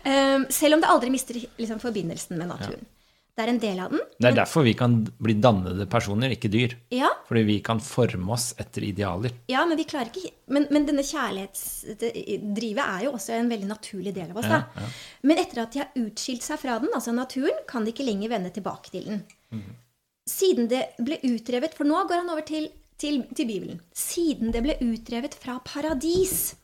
[0.00, 2.86] Um, selv om det aldri mister liksom, forbindelsen med naturen.
[3.36, 4.00] Det er en del av den.
[4.20, 6.74] Det er derfor vi kan bli dannede personer, ikke dyr.
[6.92, 9.30] Ja, Fordi vi kan forme oss etter idealer.
[9.48, 14.12] ja men vi klarer ikke Men, men denne kjærlighetsdrivet er jo også en veldig naturlig
[14.16, 14.50] del av oss.
[14.50, 14.88] Ja, ja.
[15.22, 18.28] Men etter at de har utskilt seg fra den, altså naturen, kan de ikke lenger
[18.34, 19.22] vende tilbake til den.
[19.54, 19.78] Mhm.
[20.30, 22.68] Siden det ble utrevet For nå går han over til,
[23.00, 23.80] til, til Bibelen.
[23.96, 26.54] Siden det ble utrevet fra paradis,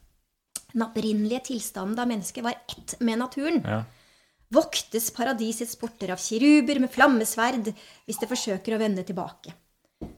[0.72, 3.82] den opprinnelige tilstanden da mennesket var ett med naturen, Ja.
[4.52, 7.72] voktes paradisets porter av kiruber med flammesverd
[8.06, 9.54] hvis det forsøker å vende tilbake.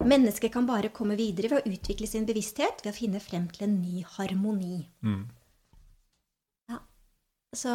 [0.04, 3.68] Mennesket kan bare komme videre ved å utvikle sin bevissthet ved å finne frem til
[3.68, 4.82] en ny harmoni.
[5.06, 5.22] Mm.
[6.72, 6.78] Ja.
[7.56, 7.70] Så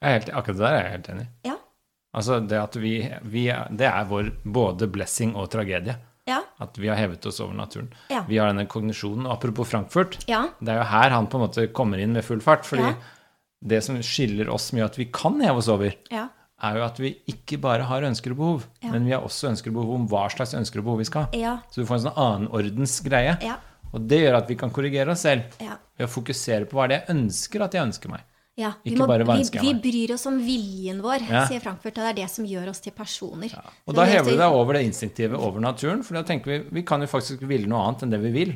[0.00, 1.30] Jeg helt, akkurat det der er jeg helt enig i.
[1.50, 1.56] ja.
[2.16, 5.94] Altså det at vi, vi Det er vår både blessing og tragedie.
[6.26, 6.40] Ja.
[6.62, 7.88] At vi har hevet oss over naturen.
[8.10, 8.24] Ja.
[8.28, 9.26] Vi har denne kognisjonen.
[9.26, 10.48] Og apropos Frankfurt, Ja.
[10.60, 12.64] det er jo her han på en måte kommer inn med full fart.
[12.64, 12.94] fordi
[13.62, 16.28] det som skiller oss mye at vi kan heve oss over, Ja.
[16.62, 19.68] er jo at vi ikke bare har ønsker og behov, men vi har også ønsker
[19.68, 21.28] og behov om hva slags ønsker og behov vi skal ha.
[21.32, 21.58] Ja.
[21.70, 23.38] Så du får en sånn annenordens greie.
[23.42, 23.56] Ja.
[23.92, 25.76] Og det gjør at vi kan korrigere oss selv Ja.
[25.98, 28.20] ved å fokusere på hva det er jeg ønsker at jeg ønsker meg.
[28.60, 28.72] Ja.
[28.84, 31.46] Vi, bare vi, vi bryr oss om viljen vår, Ja.
[31.48, 31.96] sier Frankfurt.
[31.96, 33.56] Og det er det som gjør oss til personer.
[33.86, 36.60] Og da er hever du deg over det instinktive over naturen, for da tenker vi
[36.80, 38.54] vi kan jo faktisk ville noe annet enn det vi vil.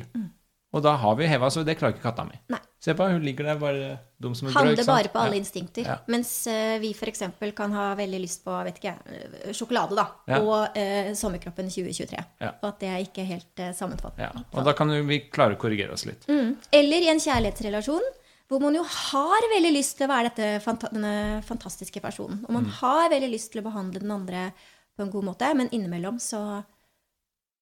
[0.75, 2.35] Og da har vi heva og det klarer ikke katta mi.
[2.35, 2.55] Mm.
[2.57, 2.59] Nei.
[2.85, 3.85] Se på hun ligger der bare
[4.21, 4.53] dum som en.
[4.53, 4.91] Handler ikke sant?
[4.97, 5.39] bare på alle Ja.
[5.39, 5.85] instinkter.
[5.87, 5.95] Ja.
[6.11, 7.23] Mens uh, vi f.eks.
[7.55, 10.05] kan ha veldig lyst på vet ikke, jeg, sjokolade, da.
[10.27, 10.41] Ja.
[10.43, 12.19] Og uh, sommerkroppen 2023.
[12.43, 12.51] Ja.
[12.61, 14.27] Og at det er ikke helt uh, sammenfattende.
[14.27, 14.43] Ja.
[14.53, 16.27] Og da kan vi klare å korrigere oss litt.
[16.29, 16.57] Mm.
[16.75, 18.05] Eller i en kjærlighetsrelasjon
[18.49, 22.43] hvor man jo har veldig lyst til å være dette, denne fantastiske personen.
[22.45, 22.53] Og Mm.
[22.53, 24.53] man har veldig lyst til å behandle den andre
[24.97, 26.63] på en god måte, men innimellom så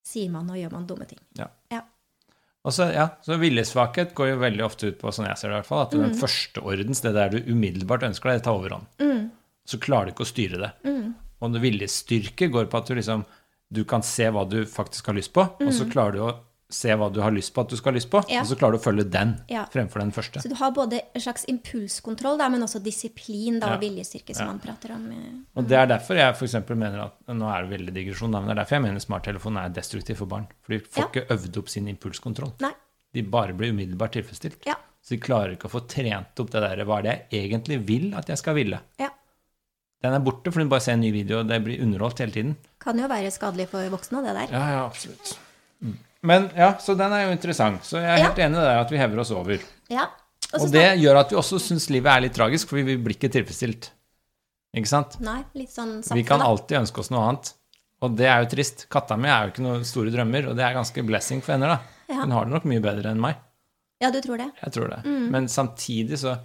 [0.05, 1.19] sier man og gjør man dumme ting.
[1.39, 1.47] Ja.
[1.72, 1.81] Ja.
[2.65, 5.55] Og så, ja, så viljesvakhet går jo veldig ofte ut på, sånn jeg ser det
[5.55, 6.03] i hvert fall, at Mm.
[6.10, 9.31] den første ordens, det der du umiddelbart ønsker deg, det tar overhånd.
[9.65, 10.72] så klarer du ikke å styre det.
[10.84, 11.15] Mm.
[11.41, 13.26] Og viljestyrke går på at du liksom
[13.72, 16.39] du kan se hva du faktisk har lyst på, og så klarer du å
[16.74, 18.32] se hva du har lyst på at du skal ha lyst på, Mm.
[18.34, 18.41] Ja.
[18.41, 19.66] og så klarer du å følge den Ja.
[19.72, 20.41] fremfor den første.
[20.41, 24.48] Så du har både en slags impulskontroll, da, men også disiplin da, og viljestyrke, som
[24.48, 25.12] man prater om.
[25.12, 25.32] eh.
[25.56, 26.36] Og det er derfor jeg
[26.66, 29.00] for mener at Nå er det veldig digresjon, da, men det er derfor jeg mener
[29.00, 30.48] smarttelefonen er destruktiv for barn.
[30.64, 32.54] For de får ikke øvd opp sin impulskontroll.
[32.60, 32.72] Nei.
[33.14, 34.66] De bare blir umiddelbart tilfredsstilt.
[34.66, 34.76] Ja.
[35.04, 37.86] Så de klarer ikke å få trent opp det der hva er det jeg egentlig
[37.86, 38.80] vil at jeg skal ville.
[39.00, 39.10] ja.
[40.04, 42.32] Den er borte, for du bare ser en ny video, og det blir underholdt hele
[42.34, 42.58] tiden.
[42.78, 44.52] Kan jo være skadelig for voksne, det der.
[44.52, 45.38] Ja, ja, absolutt.
[46.24, 47.84] Men ja, så den er jo interessant.
[47.84, 48.28] Så jeg er Ja.
[48.30, 49.60] helt enig i det at vi hever oss over.
[49.91, 50.08] Ja.
[50.54, 53.32] Og det gjør at vi også syns livet er litt tragisk, for vi blir ikke
[53.34, 53.90] tilfredsstilt.
[54.76, 55.20] Ikke sant?
[55.22, 57.54] Nei, litt sånn Vi kan alltid ønske oss noe annet.
[58.02, 58.88] Og det er jo trist.
[58.91, 61.68] Katta mi er jo ikke noen store drømmer, og det er ganske blessing for henne,
[61.68, 61.80] da.
[62.10, 62.22] Ja.
[62.24, 63.36] Hun har det nok mye bedre enn meg.
[64.02, 64.50] Ja, du tror det?
[64.62, 65.04] Jeg tror det.
[65.06, 65.30] Mm.
[65.32, 66.38] Men samtidig så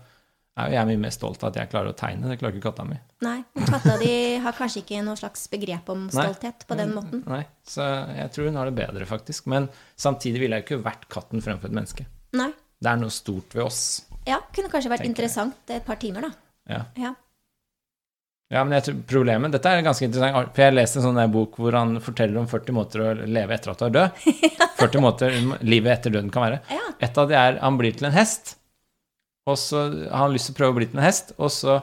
[0.58, 2.28] er jo jeg mye mer stolt av at jeg klarer å tegne.
[2.32, 2.96] Det klarer ikke katta mi.
[3.26, 3.36] Nei.
[3.68, 4.12] Katta di
[4.44, 6.12] har kanskje ikke noe slags begrep om Nei.
[6.14, 7.22] stolthet på den måten.
[7.30, 7.86] Nei, så
[8.16, 9.46] jeg tror hun har det bedre, faktisk.
[9.52, 12.06] Men samtidig ville jeg ikke vært katten fremfor et menneske.
[12.38, 12.50] Nei.
[12.78, 13.80] Det er noe stort ved oss.
[14.28, 15.14] Ja, kunne kanskje vært jeg.
[15.14, 16.34] interessant et par timer, da.
[16.68, 16.82] Ja.
[17.00, 17.14] Ja.
[18.48, 21.28] Ja, men jeg tror problemet Dette er ganske interessant, for jeg leste en sånn der
[21.32, 24.22] bok hvor han forteller om 40 måter å leve etter at du er død.
[24.80, 25.34] 40 måter
[25.68, 26.60] livet etter døden kan være.
[26.72, 26.86] Ja.
[27.04, 28.54] Et av de er han blir til en hest,
[29.48, 31.78] og så har han lyst til å prøve å bli til en hest, og så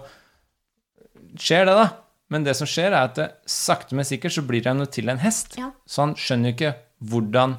[1.41, 1.87] skjer det, da.
[2.33, 5.11] Men det som skjer, er at det, sakte, men sikkert så blir han jo til
[5.13, 5.57] en hest.
[5.61, 5.69] Ja.
[5.85, 6.71] Så han skjønner jo ikke
[7.11, 7.57] hvordan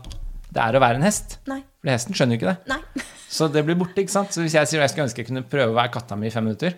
[0.56, 1.38] det er å være en hest.
[1.50, 1.60] Nei.
[1.82, 2.72] For hesten skjønner jo ikke det.
[2.74, 3.06] Nei.
[3.36, 4.30] Så det blir borte, ikke sant?
[4.32, 6.28] Så hvis jeg sier at jeg skulle ønske jeg kunne prøve å være katta mi
[6.28, 6.76] i fem minutter,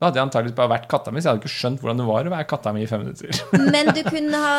[0.00, 2.06] da hadde jeg antakeligvis bare vært katta mi, så jeg hadde ikke skjønt hvordan det
[2.08, 3.40] var å være katta mi i fem minutter.
[3.74, 4.54] Men du kunne ha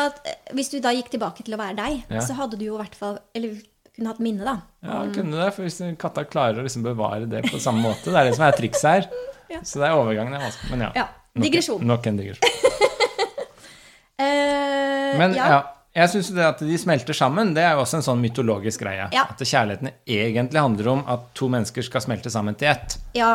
[0.54, 2.22] Hvis du da gikk tilbake til å være deg, Ja.
[2.22, 3.58] så hadde du jo i hvert fall Eller
[3.96, 4.54] kunne hatt minne, da.
[4.86, 8.16] Ja, kunne det, for hvis katta klarer å liksom bevare det på samme måte, det
[8.22, 9.10] er det som er trikset her.
[9.52, 9.58] Ja.
[9.68, 10.70] Så det er overgangen er vanskelig.
[10.72, 10.90] Men ja.
[10.96, 11.02] Ja.
[11.42, 11.82] Digresjon.
[11.84, 12.48] Nok en digresjon.
[14.22, 15.60] Eh, Men ja, ja.
[15.96, 19.08] jeg syns det at de smelter sammen, det er jo også en sånn mytologisk greie.
[19.14, 19.24] Ja.
[19.32, 22.98] At kjærligheten egentlig handler om at to mennesker skal smelte sammen til ett.
[23.18, 23.32] ja.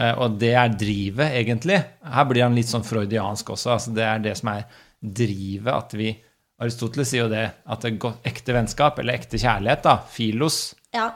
[0.00, 1.76] Eh, Og det er drivet, egentlig.
[2.14, 3.74] Her blir han litt sånn freudiansk også.
[3.74, 4.62] altså Det er det som er
[5.02, 5.68] drivet.
[5.74, 6.14] At vi
[6.60, 7.84] Aristoteles sier jo det, at
[8.28, 10.62] ekte vennskap, eller ekte kjærlighet, da, filos,
[10.94, 11.08] ja.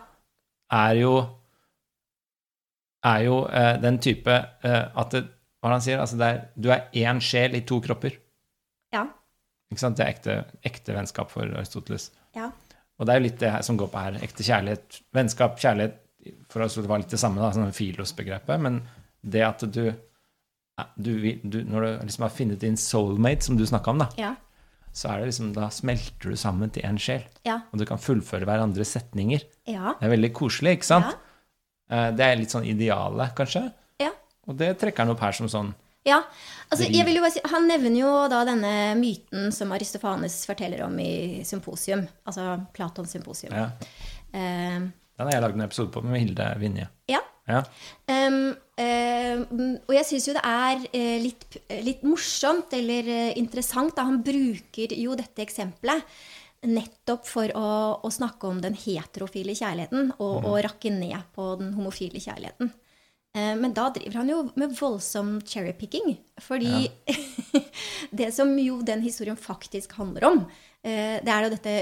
[0.72, 1.14] er jo
[3.04, 5.26] er jo eh, den type eh, at det,
[5.60, 6.00] Hva han sier?
[6.00, 8.18] Altså det er, du er én sjel i to kropper.
[8.92, 9.06] Ja.
[9.72, 9.96] Ikke sant?
[9.96, 10.34] Det er ekte,
[10.64, 12.10] ekte vennskap for Aristoteles.
[12.36, 12.50] Ja.
[12.98, 14.18] Og det er jo litt det her som går på her.
[14.24, 16.00] Ekte kjærlighet, vennskap, kjærlighet
[16.52, 18.60] For Aristoteles var litt det samme, da, sånn filos-begrepet.
[18.60, 18.82] Men
[19.20, 19.82] det at du,
[20.96, 21.12] du,
[21.42, 24.34] du Når du liksom har funnet din soulmate, som du snakka om, da, Ja.
[24.94, 27.24] Så er det liksom, da smelter du sammen til én sjel.
[27.46, 27.56] Ja.
[27.72, 29.42] Og du kan fullføre hverandres setninger.
[29.66, 29.96] Ja.
[29.98, 31.10] Det er veldig koselig, ikke sant?
[31.10, 31.20] Ja.
[31.90, 33.64] Eh, Det er litt sånn idealet, kanskje.
[34.00, 34.12] ja.
[34.46, 35.74] Og det trekker han opp her som sånn
[36.06, 36.18] Ja,
[36.70, 40.82] altså jeg vil jo bare si, Han nevner jo da denne myten som Aristofanes forteller
[40.84, 42.06] om i Symposium.
[42.28, 43.54] Altså Platons symposium.
[43.56, 43.70] Ja.
[44.34, 46.88] Uh, Den har jeg lagd en episode på med Hilde Vinje.
[47.08, 47.20] ja.
[47.48, 47.62] Ja.
[48.08, 49.40] Um, eh,
[49.86, 53.94] og jeg syns jo det er uh, litt, litt morsomt eller uh, interessant.
[53.96, 54.06] Da.
[54.08, 56.16] Han bruker jo dette eksempelet
[56.64, 57.68] nettopp for å,
[58.00, 62.70] å snakke om den heterofile kjærligheten og, og rakke ned på den homofile kjærligheten.
[63.34, 66.14] Men da driver han jo med voldsom cherrypicking.
[66.40, 66.86] Fordi
[68.22, 70.38] det som jo den historien faktisk handler om,
[70.80, 71.74] det er jo dette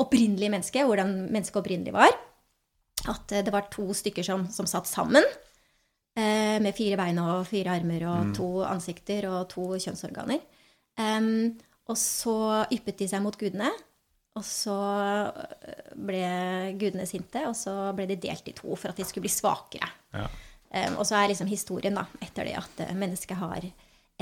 [0.00, 2.14] opprinnelige mennesket, hvordan mennesket opprinnelig var.
[3.10, 5.26] At det var to stykker som, som satt sammen.
[6.16, 10.40] Eh, Med fire bein og fire armer og to ansikter og to kjønnsorganer.
[10.98, 11.54] Um,
[11.88, 12.36] og så
[12.72, 13.70] yppet de seg mot gudene.
[14.36, 14.76] Og så
[15.28, 16.22] eh, ble
[16.80, 19.88] gudene sinte, og så ble de delt i to for at de skulle bli svakere.
[20.16, 20.28] Ja.
[20.72, 23.66] Um, og så er liksom historien da, etter det at eh, mennesket har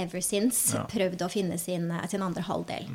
[0.00, 0.82] ever since Ja.
[0.82, 0.90] Mm.
[0.90, 2.86] prøvd å finne sin, sin andre halvdel.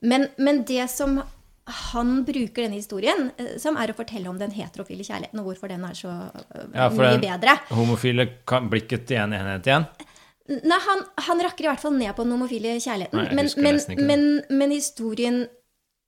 [0.00, 1.18] Men, men det som
[1.66, 5.68] han bruker denne historien, eh, som er å fortelle om den heterofile kjærligheten, og hvorfor
[5.72, 7.54] den er så eh, Ja, for mye den- bedre.
[7.70, 9.86] Homofile kan blikket til en enhet igjen.
[10.48, 13.16] Nei, han, han rakker i hvert fall ned på den homofile kjærligheten.
[13.16, 15.46] Nei, men, men, ikke men, men historien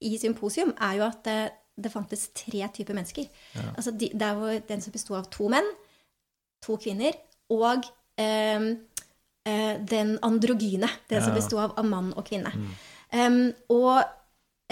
[0.05, 1.39] i Symposium er jo at det,
[1.81, 3.31] det fantes tre typer mennesker.
[3.79, 5.65] Altså de, det jo den som besto av to menn,
[6.67, 7.17] to kvinner,
[7.49, 7.89] og
[8.21, 8.69] ehm,
[9.49, 11.25] eh, den androgyne, den som Ja.
[11.31, 12.53] som besto av, av mann og kvinne.
[13.17, 14.05] Em, og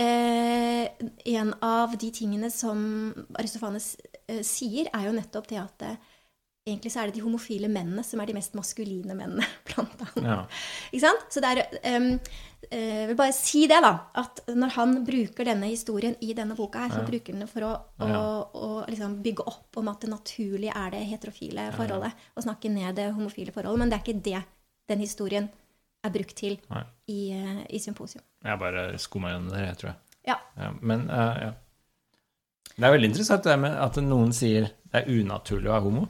[0.01, 0.89] eh,
[1.37, 3.95] en av de tingene som Aristofanes
[4.29, 5.95] eh, sier, er jo nettopp det at det,
[6.65, 10.25] egentlig så er det de homofile mennene som er de mest maskuline mennene blant annet.
[10.25, 10.39] Ja.
[10.91, 11.27] Ikke sant?
[11.35, 12.07] Så det er eh,
[12.71, 13.93] Jeg vil bare si det, da.
[14.17, 17.67] At når han bruker denne historien i denne boka, her, så bruker han det for
[17.69, 18.23] å, å, Ja.
[18.57, 22.17] å liksom bygge opp om at det naturlige er det heterofile forholdet.
[22.35, 23.83] Og snakke ned det homofile forholdet.
[23.85, 24.41] Men det er ikke det
[24.89, 25.51] den historien
[26.05, 26.83] er brukt til Nei.
[27.11, 28.23] i, eh, i symposium.
[28.45, 30.01] Jeg bare skumma gjennom det, jeg tror jeg.
[30.29, 30.37] Ja.
[30.57, 31.53] Ja, men uh, ja.
[32.75, 36.05] Det er veldig interessant det med at noen sier det er unaturlig å være homo.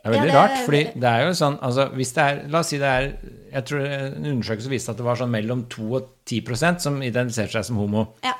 [0.00, 2.22] Det er Ja, veldig det er rart, fordi det er jo sånn altså hvis det
[2.24, 3.08] er, La oss si det er
[3.52, 7.58] Jeg tror en undersøkelse viste at det var sånn mellom 2 og 10% som identifiserte
[7.58, 8.06] seg som homo.
[8.24, 8.32] Ja.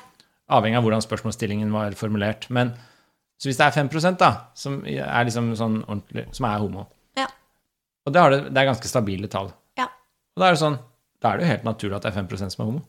[0.57, 2.47] Avhengig av hvordan spørsmålsstillingen var formulert.
[2.49, 2.73] Men
[3.37, 6.87] så hvis det er 5 da, som er liksom sånn ordentlig Som er homo,
[7.17, 7.27] Ja.
[8.05, 9.51] og det, har det, det er ganske stabile tall.
[10.31, 10.37] Ja.
[10.37, 10.79] Og da er det sånn
[11.21, 12.81] Da er det jo helt naturlig at det er 5 som er homo.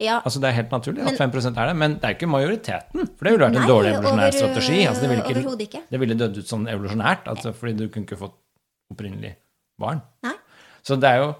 [0.00, 0.20] ja.
[0.24, 3.06] Altså Det er helt naturlig Men- at 5% er det, men det er ikke majoriteten.
[3.16, 4.86] For det ville vært en Nei, dårlig evolusjonær over- strategi.
[4.86, 5.82] Altså det, ville ikke, ikke.
[5.90, 8.34] det ville dødd ut sånn evolusjonært, altså fordi du kunne ikke fått
[8.92, 9.34] opprinnelig
[9.78, 10.00] barn.
[10.22, 10.32] Nei.
[10.82, 11.34] Så det er jo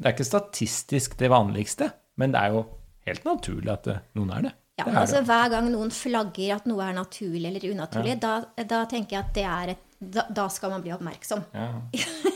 [0.00, 2.66] det er ikke statistisk det vanligste, men det er jo
[3.06, 4.52] helt naturlig at det, noen er det.
[4.78, 5.26] Ja, det men er altså det.
[5.26, 9.34] Hver gang noen flagger at noe er naturlig eller unaturlig, da, da tenker jeg at
[9.34, 11.44] det er et da, da skal man bli oppmerksom.
[11.52, 11.68] Ja.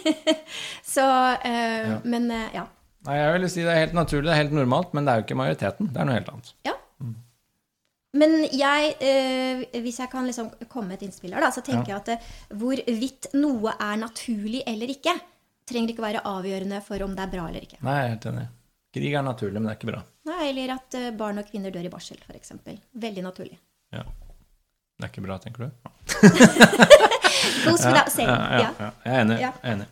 [0.95, 1.05] Så
[1.47, 2.67] eh, Men eh, ja.
[3.07, 5.21] Nei, jeg vil si det er helt naturlig, det er helt normalt, men det er
[5.21, 5.89] jo ikke majoriteten.
[5.91, 6.55] Det er noe helt annet.
[6.69, 6.77] ja.
[8.13, 11.95] Men jeg, eh, hvis jeg kan liksom komme med et innspill her, da, så tenker
[11.95, 12.27] jeg at eh,
[12.61, 15.15] hvorvidt noe er naturlig eller ikke,
[15.69, 17.79] trenger ikke være avgjørende for om det er bra eller ikke.
[17.81, 18.45] Nei, jeg er helt enig.
[18.93, 20.03] Krig er naturlig, men det er ikke bra.
[20.29, 22.53] Nei, eller at eh, barn og kvinner dør i barsel, f.eks.
[23.07, 23.57] Veldig naturlig.
[23.97, 24.05] Ja.
[24.99, 25.71] Det er ikke bra, tenker du?
[27.65, 28.29] Goes without saying.
[28.29, 28.91] Ja, ja.
[29.05, 29.39] Jeg er enig.
[29.41, 29.51] Ja.
[29.63, 29.89] Jeg er enig.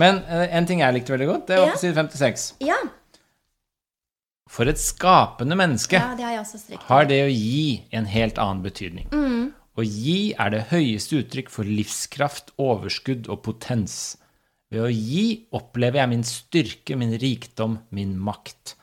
[0.00, 2.46] Men eh, en ting jeg likte veldig godt, det var på side 56.
[2.64, 2.78] Ja.
[4.50, 6.86] For et skapende menneske ja, det har jeg også strekt.
[6.88, 9.06] har det å gi en helt annen betydning.
[9.14, 9.52] Mm.
[9.78, 14.16] Å gi er det høyeste uttrykk for livskraft, overskudd og potens.
[14.70, 18.74] Ved å gi opplever jeg min styrke, min rikdom, min makt.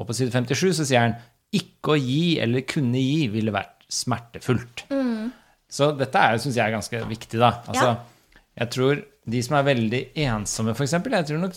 [0.00, 1.18] Og på side 57 så sier han
[1.54, 4.84] ikke å gi eller kunne gi ville vært smertefullt.
[5.74, 7.52] Så dette er, syns jeg, er ganske viktig, da.
[7.70, 7.94] Altså,
[8.54, 11.56] Jeg tror de som er veldig ensomme, f.eks., jeg tror nok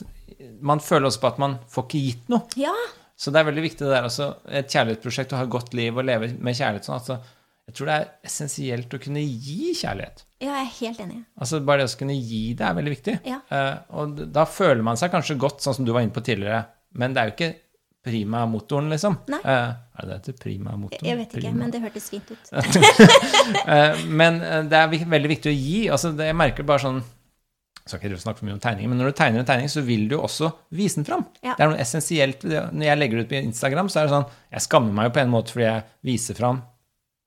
[0.61, 2.47] man føler også på at man får ikke gitt noe.
[2.59, 2.73] Ja.
[3.17, 5.97] Så det er veldig viktig det der også, et kjærlighetsprosjekt, å ha et godt liv
[5.97, 6.87] og leve med kjærlighet.
[6.87, 7.17] Sånn, altså,
[7.67, 10.23] jeg tror det er essensielt å kunne gi kjærlighet.
[10.39, 11.17] ja, jeg er helt enig.
[11.35, 13.15] Altså Bare det å kunne gi det er veldig viktig.
[13.27, 13.39] Ja.
[13.51, 16.63] Uh, og da føler man seg kanskje godt, sånn som du var inne på tidligere,
[16.97, 17.53] men det er jo ikke
[18.07, 19.19] prima motoren, liksom.
[19.33, 19.41] Nei.
[19.43, 21.05] Eh, er det det heter prima motoren?
[21.09, 21.59] Jeg vet ikke, Prima.
[21.59, 22.53] men det hørtes fint ut.
[23.67, 25.79] Eh, men eh, det er veldig viktig å gi.
[25.91, 26.99] Altså, det, jeg merker bare sånn
[27.87, 29.79] jeg skal ikke snakke for mye om tegninger, men når du tegner en tegning, så
[29.87, 31.21] vil du jo også vise den fram.
[31.39, 31.53] Ja.
[31.55, 32.63] Det er noe essensielt ved det.
[32.75, 35.13] Når jeg legger det ut på Instagram, så er det sånn Jeg skammer meg jo
[35.15, 36.59] på en måte fordi jeg viser fram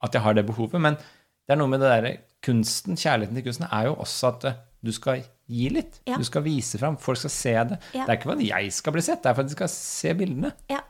[0.05, 2.13] at jeg har det behovet, men det er noe med det derre
[2.45, 4.47] kunsten, kjærligheten til kunsten, er jo også at
[4.83, 6.01] du skal gi litt.
[6.07, 6.17] Ja.
[6.17, 6.97] Du skal vise fram.
[6.97, 7.79] Folk skal se det.
[7.93, 8.05] Ja.
[8.07, 9.69] Det er ikke for at jeg skal bli sett, det er for at de skal
[9.69, 10.53] se bildene.
[10.71, 10.81] Ja.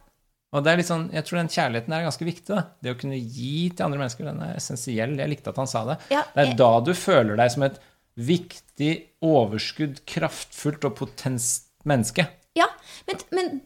[0.52, 2.46] Og det er litt sånn, Jeg tror den kjærligheten er ganske viktig.
[2.54, 2.62] da.
[2.82, 5.16] Det å kunne gi til andre mennesker, den er essensiell.
[5.16, 5.98] Jeg likte at han sa det.
[6.10, 7.78] Ja, det er jeg- da du føler deg som et
[8.18, 8.92] viktig,
[9.22, 12.26] overskudd, kraftfullt og potenst menneske.
[12.58, 12.66] Ja,
[13.06, 13.20] men,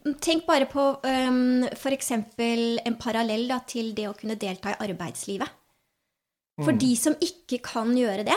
[0.04, 2.10] men tenk bare på um, f.eks.
[2.12, 5.48] en parallell da, til det å kunne delta i arbeidslivet.
[6.62, 6.78] For Mm.
[6.78, 8.36] de som ikke kan gjøre det,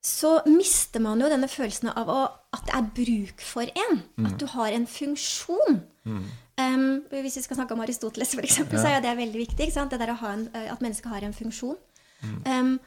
[0.00, 2.20] så mister man jo denne følelsen av å,
[2.56, 3.98] at det er bruk for en.
[4.16, 4.28] Mm.
[4.30, 5.82] At du har en funksjon.
[6.60, 9.68] Um, hvis vi skal snakke om Aristoteles, for eksempel, så er det veldig viktig.
[9.68, 11.76] Det der en, at mennesket har en funksjon.
[12.24, 12.78] Um,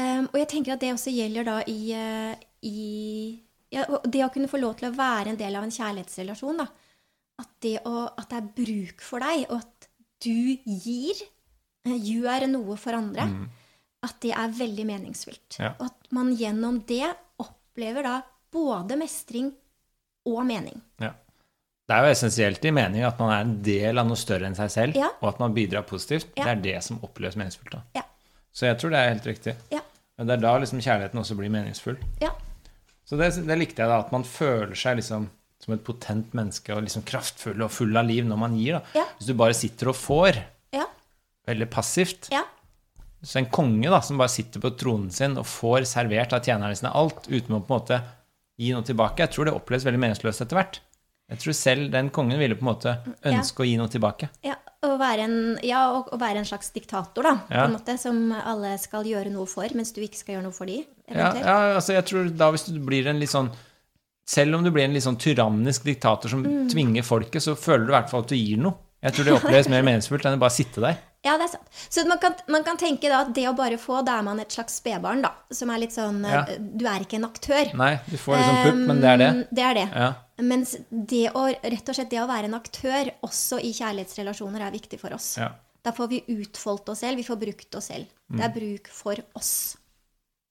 [0.00, 2.80] um, og jeg tenker at det også gjelder da i, eh, i
[3.72, 6.64] ja, Det å kunne få lov til å være en del av en kjærlighetsrelasjon.
[6.64, 6.66] da.
[7.42, 9.88] At det, å, at det er bruk for deg, og at
[10.24, 11.24] du gir,
[11.84, 13.28] eh, gjør noe for andre,
[14.04, 15.58] at det er veldig meningsfylt.
[15.60, 15.72] Ja.
[15.78, 17.06] Og at man gjennom det
[17.42, 18.14] opplever da
[18.54, 19.50] både mestring
[20.28, 20.80] og mening.
[21.02, 21.10] Ja.
[21.84, 24.54] Det er jo essensielt i mening at man er en del av noe større enn
[24.56, 25.10] seg selv, Ja.
[25.20, 26.30] og at man bidrar positivt.
[26.36, 27.72] Det er det som oppleves meningsfullt.
[27.72, 27.82] da.
[27.94, 28.02] Ja.
[28.54, 29.56] Så jeg tror det er helt riktig.
[29.74, 29.80] Ja.
[30.16, 31.98] Men det er da liksom kjærligheten også blir meningsfull.
[32.22, 32.30] Ja.
[33.04, 35.28] Så det, det likte jeg da, at man føler seg liksom
[35.64, 38.78] som et potent menneske og liksom kraftfull og full av liv når man gir.
[38.78, 39.00] da.
[39.00, 39.04] Ja.
[39.18, 40.38] Hvis du bare sitter og får,
[40.72, 40.84] Ja.
[41.48, 42.44] veldig passivt Ja.
[43.24, 46.76] Så en konge da, som bare sitter på tronen sin og får servert av tjenerne
[46.76, 48.00] sine alt uten å på en måte
[48.60, 50.80] gi noe tilbake, jeg tror det oppleves veldig meningsløst etter hvert.
[51.32, 52.92] Jeg tror selv den kongen ville på en måte
[53.26, 54.28] ønske å gi noe tilbake.
[54.44, 58.18] Ja, å være en, ja, å være en slags diktator, da, på en måte, som
[58.36, 61.54] alle skal gjøre noe for, mens du ikke skal gjøre noe for de, Ja, ja,
[61.78, 63.50] altså jeg tror da hvis du blir en litt sånn
[64.24, 66.68] Selv om du blir en litt sånn tyrannisk diktator som Mm.
[66.72, 68.72] tvinger folket, så føler du i hvert fall at du gir noe.
[69.04, 70.96] Jeg tror det oppleves mer meningsfullt enn å bare sitte der.
[71.24, 71.68] Ja, det er sant.
[71.88, 74.40] Så man kan, man kan tenke da at det å bare få, da er man
[74.42, 75.30] et slags spedbarn, da.
[75.50, 76.42] Som er litt sånn Ja.
[76.52, 77.72] eh, Du er ikke en aktør.
[77.80, 79.28] Nei, du får liksom pupp, men det er det.
[79.32, 79.86] Um, Det er det.
[79.94, 80.10] Ja.
[80.44, 84.70] Mens det å, rett og slett det å være en aktør også i kjærlighetsrelasjoner er
[84.74, 85.36] viktig for oss.
[85.38, 85.52] ja.
[85.84, 88.06] Da får vi utfoldt oss selv, vi får brukt oss selv.
[88.32, 89.76] Det er bruk for oss.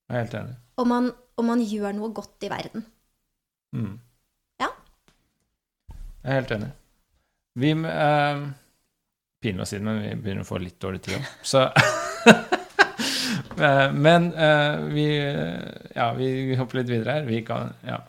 [0.09, 0.55] Jeg er helt enig.
[0.77, 2.83] Og man, og man gjør noe godt i verden.
[3.75, 3.95] Mm.
[4.61, 4.67] Ja.
[6.23, 6.69] Jeg er helt enig.
[7.57, 8.43] Vi uh,
[9.43, 11.31] Pinlig å si det, men vi begynner å få litt dårlig tid òg.
[11.43, 11.67] Så
[13.53, 15.03] Eh, Men uh, vi
[15.95, 17.27] Ja, vi hopper litt videre her.
[17.27, 17.99] Vi kan Ja.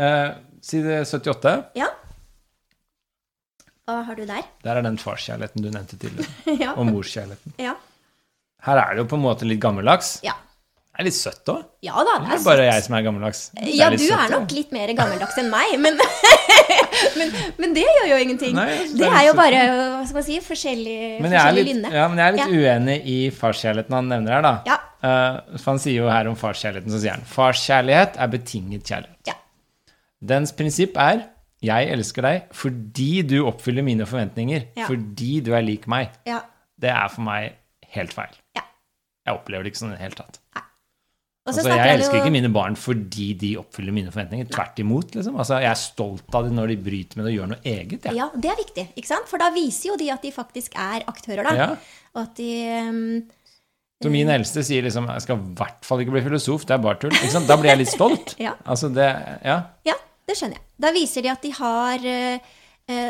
[0.00, 1.54] Uh, side 78.
[1.74, 1.88] Ja.
[3.84, 4.46] Hva har du der?
[4.64, 6.30] Der er den farskjærligheten du nevnte tidligere.
[6.62, 6.72] ja.
[6.78, 7.56] Og morskjærligheten.
[7.60, 7.74] ja.
[8.64, 10.14] Her er det jo på en måte litt gammeldags.
[10.24, 10.38] Ja.
[10.94, 11.62] Det er litt søtt òg.
[11.82, 13.38] Ja da, Det det er er bare jeg som er gammeldags.
[13.58, 15.98] Er Ja, du søtt, er nok nok litt mer gammeldags enn meg, men,
[17.18, 18.54] men, men det gjør jo ingenting.
[18.54, 19.40] Nei, synes det det er er jo søtt.
[19.40, 21.90] bare hva skal man si, forskjellig, Men er forskjellig litt, lynne.
[21.98, 24.54] ja, men jeg er litt uenig i farskjærligheten han nevner her, da.
[24.70, 24.78] Ja.
[25.04, 29.32] Uh, for han sier jo her om farskjærligheten, så sier han farskjærlighet er betinget kjærlighet.
[29.32, 29.36] Ja.
[30.24, 31.26] Dens prinsipp er
[31.64, 34.68] jeg elsker deg fordi du oppfyller mine forventninger.
[34.78, 34.86] Ja.
[34.88, 36.14] Fordi du er lik meg.
[36.28, 36.42] Ja.
[36.80, 37.54] Det er for meg
[37.96, 38.32] helt feil.
[38.56, 38.62] Ja.
[39.24, 40.40] Jeg opplever det ikke sånn i det hele tatt.
[40.54, 40.63] Så
[41.44, 44.46] Altså, jeg elsker jo- ikke mine barn fordi de oppfyller mine forventninger.
[44.48, 45.10] Tvert imot.
[45.14, 45.34] Liksom.
[45.36, 48.04] Altså, jeg er stolt av dem når de bryter med det og gjør noe eget.
[48.08, 48.12] Ja.
[48.22, 49.28] Ja, det er viktig, ikke sant?
[49.28, 51.54] For da viser jo de at de faktisk er aktører, da.
[51.58, 51.68] Ja.
[52.16, 52.48] Og at de
[52.88, 53.22] um,
[54.02, 56.82] Så min eldste sier liksom jeg skal i hvert fall ikke bli filosof, det er
[56.84, 57.12] bare tull.
[57.12, 57.46] Ikke sant?
[57.48, 58.34] Da blir jeg litt stolt.
[58.46, 58.54] Ja.
[58.64, 59.10] Altså det,
[59.44, 59.58] ja.
[59.84, 59.94] Ja,
[60.26, 60.64] det skjønner jeg.
[60.80, 62.38] Da viser de at de har eh,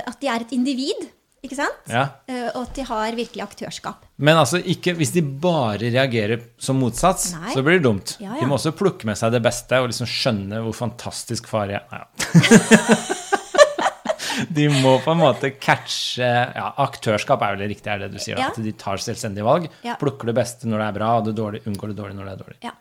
[0.06, 1.06] At de er et individ,
[1.44, 1.80] ikke sant?
[1.90, 2.06] ja.
[2.30, 4.06] Eh, og at de har virkelig aktørskap.
[4.16, 7.52] Men altså, ikke, hvis de bare reagerer som motsats, Nei.
[7.52, 8.16] så blir det dumt.
[8.22, 8.40] Ja, ja.
[8.40, 11.84] De må også plukke med seg det beste og liksom skjønne hvor fantastisk far er.
[11.92, 12.04] Ja.
[14.56, 18.22] de må på en måte catche ja, Aktørskap er vel det riktige, er det du
[18.22, 18.40] sier?
[18.40, 19.68] At de tar selvstendige valg.
[20.00, 22.34] Plukker det beste når det er bra, og det dårlig, unngår det dårlige når det
[22.34, 22.60] er dårlig.
[22.64, 22.74] Ja.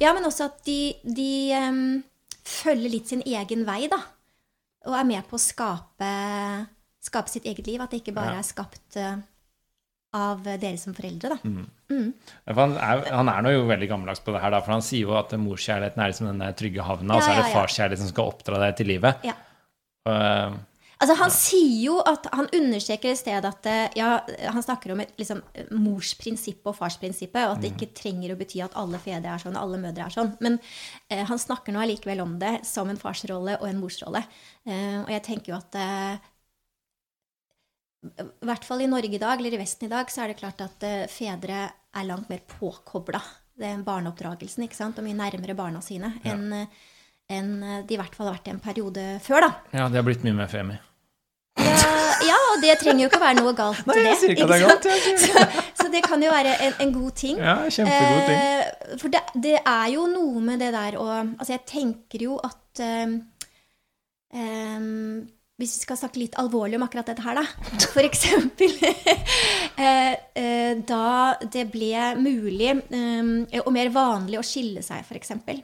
[0.00, 2.00] Ja, men også at de, de um,
[2.48, 4.00] følger litt sin egen vei, da.
[4.88, 6.10] Og er med på å skape,
[7.00, 7.80] skape sitt eget liv.
[7.80, 8.38] At det ikke bare Ja.
[8.40, 9.18] er skapt eh,
[10.12, 11.38] av dere som foreldre, da.
[11.44, 12.14] Mm.
[12.46, 15.06] for Han er, han er jo veldig gammeldags på det her, da, for han sier
[15.06, 17.58] jo at morskjærligheten er liksom den der trygge havna, og så er det ja, ja.
[17.60, 19.22] farskjærligheten som skal oppdra deg til livet.
[19.28, 19.36] Ja.
[20.08, 20.58] Uh,
[21.00, 24.18] Altså, han sier jo at Han understreker i stedet at eh, ja,
[24.52, 25.40] han snakker om et liksom,
[25.72, 29.56] morsprinsippet og farsprinsippet, og at det ikke trenger å bety at alle fedre er sånn,
[29.56, 30.34] alle mødre er sånn.
[30.44, 30.58] Men
[31.08, 34.22] eh, han snakker nå allikevel om det som en farsrolle og en morsrolle.
[34.68, 35.80] Eh, og jeg tenker jo at
[38.00, 40.40] i hvert fall i Norge i dag, eller i Vesten i dag, så er det
[40.40, 43.20] klart at eh, fedre er langt mer påkobla
[43.60, 46.46] den barneoppdragelsen, ikke sant, og mye nærmere barna sine enn
[47.30, 47.50] en
[47.86, 49.50] de i hvert fall har vært i en periode før, da.
[49.76, 50.78] ja, det har blitt mye mer femi.
[51.60, 51.90] Ja,
[52.24, 54.14] ja, og det trenger jo ikke å være noe galt med det.
[54.32, 54.86] ikke det sant?
[54.86, 55.44] galt, Så,
[55.82, 57.40] så det kan jo være en, en god ting.
[57.40, 58.38] Ja, kjempegod ting.
[58.38, 62.38] Eh, for det, det er jo noe med det der å Altså, jeg tenker jo
[62.46, 63.16] at eh,
[64.36, 64.88] eh,
[65.60, 67.44] Hvis vi skal snakke litt alvorlig om akkurat dette her, da.
[67.94, 68.72] For eksempel
[69.84, 75.60] eh, eh, da det ble mulig eh, og mer vanlig å skille seg, eksempel.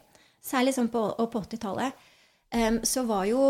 [0.46, 2.04] Særlig sånn på, på 80-tallet.
[2.54, 3.42] eh, så var jo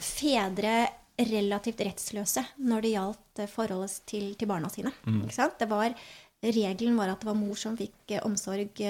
[0.00, 0.88] fedre
[1.20, 4.92] relativt rettsløse når det gjaldt forholdet til, til barna sine.
[5.60, 5.92] Det var,
[6.40, 8.80] regelen var at det var mor som fikk omsorg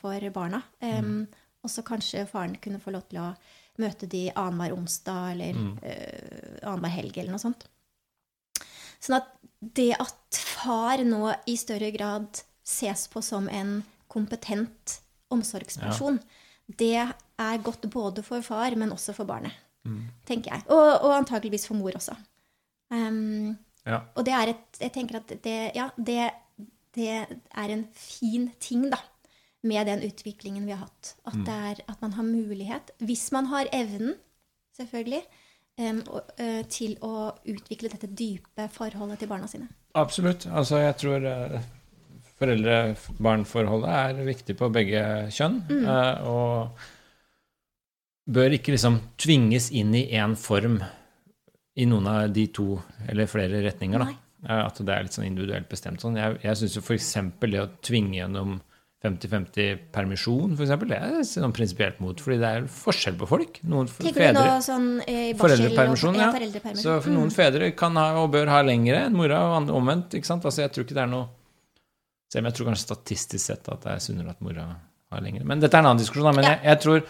[0.00, 0.64] for barna.
[0.82, 1.20] Em,
[1.62, 3.28] Og så kanskje faren kunne få lov til å
[3.78, 7.66] møte de annenhver onsdag eller eh, annenhver helg eller noe sånt.
[8.98, 9.28] Sånn at
[9.60, 13.78] det at far nå i større grad ses på som en
[14.10, 14.98] kompetent
[15.34, 16.18] omsorgsperson,
[16.78, 19.54] det er godt både for far, men også for barnet
[20.28, 20.64] tenker jeg.
[20.74, 22.16] Og, og antakeligvis for mor også.
[22.92, 23.56] Um,
[23.88, 24.02] Ja.
[24.16, 26.30] og det er et Jeg tenker at det, ja, det,
[26.92, 28.98] det er en fin ting, da,
[29.66, 31.14] med den utviklingen vi har hatt.
[31.26, 34.14] At, det er, at man har mulighet, hvis man har evnen,
[34.78, 35.22] selvfølgelig,
[35.80, 39.66] um, og, uh, til å utvikle dette dype forholdet til barna sine.
[39.98, 40.46] Absolutt.
[40.46, 41.58] Altså, jeg tror uh,
[42.38, 45.02] foreldre-barn-forholdet er viktig på begge
[45.34, 45.58] kjønn.
[45.66, 45.84] Mm.
[45.88, 46.86] Uh, og
[48.28, 50.78] bør ikke liksom tvinges inn i én form
[51.78, 52.76] i noen av de to
[53.08, 54.02] eller flere retninger.
[54.02, 54.10] Da.
[54.10, 54.16] Nei.
[54.48, 56.18] Eh, At det er litt sånn individuelt bestemt sånn.
[56.18, 57.12] Jeg, jeg syns jo f.eks.
[57.44, 58.58] det å tvinge gjennom
[59.04, 63.60] 50-50 permisjon, eksempel, det er jeg sånn prinsipielt mot, fordi det er forskjell på folk.
[63.70, 66.30] Noen fedre, nå sånn eh, i Foreldrepermisjon, og, ja.
[66.34, 66.82] foreldrepermisjon.
[66.82, 70.16] Så for noen fedre kan ha og bør ha lengre enn mora, og omvendt.
[70.18, 70.42] ikke sant?
[70.48, 71.28] Altså, jeg tror ikke det er noe
[72.28, 74.66] Selv om jeg tror kanskje statistisk sett at det er sunnere at mora
[75.14, 75.46] har lengre.
[75.48, 76.26] Men dette er en annen diskusjon.
[76.28, 76.50] da, Men Ja.
[76.50, 77.06] jeg, jeg tror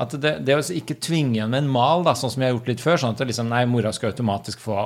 [0.00, 2.56] at det, det å ikke tvinge igjen med en mal, da, sånn som jeg har
[2.56, 4.78] gjort litt før, sånn at det liksom, nei, mora skal automatisk få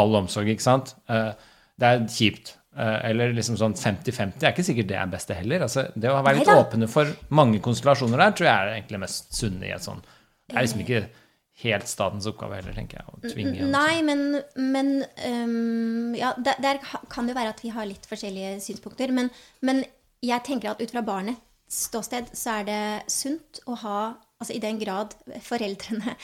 [0.00, 0.94] all omsorg, ikke sant?
[1.12, 1.32] Eh,
[1.76, 2.54] Det er kjipt.
[2.72, 4.38] Eh, Eller liksom sånn 50-50.
[4.40, 5.64] Det er ikke sikkert det er beste heller.
[5.66, 6.62] Altså, det å være litt Neida.
[6.64, 10.56] åpne for mange konstellasjoner der, tror jeg er egentlig mest sunne i et sånn Det
[10.56, 11.02] er liksom ikke
[11.62, 13.68] helt statens oppgave heller, tenker jeg, å tvinge.
[13.70, 16.80] Nei, men, men um, Ja, der, der
[17.12, 19.12] kan det jo være at vi har litt forskjellige synspunkter.
[19.14, 19.28] Men,
[19.60, 19.84] men
[20.24, 22.82] jeg tenker at ut fra barnets ståsted så er det
[23.12, 24.00] sunt å ha
[24.42, 25.12] Altså i den grad
[25.46, 26.16] foreldrene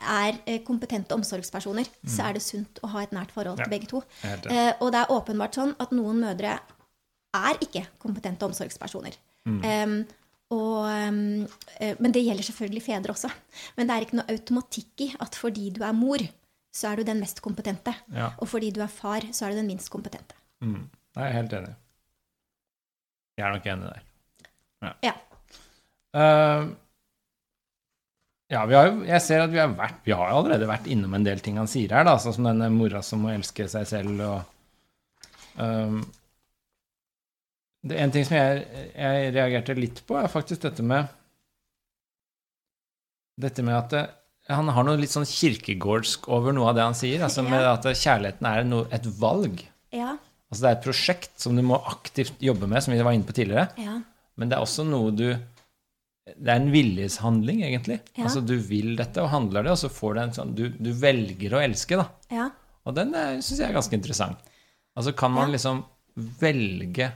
[0.00, 3.74] er eh, kompetente omsorgspersoner, så er det sunt å ha et nært forhold Ja, til
[3.74, 4.02] begge to.
[4.24, 6.58] Eh, og det er åpenbart sånn at noen mødre
[7.38, 9.16] er ikke kompetente omsorgspersoner.
[9.48, 9.60] Mm.
[9.64, 9.96] Em,
[10.54, 13.30] og, eh, men det gjelder selvfølgelig fedre også.
[13.76, 16.22] Men det er ikke noe automatikk i at fordi du er mor,
[16.74, 17.94] så er du den mest kompetente.
[18.14, 18.30] Ja.
[18.38, 20.36] Og fordi du er far, så er du den minst kompetente.
[20.60, 20.88] Mm.
[21.16, 21.74] Jeg er helt enig.
[23.38, 24.04] Jeg er nok enig der.
[25.02, 25.14] Ja.
[26.18, 26.68] Eh,
[28.48, 31.26] ja, vi har jeg ser at vi har, vært, vi har allerede vært innom en
[31.26, 34.22] del ting han sier her, da, sånn som denne mora som må elske seg selv
[34.24, 34.38] og
[35.60, 36.00] um,
[37.88, 38.64] Det En ting som jeg,
[38.96, 41.12] jeg reagerte litt på, er faktisk dette med
[43.38, 44.06] Dette med at det,
[44.48, 47.20] han har noe litt sånn kirkegårdsk over noe av det han sier.
[47.22, 47.60] altså med.
[47.60, 49.60] At kjærligheten er noe, et valg.
[49.94, 50.16] Ja,
[50.48, 53.28] Altså Det er et prosjekt som du må aktivt jobbe med, som vi var inne
[53.28, 53.68] på tidligere.
[53.76, 53.98] ja,
[54.40, 55.26] Men det er også noe du
[56.36, 58.00] Det er en viljeshandling, egentlig.
[58.16, 58.24] Ja.
[58.28, 60.90] Altså Du vil dette og handler det, og så får du en sånn Du, du
[60.92, 62.08] velger å elske, da.
[62.34, 62.50] ja.
[62.88, 63.10] Og den
[63.44, 64.38] syns jeg er ganske interessant.
[64.96, 65.82] Altså Kan man liksom
[66.40, 67.10] velge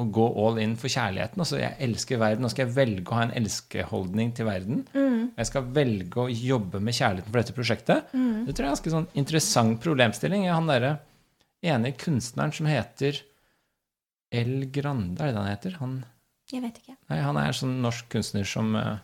[0.00, 1.42] å gå all in for kjærligheten?
[1.42, 4.78] Altså jeg elsker verden, og skal jeg velge å ha en elskeholdning til verden?
[4.94, 5.26] Mm.
[5.36, 8.14] Jeg skal velge å jobbe med kjærligheten for dette prosjektet.
[8.14, 10.46] Det tror jeg er en ganske sånn interessant problemstilling.
[10.48, 10.94] Han derre
[11.68, 13.20] ene kunstneren som heter
[14.32, 15.76] El Grande, er det det han heter?
[15.82, 15.94] Han,
[16.50, 16.96] Jeg vet ikke.
[17.10, 18.98] nei, han er en sånn norsk kunstner som eh,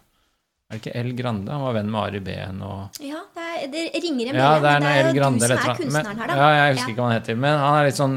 [0.66, 1.52] Er det ikke El Grande?
[1.52, 4.73] Han var venn med Ari Behn og Ja, det, er, det ringer en Ja, det
[4.73, 6.36] er men det er El jo Grande du som er kunstneren her, da.
[6.40, 7.39] Ja, jeg husker ikke hva han heter.
[7.47, 8.16] Men han er litt sånn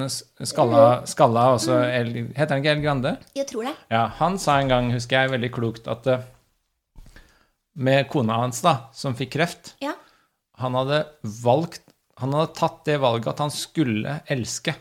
[0.50, 1.94] skalla, skalla og så Mm.
[2.00, 3.14] El, Heter han ikke El Grande?
[3.38, 3.76] Jeg tror det.
[3.94, 6.26] Ja, han sa en gang, husker jeg, veldig klokt at eh,
[7.80, 9.94] med kona hans, da, som fikk kreft Ja.
[10.60, 11.04] Han hadde
[11.46, 11.86] valgt
[12.20, 14.74] Han hadde tatt det valget at han skulle elske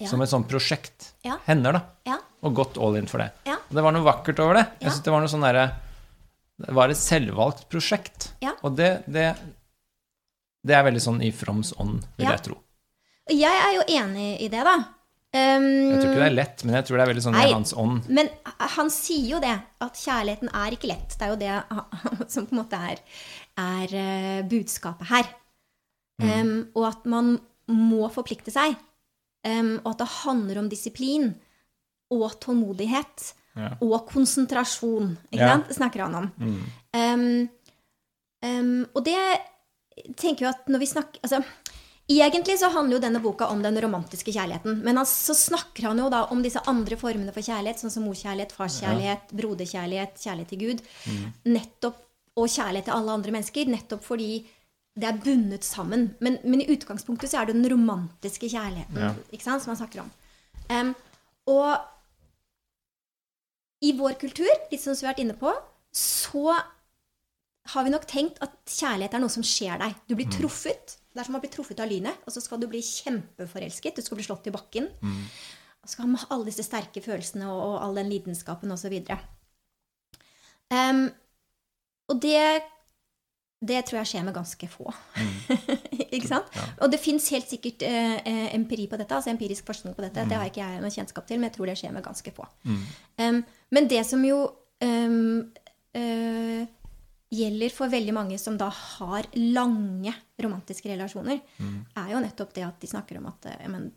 [0.00, 0.08] Ja.
[0.08, 1.12] som et sånt prosjekt.
[1.24, 1.36] Ja.
[1.46, 1.82] Hender, da.
[2.08, 2.16] Ja.
[2.42, 3.30] Og gått all in for det.
[3.46, 3.58] Ja.
[3.68, 4.64] Og det var noe vakkert over det.
[4.80, 5.66] Jeg synes Det var noe sånn derre
[6.62, 8.32] Det var et selvvalgt prosjekt.
[8.62, 9.28] Og det, det
[10.64, 12.32] Det er veldig sånn i Froms ånd, vil Ja.
[12.36, 12.56] jeg tro.
[13.30, 14.74] Og jeg er jo enig i det, da.
[15.34, 17.46] Um, Jeg tror ikke det er lett, men jeg tror det er veldig sånn Nei.
[17.48, 18.08] i hans ånd.
[18.12, 18.28] Men
[18.74, 21.14] han sier jo det, at kjærligheten er ikke lett.
[21.18, 22.98] Det er jo det som på en måte er,
[23.56, 25.30] er eh, budskapet her.
[26.22, 27.38] Um, og at man
[27.70, 28.76] må forplikte seg.
[29.44, 31.32] Um, og at det handler om disiplin
[32.12, 33.74] og tålmodighet Ja.
[33.84, 35.16] og konsentrasjon.
[35.32, 35.48] Ikke Ja.
[35.56, 35.68] sant?
[35.68, 36.30] Det snakker han om.
[36.38, 36.60] Mm.
[36.94, 37.48] Um,
[38.48, 39.18] um, og det
[40.16, 41.42] tenker jo at når vi snakker altså,
[42.12, 44.82] Egentlig så handler jo denne boka om den romantiske kjærligheten.
[44.84, 48.02] Men altså, så snakker han jo da om disse andre formene for kjærlighet, sånn som
[48.04, 50.82] morskjærlighet, farskjærlighet, broderkjærlighet, kjærlighet til Gud.
[51.46, 51.96] Nettopp,
[52.36, 53.70] og kjærlighet til alle andre mennesker.
[53.70, 54.44] Nettopp fordi
[54.98, 56.10] det er bundet sammen.
[56.20, 59.14] Men, men i utgangspunktet så er det den romantiske kjærligheten Ja.
[59.40, 60.10] sant, som han snakker om.
[60.68, 60.94] Um,
[61.48, 61.78] og
[63.82, 65.50] i vår kultur, litt som vi har vært inne på,
[65.92, 66.52] så
[67.72, 69.96] har vi nok tenkt at kjærlighet er noe som skjer deg.
[70.08, 70.98] Du blir truffet.
[71.12, 73.96] Det er som å bli truffet av lynet, og så skal du bli kjempeforelsket.
[73.96, 74.88] Du skal bli slått i bakken.
[75.82, 78.94] Og så skal man ha alle disse sterke følelsene og, og all den lidenskapen osv.
[80.72, 81.02] Um,
[82.08, 82.62] og det,
[83.62, 84.90] det tror jeg skjer med ganske få.
[86.16, 86.50] ikke sant?
[86.56, 86.66] Ja.
[86.82, 90.26] Og det fins helt sikkert eh, eh, empiri på dette, altså empirisk forskning på dette.
[90.26, 92.46] Det har ikke jeg noe kjennskap til, men jeg tror det skjer med ganske få.
[92.66, 94.40] Um, men det som jo
[94.82, 95.44] um,
[95.94, 96.62] uh,
[97.32, 100.12] gjelder for veldig mange som da har lange
[100.42, 103.88] romantiske relasjoner, er jo nettopp det at de snakker om at eh, men,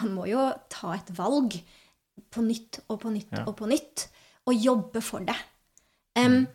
[0.00, 1.58] man må jo ta et valg
[2.32, 3.44] på nytt og på nytt Ja.
[3.44, 4.08] og på nytt,
[4.46, 5.36] og jobbe for det.
[6.16, 6.46] Um,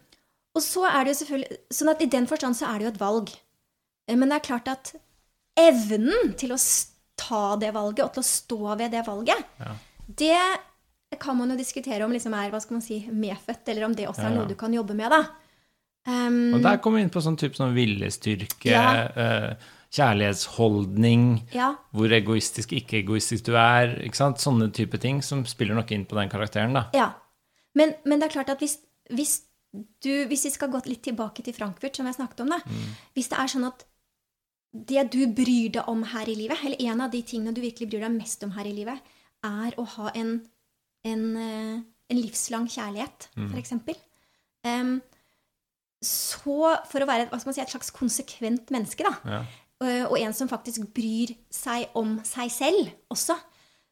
[0.56, 2.92] Og så er det jo selvfølgelig Sånn at i den forstand så er det jo
[2.94, 3.30] et valg.
[4.08, 4.94] Eh, Men det er klart at
[5.58, 6.60] evnen til å
[7.22, 9.76] ta det valget, og til å stå ved det valget, Ja.
[10.08, 13.94] det kan man jo diskutere om liksom er hva skal man si, medfødt, eller om
[13.94, 15.22] det også er noe du kan jobbe med, da.
[16.08, 19.06] Um, Og der kommer vi inn på sånn type sånn viljestyrke, Ja.
[19.16, 19.56] eh,
[19.92, 23.98] kjærlighetsholdning, ja, hvor egoistisk, ikke egoistisk du er.
[24.02, 24.38] ikke sant?
[24.38, 26.74] Sånne type ting som spiller nok inn på den karakteren.
[26.74, 26.88] da.
[26.94, 27.12] ja.
[27.76, 28.78] Men, men det er klart at hvis,
[29.12, 29.42] hvis,
[29.74, 32.60] du, hvis vi skal gå litt tilbake til Frankfurt, som jeg snakket om, da.
[33.16, 33.86] Hvis det er sånn at
[34.72, 37.90] det du bryr deg om her i livet, eller en av de tingene du virkelig
[37.92, 39.00] bryr deg mest om her i livet,
[39.44, 40.38] er å ha en,
[41.08, 41.82] en, eh,
[42.12, 43.98] en livslang kjærlighet, for eksempel.
[44.64, 45.02] Um,
[46.02, 49.42] så for å være si, et slags konsekvent menneske, da, Ja.
[49.84, 53.38] eh, og en som faktisk bryr seg om seg selv også,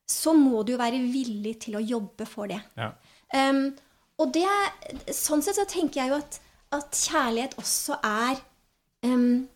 [0.09, 2.61] så må du jo være villig til å jobbe for det.
[2.77, 2.93] Ja.
[3.33, 3.75] Um,
[4.19, 4.45] og det,
[5.15, 6.39] sånn sett så tenker jeg jo at,
[6.75, 8.41] at kjærlighet også er
[9.07, 9.47] um,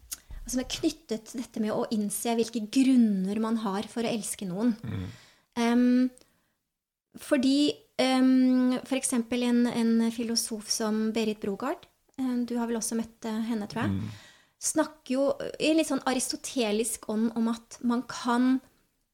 [0.44, 4.48] altså er knyttet til dette med å innse hvilke grunner man har for å elske
[4.48, 4.76] noen.
[5.60, 6.10] Um,
[7.22, 11.86] fordi um, for eksempel en, en filosof som Berit Brogard,
[12.20, 14.14] um, du har vel også møtt eh, henne, tror jeg,
[14.64, 15.28] snakker jo
[15.60, 18.58] i en litt sånn aristotelisk ånd om at man kan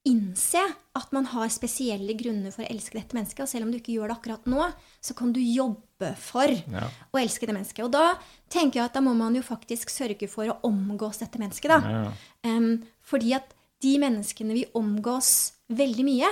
[0.08, 0.62] innse
[0.96, 3.44] at man har spesielle grunner for å elske dette mennesket.
[3.44, 4.68] Og selv om du ikke gjør det akkurat nå,
[5.04, 6.88] så kan du jobbe for Ja.
[7.14, 7.84] å elske det mennesket.
[7.86, 8.16] Og da
[8.50, 11.80] tenker jeg at da må man jo faktisk sørge for å omgås dette mennesket, da.
[11.82, 12.12] Ja.
[12.46, 16.30] Um, fordi at de menneskene vi omgås veldig mye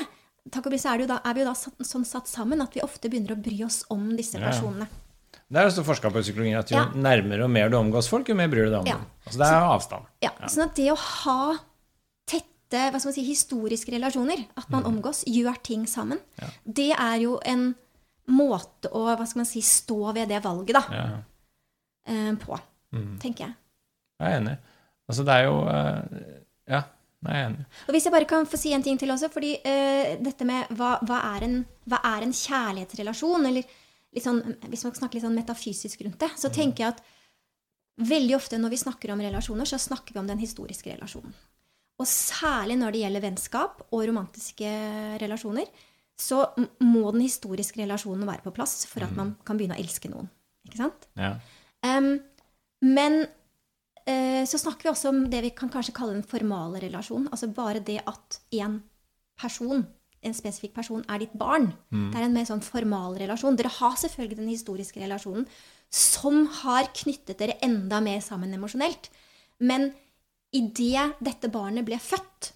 [0.50, 1.54] Takk og pris så er, da, er vi jo da
[1.84, 4.48] sånn satt sammen at vi ofte begynner å bry oss om disse Ja.
[4.48, 4.88] personene.
[5.52, 6.86] Det er også forska på i psykologien at jo Ja.
[6.96, 8.94] nærmere og mer du omgås folk, jo mer bryr du deg om Ja.
[8.94, 9.06] dem.
[9.26, 10.06] Altså det er avstand.
[10.22, 11.60] Ja, Sånn at det å ha
[12.70, 16.42] tette hva skal man si, historiske relasjoner, at man omgås, gjør ting sammen, Mm.
[16.42, 16.48] Ja.
[16.66, 17.76] det er jo en
[18.28, 21.24] måte å hva skal man si, stå ved det valget da, Ja.
[22.06, 22.60] eh, på,
[22.94, 23.18] Mm.
[23.20, 23.56] tenker jeg.
[24.20, 24.58] Jeg er enig.
[25.10, 26.34] Altså det er jo eh,
[26.68, 26.84] Ja,
[27.24, 27.66] jeg er enig.
[27.88, 30.68] Og hvis jeg bare kan få si en ting til også, fordi uh, dette med
[30.70, 33.64] hva, hva, er en, hva er en kjærlighetsrelasjon, eller
[34.14, 37.02] litt sånn, hvis man snakker litt sånn metafysisk rundt det, så tenker jeg at
[38.00, 41.34] veldig ofte når vi snakker om relasjoner, så snakker vi om den historiske relasjonen.
[41.98, 44.70] Og særlig når det gjelder vennskap og romantiske
[45.22, 45.70] relasjoner,
[46.18, 46.44] så
[46.82, 50.30] må den historiske relasjonen være på plass for at man kan begynne å elske noen.
[50.68, 51.08] Ikke sant?
[51.18, 51.36] Ja.
[51.86, 52.16] Um,
[52.86, 57.30] men uh, så snakker vi også om det vi kan kanskje kalle en formale relasjon.
[57.32, 58.80] Altså bare det at en
[59.38, 59.86] person,
[60.26, 61.70] en spesifikk person, er ditt barn.
[61.94, 63.58] Det er en mer sånn formal relasjon.
[63.58, 65.46] Dere har selvfølgelig den historiske relasjonen
[65.94, 69.12] som har knyttet dere enda mer sammen emosjonelt.
[69.62, 69.92] Men
[70.58, 72.52] idet dette barnet ble født,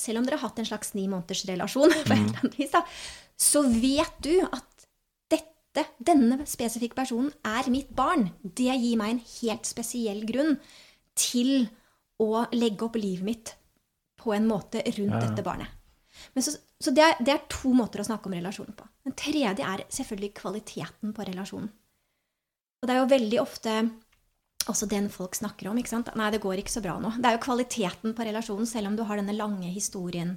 [0.00, 2.72] selv om dere har hatt en slags ni måneders relasjon, på et eller annet vis,
[2.74, 2.84] da,
[3.40, 4.86] så vet du at
[5.32, 8.28] dette, denne spesifikke personen er mitt barn.
[8.42, 10.56] Det gir meg en helt spesiell grunn
[11.18, 11.68] til
[12.20, 13.54] å legge opp livet mitt
[14.20, 15.22] på en måte rundt Ja.
[15.28, 15.68] dette barnet.
[16.34, 18.86] Men så så det, er, det er to måter å snakke om relasjonen på.
[19.04, 21.68] Den tredje er selvfølgelig kvaliteten på relasjonen.
[22.80, 23.74] Og det er jo veldig ofte
[24.68, 25.78] også den folk snakker om.
[25.78, 26.10] ikke sant?
[26.16, 27.12] Nei, det går ikke så bra nå.
[27.18, 30.36] Det er jo kvaliteten på relasjonen, selv om du har denne lange historien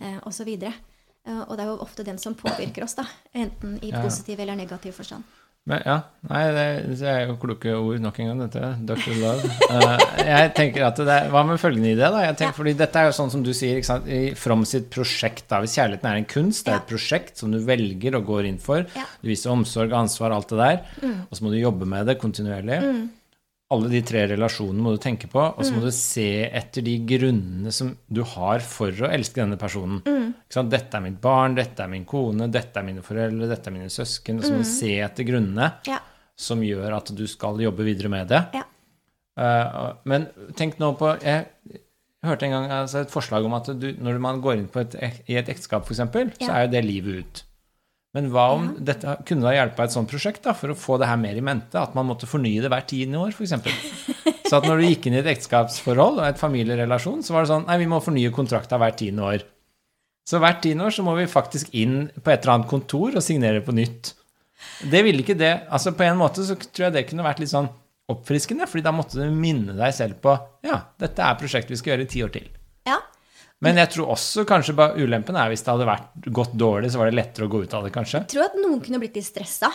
[0.00, 0.48] eh, osv.
[0.62, 3.04] Eh, og det er jo ofte den som påvirker oss, da.
[3.34, 4.02] Enten i Ja.
[4.02, 5.22] positiv eller negativ forstand.
[5.68, 6.62] Men ja, nei, det,
[6.98, 8.70] det er jo kloke ord nok en gang, dette.
[8.88, 9.12] Dr.
[9.20, 9.50] Love.
[9.68, 12.22] Uh, jeg tenker at det er, Hva med følgende idé, da?
[12.24, 12.56] Jeg tenker, Ja.
[12.56, 14.08] fordi dette er jo sånn som du sier, ikke sant?
[14.08, 15.44] i From sitt prosjekt.
[15.52, 18.48] da, Hvis kjærligheten er en kunst, det er et prosjekt som du velger og går
[18.48, 18.82] inn for.
[19.20, 20.80] Du viser omsorg, ansvar, alt det der.
[21.28, 22.80] Og så må du jobbe med det kontinuerlig.
[23.70, 26.96] Alle de tre relasjonene må du tenke på, og så må du se etter de
[27.06, 30.00] grunnene som du har for å elske denne personen.
[30.50, 30.72] Sant?
[30.72, 33.92] Dette er mitt barn, dette er min kone, dette er mine foreldre, dette er mine
[33.94, 34.40] søsken.
[34.40, 36.00] Og så må du se etter grunnene Ja.
[36.34, 38.42] som gjør at du skal jobbe videre med det.
[38.58, 38.64] Ja.
[39.38, 40.26] Uh, men
[40.58, 41.46] tenk nå på Jeg
[42.26, 44.98] hørte en gang altså, et forslag om at du, når man går inn på et,
[45.30, 46.02] i et ekteskap, f.eks.,
[46.42, 47.44] så er jo det livet ut.
[48.16, 51.06] Men hva om dette kunne ha hjelpe et sånt prosjekt da, for å få det
[51.06, 51.78] her mer i mente?
[51.78, 53.54] At man måtte fornye det hvert tiende år, f.eks.
[54.50, 57.52] Så at når du gikk inn i et ekteskapsforhold og et familierelasjon, så var det
[57.52, 59.44] sånn Nei, vi må fornye kontrakta hvert tiende år.
[60.26, 63.22] Så hvert tiende år så må vi faktisk inn på et eller annet kontor og
[63.22, 64.12] signere på nytt.
[64.90, 67.52] Det ville ikke det Altså På en måte så tror jeg det kunne vært litt
[67.52, 67.70] sånn
[68.10, 70.34] oppfriskende, fordi da måtte du minne deg selv på
[70.66, 72.50] Ja, dette er prosjektet vi skal gjøre i ti år til.
[72.90, 72.98] ja.
[73.60, 77.00] Men jeg tror også kanskje bare ulempen er hvis det hadde vært gått dårlig, så
[77.02, 78.22] var det lettere å gå ut av det, kanskje.
[78.22, 79.68] Jeg tror at noen kunne blitt litt stressa.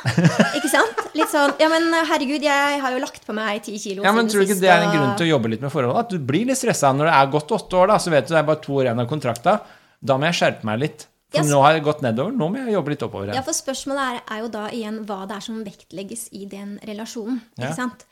[0.57, 1.03] Ikke sant?
[1.14, 4.28] Litt sånn Ja, men herregud, jeg har jo lagt på meg ti kilo Ja, men
[4.32, 6.07] Tror du ikke det er en grunn til å jobbe litt med forholdet?
[6.07, 8.34] At du blir litt stressa når det er gått åtte år, da, så vet du
[8.34, 9.60] det er bare to år igjen av kontrakta.
[10.02, 11.06] Da må jeg skjerpe meg litt.
[11.36, 11.52] For yes.
[11.53, 12.34] nå har jeg gått nedover.
[12.34, 15.22] Nå må jeg jobbe litt oppover Ja, for spørsmålet er, er jo da igjen hva
[15.30, 17.41] det er som vektlegges i den relasjonen.
[17.60, 17.70] Ja.
[17.70, 18.06] Ikke sant?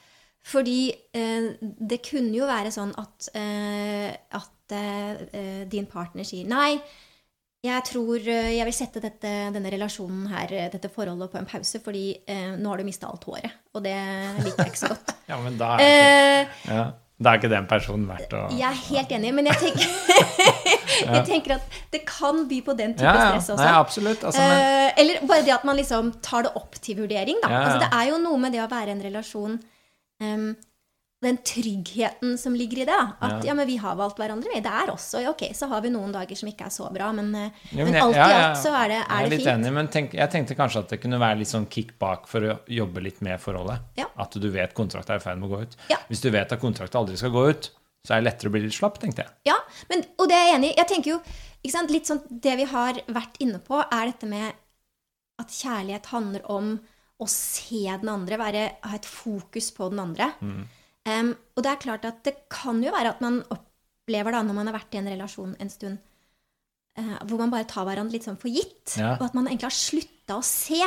[0.44, 6.76] Fordi eh, det kunne jo være sånn at, eh, at eh, din partner sier nei.
[7.64, 11.48] Jeg tror eh, jeg vil sette dette, denne relasjonen her, eh, dette forholdet på en
[11.48, 13.56] pause, fordi eh, nå har du mista alt håret.
[13.72, 13.96] Og det
[14.44, 15.14] liker jeg ikke så godt.
[15.32, 16.12] Ja, men da er, ikke,
[16.68, 16.84] Eh, ja,
[17.24, 19.88] da er ikke den personen verdt å jeg er helt enig, men jeg tenker,
[21.16, 23.30] jeg tenker at det kan by på den type Ja, ja.
[23.32, 23.64] stress også.
[23.64, 24.28] Nei, absolutt.
[24.28, 27.40] Altså, men, Eh, eller bare det at man liksom tar det opp til vurdering.
[27.42, 27.48] Da.
[27.64, 29.56] Altså, det er jo noe med det å være i en relasjon
[30.22, 30.56] em,
[31.24, 32.92] Den tryggheten som ligger i det.
[32.92, 33.14] Da.
[33.24, 33.48] At ja.
[33.48, 33.54] Ja.
[33.56, 34.60] men vi har valgt hverandre, vi.
[34.60, 37.14] Det er også Og ok, så har vi noen dager som ikke er så bra,
[37.16, 39.30] men, eh, Ja, men, men alt i alt så er det, jeg er er det
[39.38, 39.54] litt fint.
[39.54, 42.42] enig, men tenk, jeg tenkte kanskje at det kunne være litt sånn kick bak for
[42.42, 43.80] å jobbe litt med forholdet.
[44.20, 45.78] At du vet kontrakten er i ferd med å gå ut.
[45.90, 45.98] Ja.
[46.10, 47.72] Hvis du vet at kontrakten aldri skal gå ut,
[48.06, 49.32] så er det lettere å bli litt slapp, tenkte jeg.
[49.48, 49.56] Ja,
[49.90, 50.78] men, og det er jeg enig i.
[50.82, 51.22] Jeg tenker jo,
[51.64, 54.52] ikke sant, litt sånn Det vi har vært inne på, er dette med
[55.40, 56.74] at kjærlighet handler om
[57.24, 60.32] å se den andre, være, ha et fokus på den andre.
[60.42, 60.64] Mm.
[61.06, 64.56] Um, og det er klart at det kan jo være at man opplever da, når
[64.60, 65.98] man har vært i en relasjon en stund,
[67.00, 69.16] uh, hvor man bare tar hverandre litt sånn for gitt, Ja.
[69.18, 70.80] og at man egentlig har slutta å se.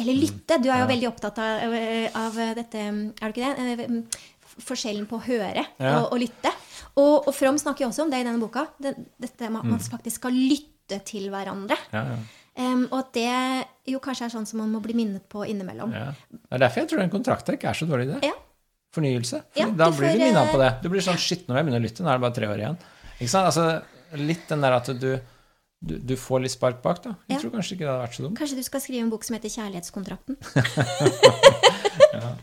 [0.00, 0.56] Eller lytte.
[0.62, 0.88] Du er jo Mm.
[0.88, 0.92] Ja.
[0.94, 1.74] veldig opptatt av,
[2.16, 3.78] av dette Er du ikke det?
[3.82, 4.22] Eh,
[4.66, 6.00] forskjellen på å høre Ja.
[6.00, 6.50] og, og lytte.
[6.96, 8.66] Og, og From snakker jo også om det i denne boka.
[8.80, 11.76] Det, dette med at man faktisk skal lytte til hverandre.
[11.92, 12.16] Ja, ja.
[12.52, 15.92] Em, og at det jo kanskje er sånn som man må bli minnet på innimellom.
[15.96, 16.10] Ja.
[16.28, 18.18] Det er derfor jeg tror den kontrakten ikke er så dårlig idé.
[18.28, 18.34] Ja.
[18.92, 19.40] Fornyelse.
[19.54, 20.70] For Ja, da blir får, du minnet eh, på det.
[20.82, 22.04] Du blir sånn Shit, når jeg begynner å lytte.
[22.04, 22.76] Nå er det bare tre år igjen.
[23.16, 23.48] Ikke sant?
[23.48, 25.08] Altså, litt den der at du,
[25.80, 27.14] du, du får litt spark bak, da.
[27.32, 28.36] Jeg tror kanskje ikke det hadde vært så dumt.
[28.42, 30.36] Kanskje du skal skrive en bok som heter 'Kjærlighetskontrakten'?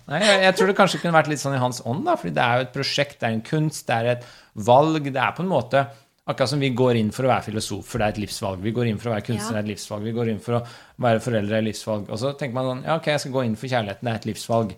[0.09, 2.17] Nei, jeg, jeg tror det kanskje kunne vært litt sånn i hans ånd, da.
[2.17, 4.25] Fordi det er jo et prosjekt, det er en kunst, det er et
[4.57, 5.05] valg.
[5.05, 5.85] Det er på en måte
[6.29, 8.61] akkurat som vi går inn for å være filosof, for det er et livsvalg.
[8.61, 10.05] Vi går inn for å være kunstner, det er et livsvalg.
[10.05, 10.61] Vi går inn for å
[11.05, 12.09] være foreldre, det er et livsvalg.
[12.09, 14.21] Og så tenker man sånn Ja, ok, jeg skal gå inn for kjærligheten, det er
[14.21, 14.75] et livsvalg.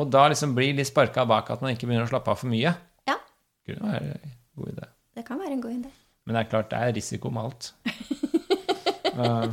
[0.00, 2.52] Og da liksom blir litt sparka bak at man ikke begynner å slappe av for
[2.52, 2.72] mye.
[3.10, 3.18] Ja,
[3.66, 4.88] Det Kunne være en god idé.
[5.14, 5.92] det kan være en god idé.
[6.24, 7.72] Men det er klart, det er risiko med alt.
[9.12, 9.52] Uh,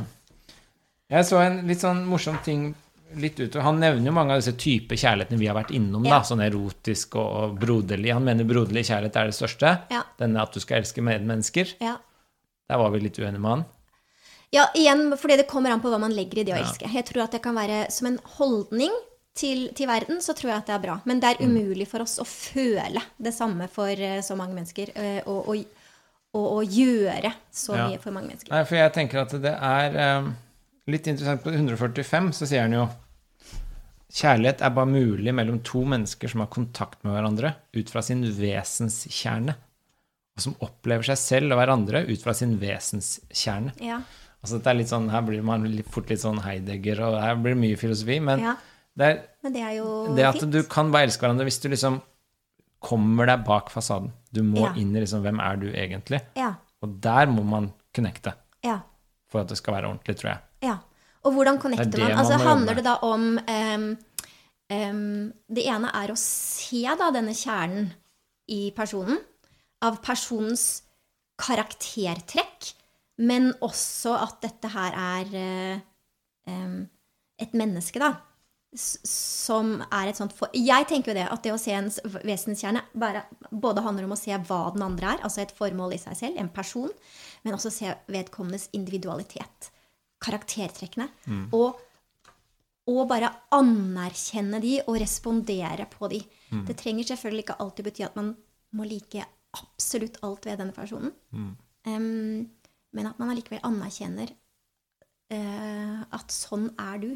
[1.12, 2.70] jeg så en litt sånn morsom ting
[3.16, 3.64] litt utover.
[3.64, 6.04] Han nevner jo mange av disse typer kjærlighetene vi har vært innom.
[6.06, 6.18] Ja.
[6.18, 8.12] da, Sånn erotisk og, broderlig.
[8.14, 9.74] Han mener broderlig kjærlighet er det største.
[9.90, 10.02] Ja.
[10.20, 11.74] Denne at du skal elske medmennesker.
[11.80, 11.96] Ja.
[12.70, 13.64] Der var vi litt uenige med han.
[14.54, 16.88] Ja, igjen fordi det kommer an på hva man legger i det å elske.
[16.90, 18.90] Jeg tror at det kan være som en holdning
[19.38, 20.96] til, til verden, så tror jeg at det er bra.
[21.06, 21.52] Men det er Mm.
[21.54, 24.90] umulig for oss å føle det samme for eh, så mange mennesker.
[24.94, 25.64] eh, Og, og,
[26.34, 28.50] og, og gjøre så mye for mange mennesker.
[28.50, 30.28] Nei, for jeg tenker at det er eh,
[30.90, 31.42] litt interessant.
[31.44, 32.88] På 145 så sier han jo
[34.10, 38.24] Kjærlighet er bare mulig mellom to mennesker som har kontakt med hverandre ut fra sin
[38.34, 39.54] vesenskjerne,
[40.34, 43.76] og som opplever seg selv og hverandre ut fra sin vesenskjerne.
[43.78, 44.00] Ja.
[44.42, 47.54] Altså dette er litt sånn, Her blir man fort litt sånn Heidegger, og her blir
[47.54, 48.18] det mye filosofi.
[48.24, 48.56] Men ja.
[48.98, 49.80] det er Men det er
[50.16, 50.52] det at fint.
[50.58, 52.00] du kan bare elske hverandre hvis du liksom
[52.82, 54.10] kommer deg bak fasaden.
[54.32, 54.74] Du må Ja.
[54.74, 56.20] inn i liksom Hvem er du egentlig?
[56.34, 56.54] Ja.
[56.82, 58.34] Og der må man connecte
[58.64, 58.80] Ja.
[59.28, 60.38] for at det skal være ordentlig, tror jeg.
[60.64, 60.78] Ja.
[61.26, 62.16] Og hvordan connecter er man?
[62.16, 63.88] man Altså, handler det da om um,
[64.72, 67.90] um, Det ene er å se da denne kjernen
[68.50, 69.20] i personen.
[69.84, 70.82] Av personens
[71.40, 72.72] karaktertrekk.
[73.20, 75.86] Men også at dette her er uh,
[76.48, 76.82] um,
[77.40, 78.14] et menneske, da.
[78.70, 81.88] Som er et sånt for Jeg tenker jo det at det å se en
[82.22, 85.98] vesenskjerne bare, både handler om å se hva den andre er, altså et formål i
[85.98, 86.92] seg selv, en person,
[87.42, 89.72] men også se vedkommendes individualitet.
[90.20, 91.08] Karaktertrekkene.
[91.56, 91.78] Og,
[92.90, 96.20] og bare anerkjenne de og respondere på de.
[96.66, 98.34] Det trenger selvfølgelig ikke alltid bety at man
[98.76, 99.24] må like
[99.56, 101.12] absolutt alt ved denne personen.
[101.86, 102.46] Em,
[102.92, 104.30] men at man allikevel anerkjenner
[105.32, 107.10] uh, at sånn er du.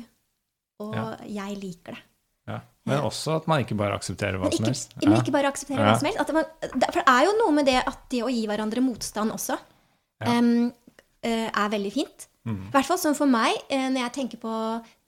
[0.83, 1.05] Og Ja.
[1.27, 2.03] jeg liker det.
[2.49, 2.61] Ja.
[2.85, 4.97] Men også at man ikke bare aksepterer hva ikke, som helst.
[5.01, 5.93] men ikke bare aksepterer Ja.
[5.93, 6.21] hva som helst.
[6.21, 6.45] At man,
[6.93, 9.57] for det er jo noe med det at det å gi hverandre motstand også
[10.21, 12.27] eh, er veldig fint.
[12.47, 12.67] Mm.
[12.69, 14.57] I hvert fall sånn for meg, eh, når jeg tenker på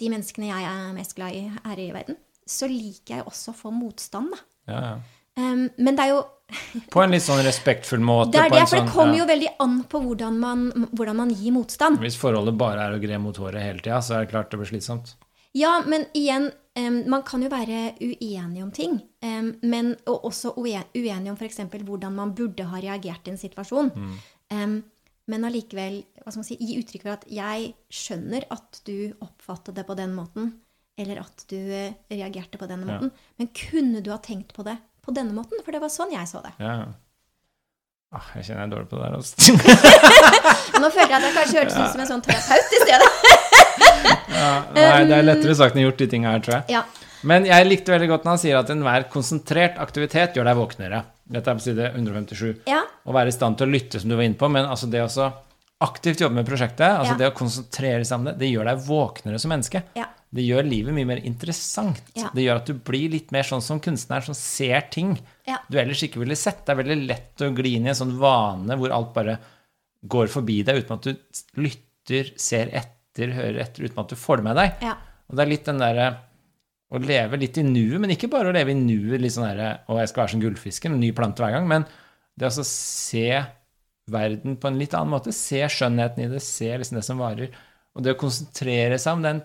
[0.00, 2.16] de menneskene jeg er mest glad i her i verden,
[2.48, 4.38] så liker jeg også å få motstand, da.
[4.72, 4.96] Ja, ja.
[5.36, 6.22] Men det er jo
[6.94, 8.30] På en litt sånn respektfull måte.
[8.32, 9.24] det er det, for det sånn- kommer ja.
[9.24, 11.98] jo veldig an på hvordan man, hvordan man gir motstand.
[12.00, 14.60] Hvis forholdet bare er å gre mot håret hele tida, så er det klart det
[14.62, 15.16] blir slitsomt.
[15.56, 18.96] Ja, men igjen, um, man kan jo være uenig om ting.
[19.24, 21.58] Um, men, og også ue- uenig om f.eks.
[21.72, 23.90] hvordan man burde ha reagert i en situasjon.
[23.96, 24.82] Mm.
[25.26, 30.14] Men allikevel si, gi uttrykk for at 'jeg skjønner at du oppfattet det på den
[30.14, 30.52] måten',
[30.98, 32.98] eller at du eh, reagerte på denne Ja.
[32.98, 33.10] måten.
[33.38, 35.58] Men kunne du ha tenkt på det på denne måten?
[35.64, 36.52] For det var sånn jeg så det.
[36.58, 36.78] Ja.
[36.78, 36.86] ja.
[38.14, 39.16] Ah, jeg kjenner jeg er dårlig på det der.
[39.18, 39.34] Altså.
[40.80, 43.10] Nå føler jeg at jeg kanskje hørtes ut som en sånn terapeut i stedet.
[44.36, 46.64] Ja, nei, det er lettere sagt enn gjort, de tinga her, tror jeg.
[46.76, 46.82] Ja,
[47.26, 51.00] Men jeg likte veldig godt når han sier at enhver konsentrert aktivitet gjør deg våknere.
[51.28, 52.60] Dette er på side 157.
[52.70, 54.86] ja, Å være i stand til å lytte, som du var inne på, men altså
[54.90, 55.32] det å
[55.82, 57.16] aktivt jobbe med prosjektet, altså Ja.
[57.18, 59.82] det å konsentrere seg om det, det gjør deg våknere som menneske.
[59.96, 60.06] ja.
[60.36, 62.00] Det gjør livet mye mer interessant.
[62.34, 65.14] Det gjør at du blir litt mer sånn som kunstner, som ser ting
[65.70, 66.64] du ellers ikke ville sett.
[66.66, 69.38] Det er veldig lett å gli inn i en sånn vane hvor alt bare
[70.06, 71.14] går forbi deg uten at du
[71.62, 74.72] lytter, ser etter, hører etter, uten at du får det med deg.
[74.82, 74.96] ja.
[75.30, 76.08] Og det er litt den derre
[76.94, 79.96] å leve litt i nuet, men ikke bare å leve i nuet litt sånn Å,
[79.98, 81.66] jeg skal være som gullfisken, en ny plante hver gang.
[81.66, 81.86] Men
[82.38, 83.26] det å se
[84.12, 87.50] verden på en litt annen måte, se skjønnheten i det, se liksom det som varer.
[87.96, 89.42] Og det å konsentrere seg om den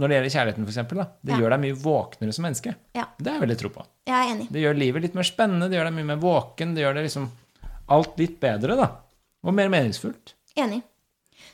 [0.00, 1.38] når det gjelder kjærligheten, f.eks., da, det Ja.
[1.38, 2.72] gjør deg mye våknere som menneske.
[2.96, 3.04] Ja.
[3.18, 3.84] Det er jeg veldig tro på.
[4.08, 4.46] Jeg er enig.
[4.50, 7.04] Det gjør livet litt mer spennende, det gjør deg mye mer våken, det gjør det
[7.06, 7.28] liksom
[7.94, 8.88] alt litt bedre, da.
[9.44, 10.32] Og mer meningsfullt.
[10.58, 10.80] Enig.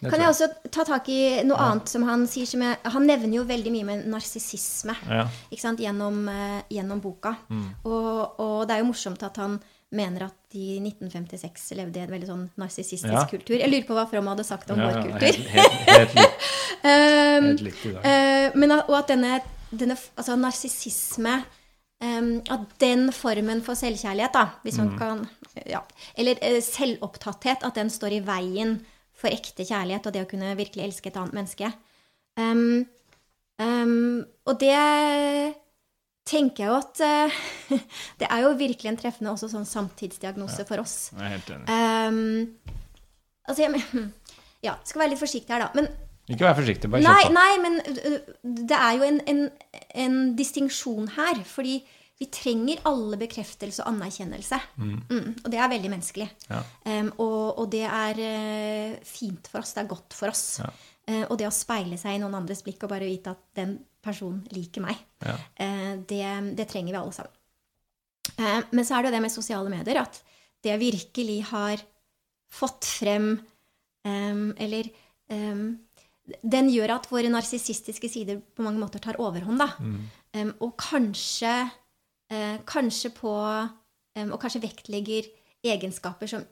[0.01, 3.37] Kan jeg også ta tak i noe annet som han sier som jeg, Han nevner
[3.37, 5.27] jo veldig mye med narsissisme Ja.
[5.53, 7.35] gjennom, eh, gjennom boka.
[7.51, 7.67] Mm.
[7.85, 9.59] Og, og det er jo morsomt at han
[9.93, 13.27] mener at de i 1956 levde i en veldig sånn narsissistisk Ja.
[13.27, 13.59] kultur.
[13.59, 15.33] Jeg lurer på hva From hadde sagt om Ja, vår kultur.
[15.51, 16.17] helt,
[16.81, 18.05] Um, i dag.
[18.07, 19.41] eh, men og at denne,
[19.71, 21.43] denne altså narsissisme
[22.03, 25.19] Um, at den formen for selvkjærlighet, da, hvis man kan
[25.69, 25.83] ja,
[26.17, 28.79] Eller uh, selvopptatthet, at den står i veien
[29.21, 31.69] for ekte kjærlighet og det å kunne virkelig elske et annet menneske.
[32.41, 32.87] Um,
[33.61, 34.77] um, og det
[36.31, 37.41] tenker jeg jo at uh,
[38.21, 40.97] Det er jo virkelig en treffende også sånn samtidsdiagnose for oss.
[41.17, 41.67] Jeg er helt enig.
[41.69, 42.77] Um,
[43.49, 44.13] altså, jeg, men-
[44.67, 45.71] ja, skal være litt forsiktig her, da.
[45.77, 45.89] Men
[46.31, 47.37] Ikke vær forsiktig, bare nei, kjør på.
[47.37, 49.41] nei, men ø, det er jo en, en,
[50.07, 51.41] en distinksjon her.
[51.49, 51.81] Fordi
[52.21, 54.59] vi trenger alle bekreftelse og anerkjennelse.
[54.77, 56.27] Mm, og det er veldig menneskelig.
[56.51, 56.59] Ja.
[56.85, 59.73] Um, og, og det er uh, fint for oss.
[59.73, 60.43] Det er godt for oss.
[60.61, 60.69] Ja.
[61.09, 63.79] Uh, og det å speile seg i noen andres blikk og bare vite at den
[64.05, 65.39] personen liker meg, Ja.
[65.65, 66.21] uh, det,
[66.61, 67.37] det trenger vi alle sammen.
[68.71, 70.21] Men så er det jo det med sosiale medier at
[70.65, 71.81] det virkelig har
[72.53, 73.27] fått frem
[74.07, 74.87] um, Eller
[75.33, 75.65] um,
[76.47, 79.73] den gjør at våre narsissistiske sider på mange måter tar overhånd, da.
[80.37, 81.51] Em, og kanskje
[82.67, 83.31] Kanskje på
[84.17, 85.27] em, Og kanskje vektlegger
[85.67, 86.45] egenskaper som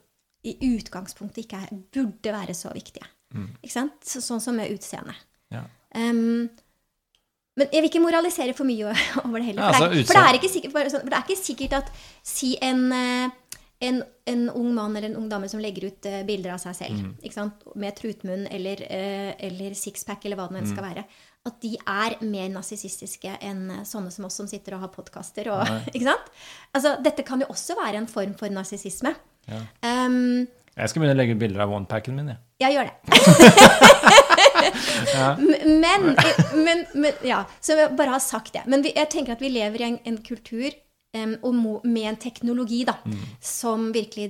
[0.45, 3.07] i utgangspunktet ikke er, burde være så viktige.
[3.63, 3.97] Ikke sant?
[4.07, 5.13] Så, sånn som med utseende.
[5.51, 5.63] Ja.
[5.95, 6.47] Um,
[7.59, 8.93] men jeg vil ikke moralisere for mye
[9.25, 9.65] over det heller.
[9.65, 11.73] Ja, For, altså, det, er, for, det, er ikke sikkert, for det er ikke sikkert
[11.81, 11.91] at
[12.23, 13.57] si en, eh,
[13.89, 13.99] en,
[14.31, 17.01] en ung mann eller en ung dame som legger ut eh, bilder av seg selv
[17.03, 17.11] Mm.
[17.23, 17.65] ikke sant?
[17.75, 20.75] med trutmunn eller, eh, eller sixpack eller hva det nå enn Mm.
[20.75, 21.03] skal være,
[21.49, 25.49] at de er mer narsissistiske enn eh, sånne som oss som sitter og har podkaster.
[26.69, 29.11] Altså, dette kan jo også være en form for narsissisme.
[29.49, 29.63] Ja.
[30.05, 30.45] Um,
[30.77, 32.39] Jeg skal begynne å legge ut bilder av onepacken min, jeg.
[32.61, 32.95] ja, gjør det.
[35.15, 35.29] ja.
[35.39, 36.05] men,
[36.55, 38.63] men, men Ja, så jeg bare har sagt det.
[38.69, 40.69] Men vi, jeg tenker at vi lever i en, en kultur
[41.17, 43.25] um, mo, med en teknologi da, Mm.
[43.41, 44.29] som virkelig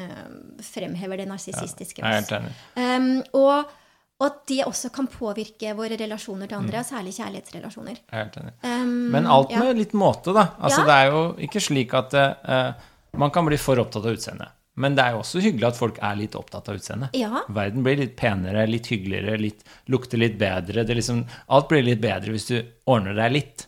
[0.00, 2.54] um, fremhever det narsissistiske Jeg er helt enig.
[3.34, 3.74] Og,
[4.20, 6.64] og at det også kan påvirke våre relasjoner til Mm.
[6.64, 7.96] andre, særlig kjærlighetsrelasjoner.
[7.96, 8.52] Jeg er helt enig.
[8.64, 9.58] Um, Men alt ja.
[9.60, 10.46] med litt måte, da.
[10.60, 10.86] Altså, Ja.
[10.86, 12.72] Det er jo ikke slik at uh,
[13.18, 14.48] man kan bli for opptatt av utseendet.
[14.78, 17.14] Men det er jo også hyggelig at folk er litt opptatt av utseendet.
[17.16, 17.42] Ja.
[17.48, 20.84] Verden blir litt penere, litt hyggeligere, litt, lukter litt bedre.
[20.84, 23.66] Det liksom, alt blir litt bedre hvis du ordner deg litt.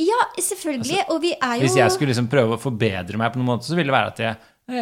[0.00, 1.04] ja, selvfølgelig.
[1.10, 3.50] og vi er jo Altså, Hvis jeg skulle liksom prøve å forbedre meg på noen
[3.56, 4.36] måte, så ville det være at jeg,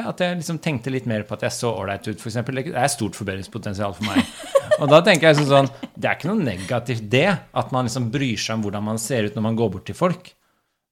[0.07, 2.35] at jeg liksom tenkte litt mer på at jeg så ålreit ut, f.eks.
[2.35, 4.23] Det er stort forbedringspotensial for meg.
[4.81, 8.37] Og da tenker jeg sånn, Det er ikke noe negativt det, at man liksom bryr
[8.41, 10.33] seg om hvordan man ser ut når man går bort til folk.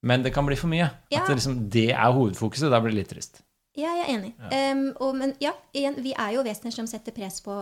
[0.05, 0.87] Men det kan bli for mye.
[1.09, 1.21] Ja.
[1.23, 2.69] At det, liksom, det er hovedfokuset.
[2.73, 3.41] Da blir det litt trist.
[3.75, 4.29] Ja, jeg er enig.
[4.55, 7.11] Em, og, men ja, igjen, vi er jo vesener som setter,
[7.43, 7.55] på,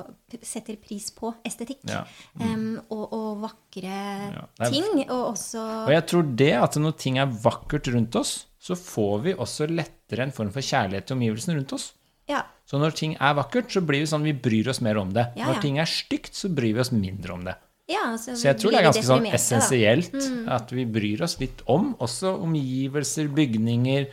[0.46, 1.80] setter pris på estetikk.
[1.90, 2.04] Ja.
[2.40, 5.02] Em, og, og vakre Ja, er- ting.
[5.08, 9.24] Og også Og jeg tror det at når ting er vakkert rundt oss, så får
[9.26, 11.90] vi også lettere en form for kjærlighet til omgivelsene rundt oss.
[12.30, 15.12] Ja, Så når ting er vakkert, så blir vi sånn vi bryr oss mer om
[15.16, 15.28] det.
[15.40, 17.56] Ja, Når ting er stygt, så bryr vi oss mindre om det.
[17.92, 20.46] ja, altså, Så jeg tror det er ganske sånn essensielt mm.
[20.56, 24.08] at vi bryr oss litt om også omgivelser, bygninger,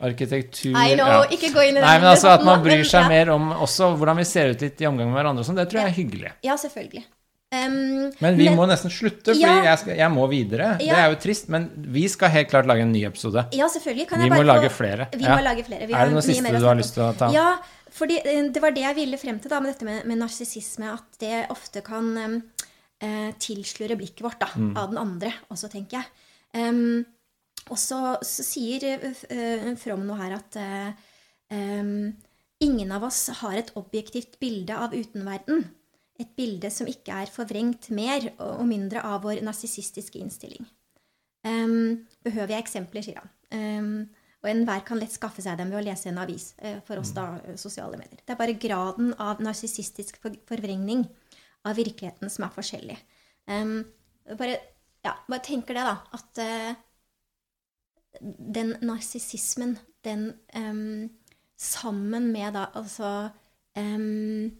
[0.00, 1.22] arkitektur Nei, ja.
[1.28, 4.20] ikke gå inn i Nei, men altså at man bryr seg mer om også hvordan
[4.20, 6.34] vi ser ut litt i omgang med hverandre sånn, det tror jeg er hyggelig.
[6.46, 7.04] Ja, selvfølgelig.
[7.52, 9.56] Em, Men vi må nesten slutte, for Ja.
[9.64, 10.76] jeg, skal, jeg må videre.
[10.78, 13.42] Det er jo trist, men vi skal helt klart lage en ny episode.
[13.52, 14.06] Ja, selvfølgelig.
[14.08, 15.08] Kan Vi må bare lage få- flere.
[15.12, 15.34] Vi Ja.
[15.36, 15.86] må lage flere.
[15.88, 17.30] Vi Er det noe siste du har lyst til å ta?
[17.32, 17.56] Ja,
[17.90, 20.92] fordi eh, det var det jeg ville frem til da med dette med, med narsissisme.
[20.92, 22.42] At det ofte kan um,
[23.02, 24.76] uh, tilsløre blikket vårt da, Mm.
[24.76, 26.06] av den andre også, tenker jeg.
[26.54, 27.04] Um,
[27.68, 32.12] og så, så sier uh, From noe her at uh,
[32.62, 35.64] ingen av oss har et objektivt bilde av utenverden.
[36.20, 40.66] Et bilde som ikke er forvrengt mer og mindre av vår narsissistiske innstilling.
[41.46, 43.30] Um, behøver jeg eksempler, sier han.
[43.50, 43.94] Um,
[44.40, 46.54] og enhver kan lett skaffe seg dem ved å lese en avis.
[46.58, 48.20] eh, for oss, da, eh, sosiale medier.
[48.24, 51.08] Det er bare graden av narsissistisk for forvrengning
[51.64, 52.96] av virkeligheten som er forskjellig.
[53.46, 53.84] Um,
[54.36, 54.60] bare,
[55.04, 55.96] ja, bare tenker det, da.
[56.12, 56.74] At uh,
[58.20, 61.10] den narsissismen, den um,
[61.56, 63.30] sammen med da altså
[63.76, 64.56] em,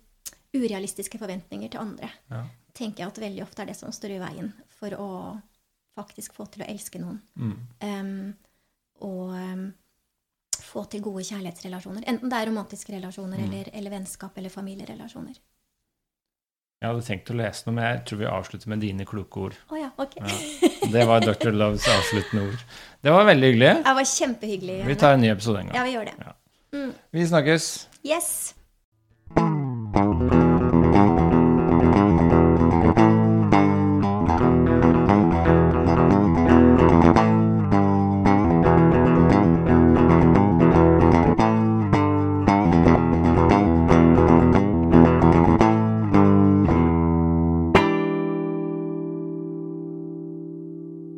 [0.55, 2.45] urealistiske forventninger til andre, Ja.
[2.75, 5.41] tenker jeg at veldig ofte er det som står i veien for å
[5.99, 7.21] faktisk få til å elske noen.
[7.37, 7.57] Mm.
[7.83, 8.35] Um,
[9.03, 9.75] og um,
[10.61, 12.05] få til gode kjærlighetsrelasjoner.
[12.07, 13.45] Enten det er romantiske relasjoner Mm.
[13.49, 15.39] eller, eller vennskap eller familierelasjoner.
[16.81, 19.57] Jeg hadde tenkt å lese noe, men jeg tror vi avslutter med dine kloke ord.
[19.69, 20.15] Oh, ja, ok.
[20.17, 20.69] Ja.
[20.95, 21.51] Det var Dr.
[21.53, 22.63] Loves avsluttende ord.
[23.03, 23.75] Det var veldig hyggelig.
[23.85, 24.79] Det var kjempehyggelig.
[24.87, 25.77] Vi tar en ny episode en gang.
[25.77, 26.95] Ja, vi gjør det.
[27.13, 27.89] Vi snakkes.
[28.03, 28.55] Yes!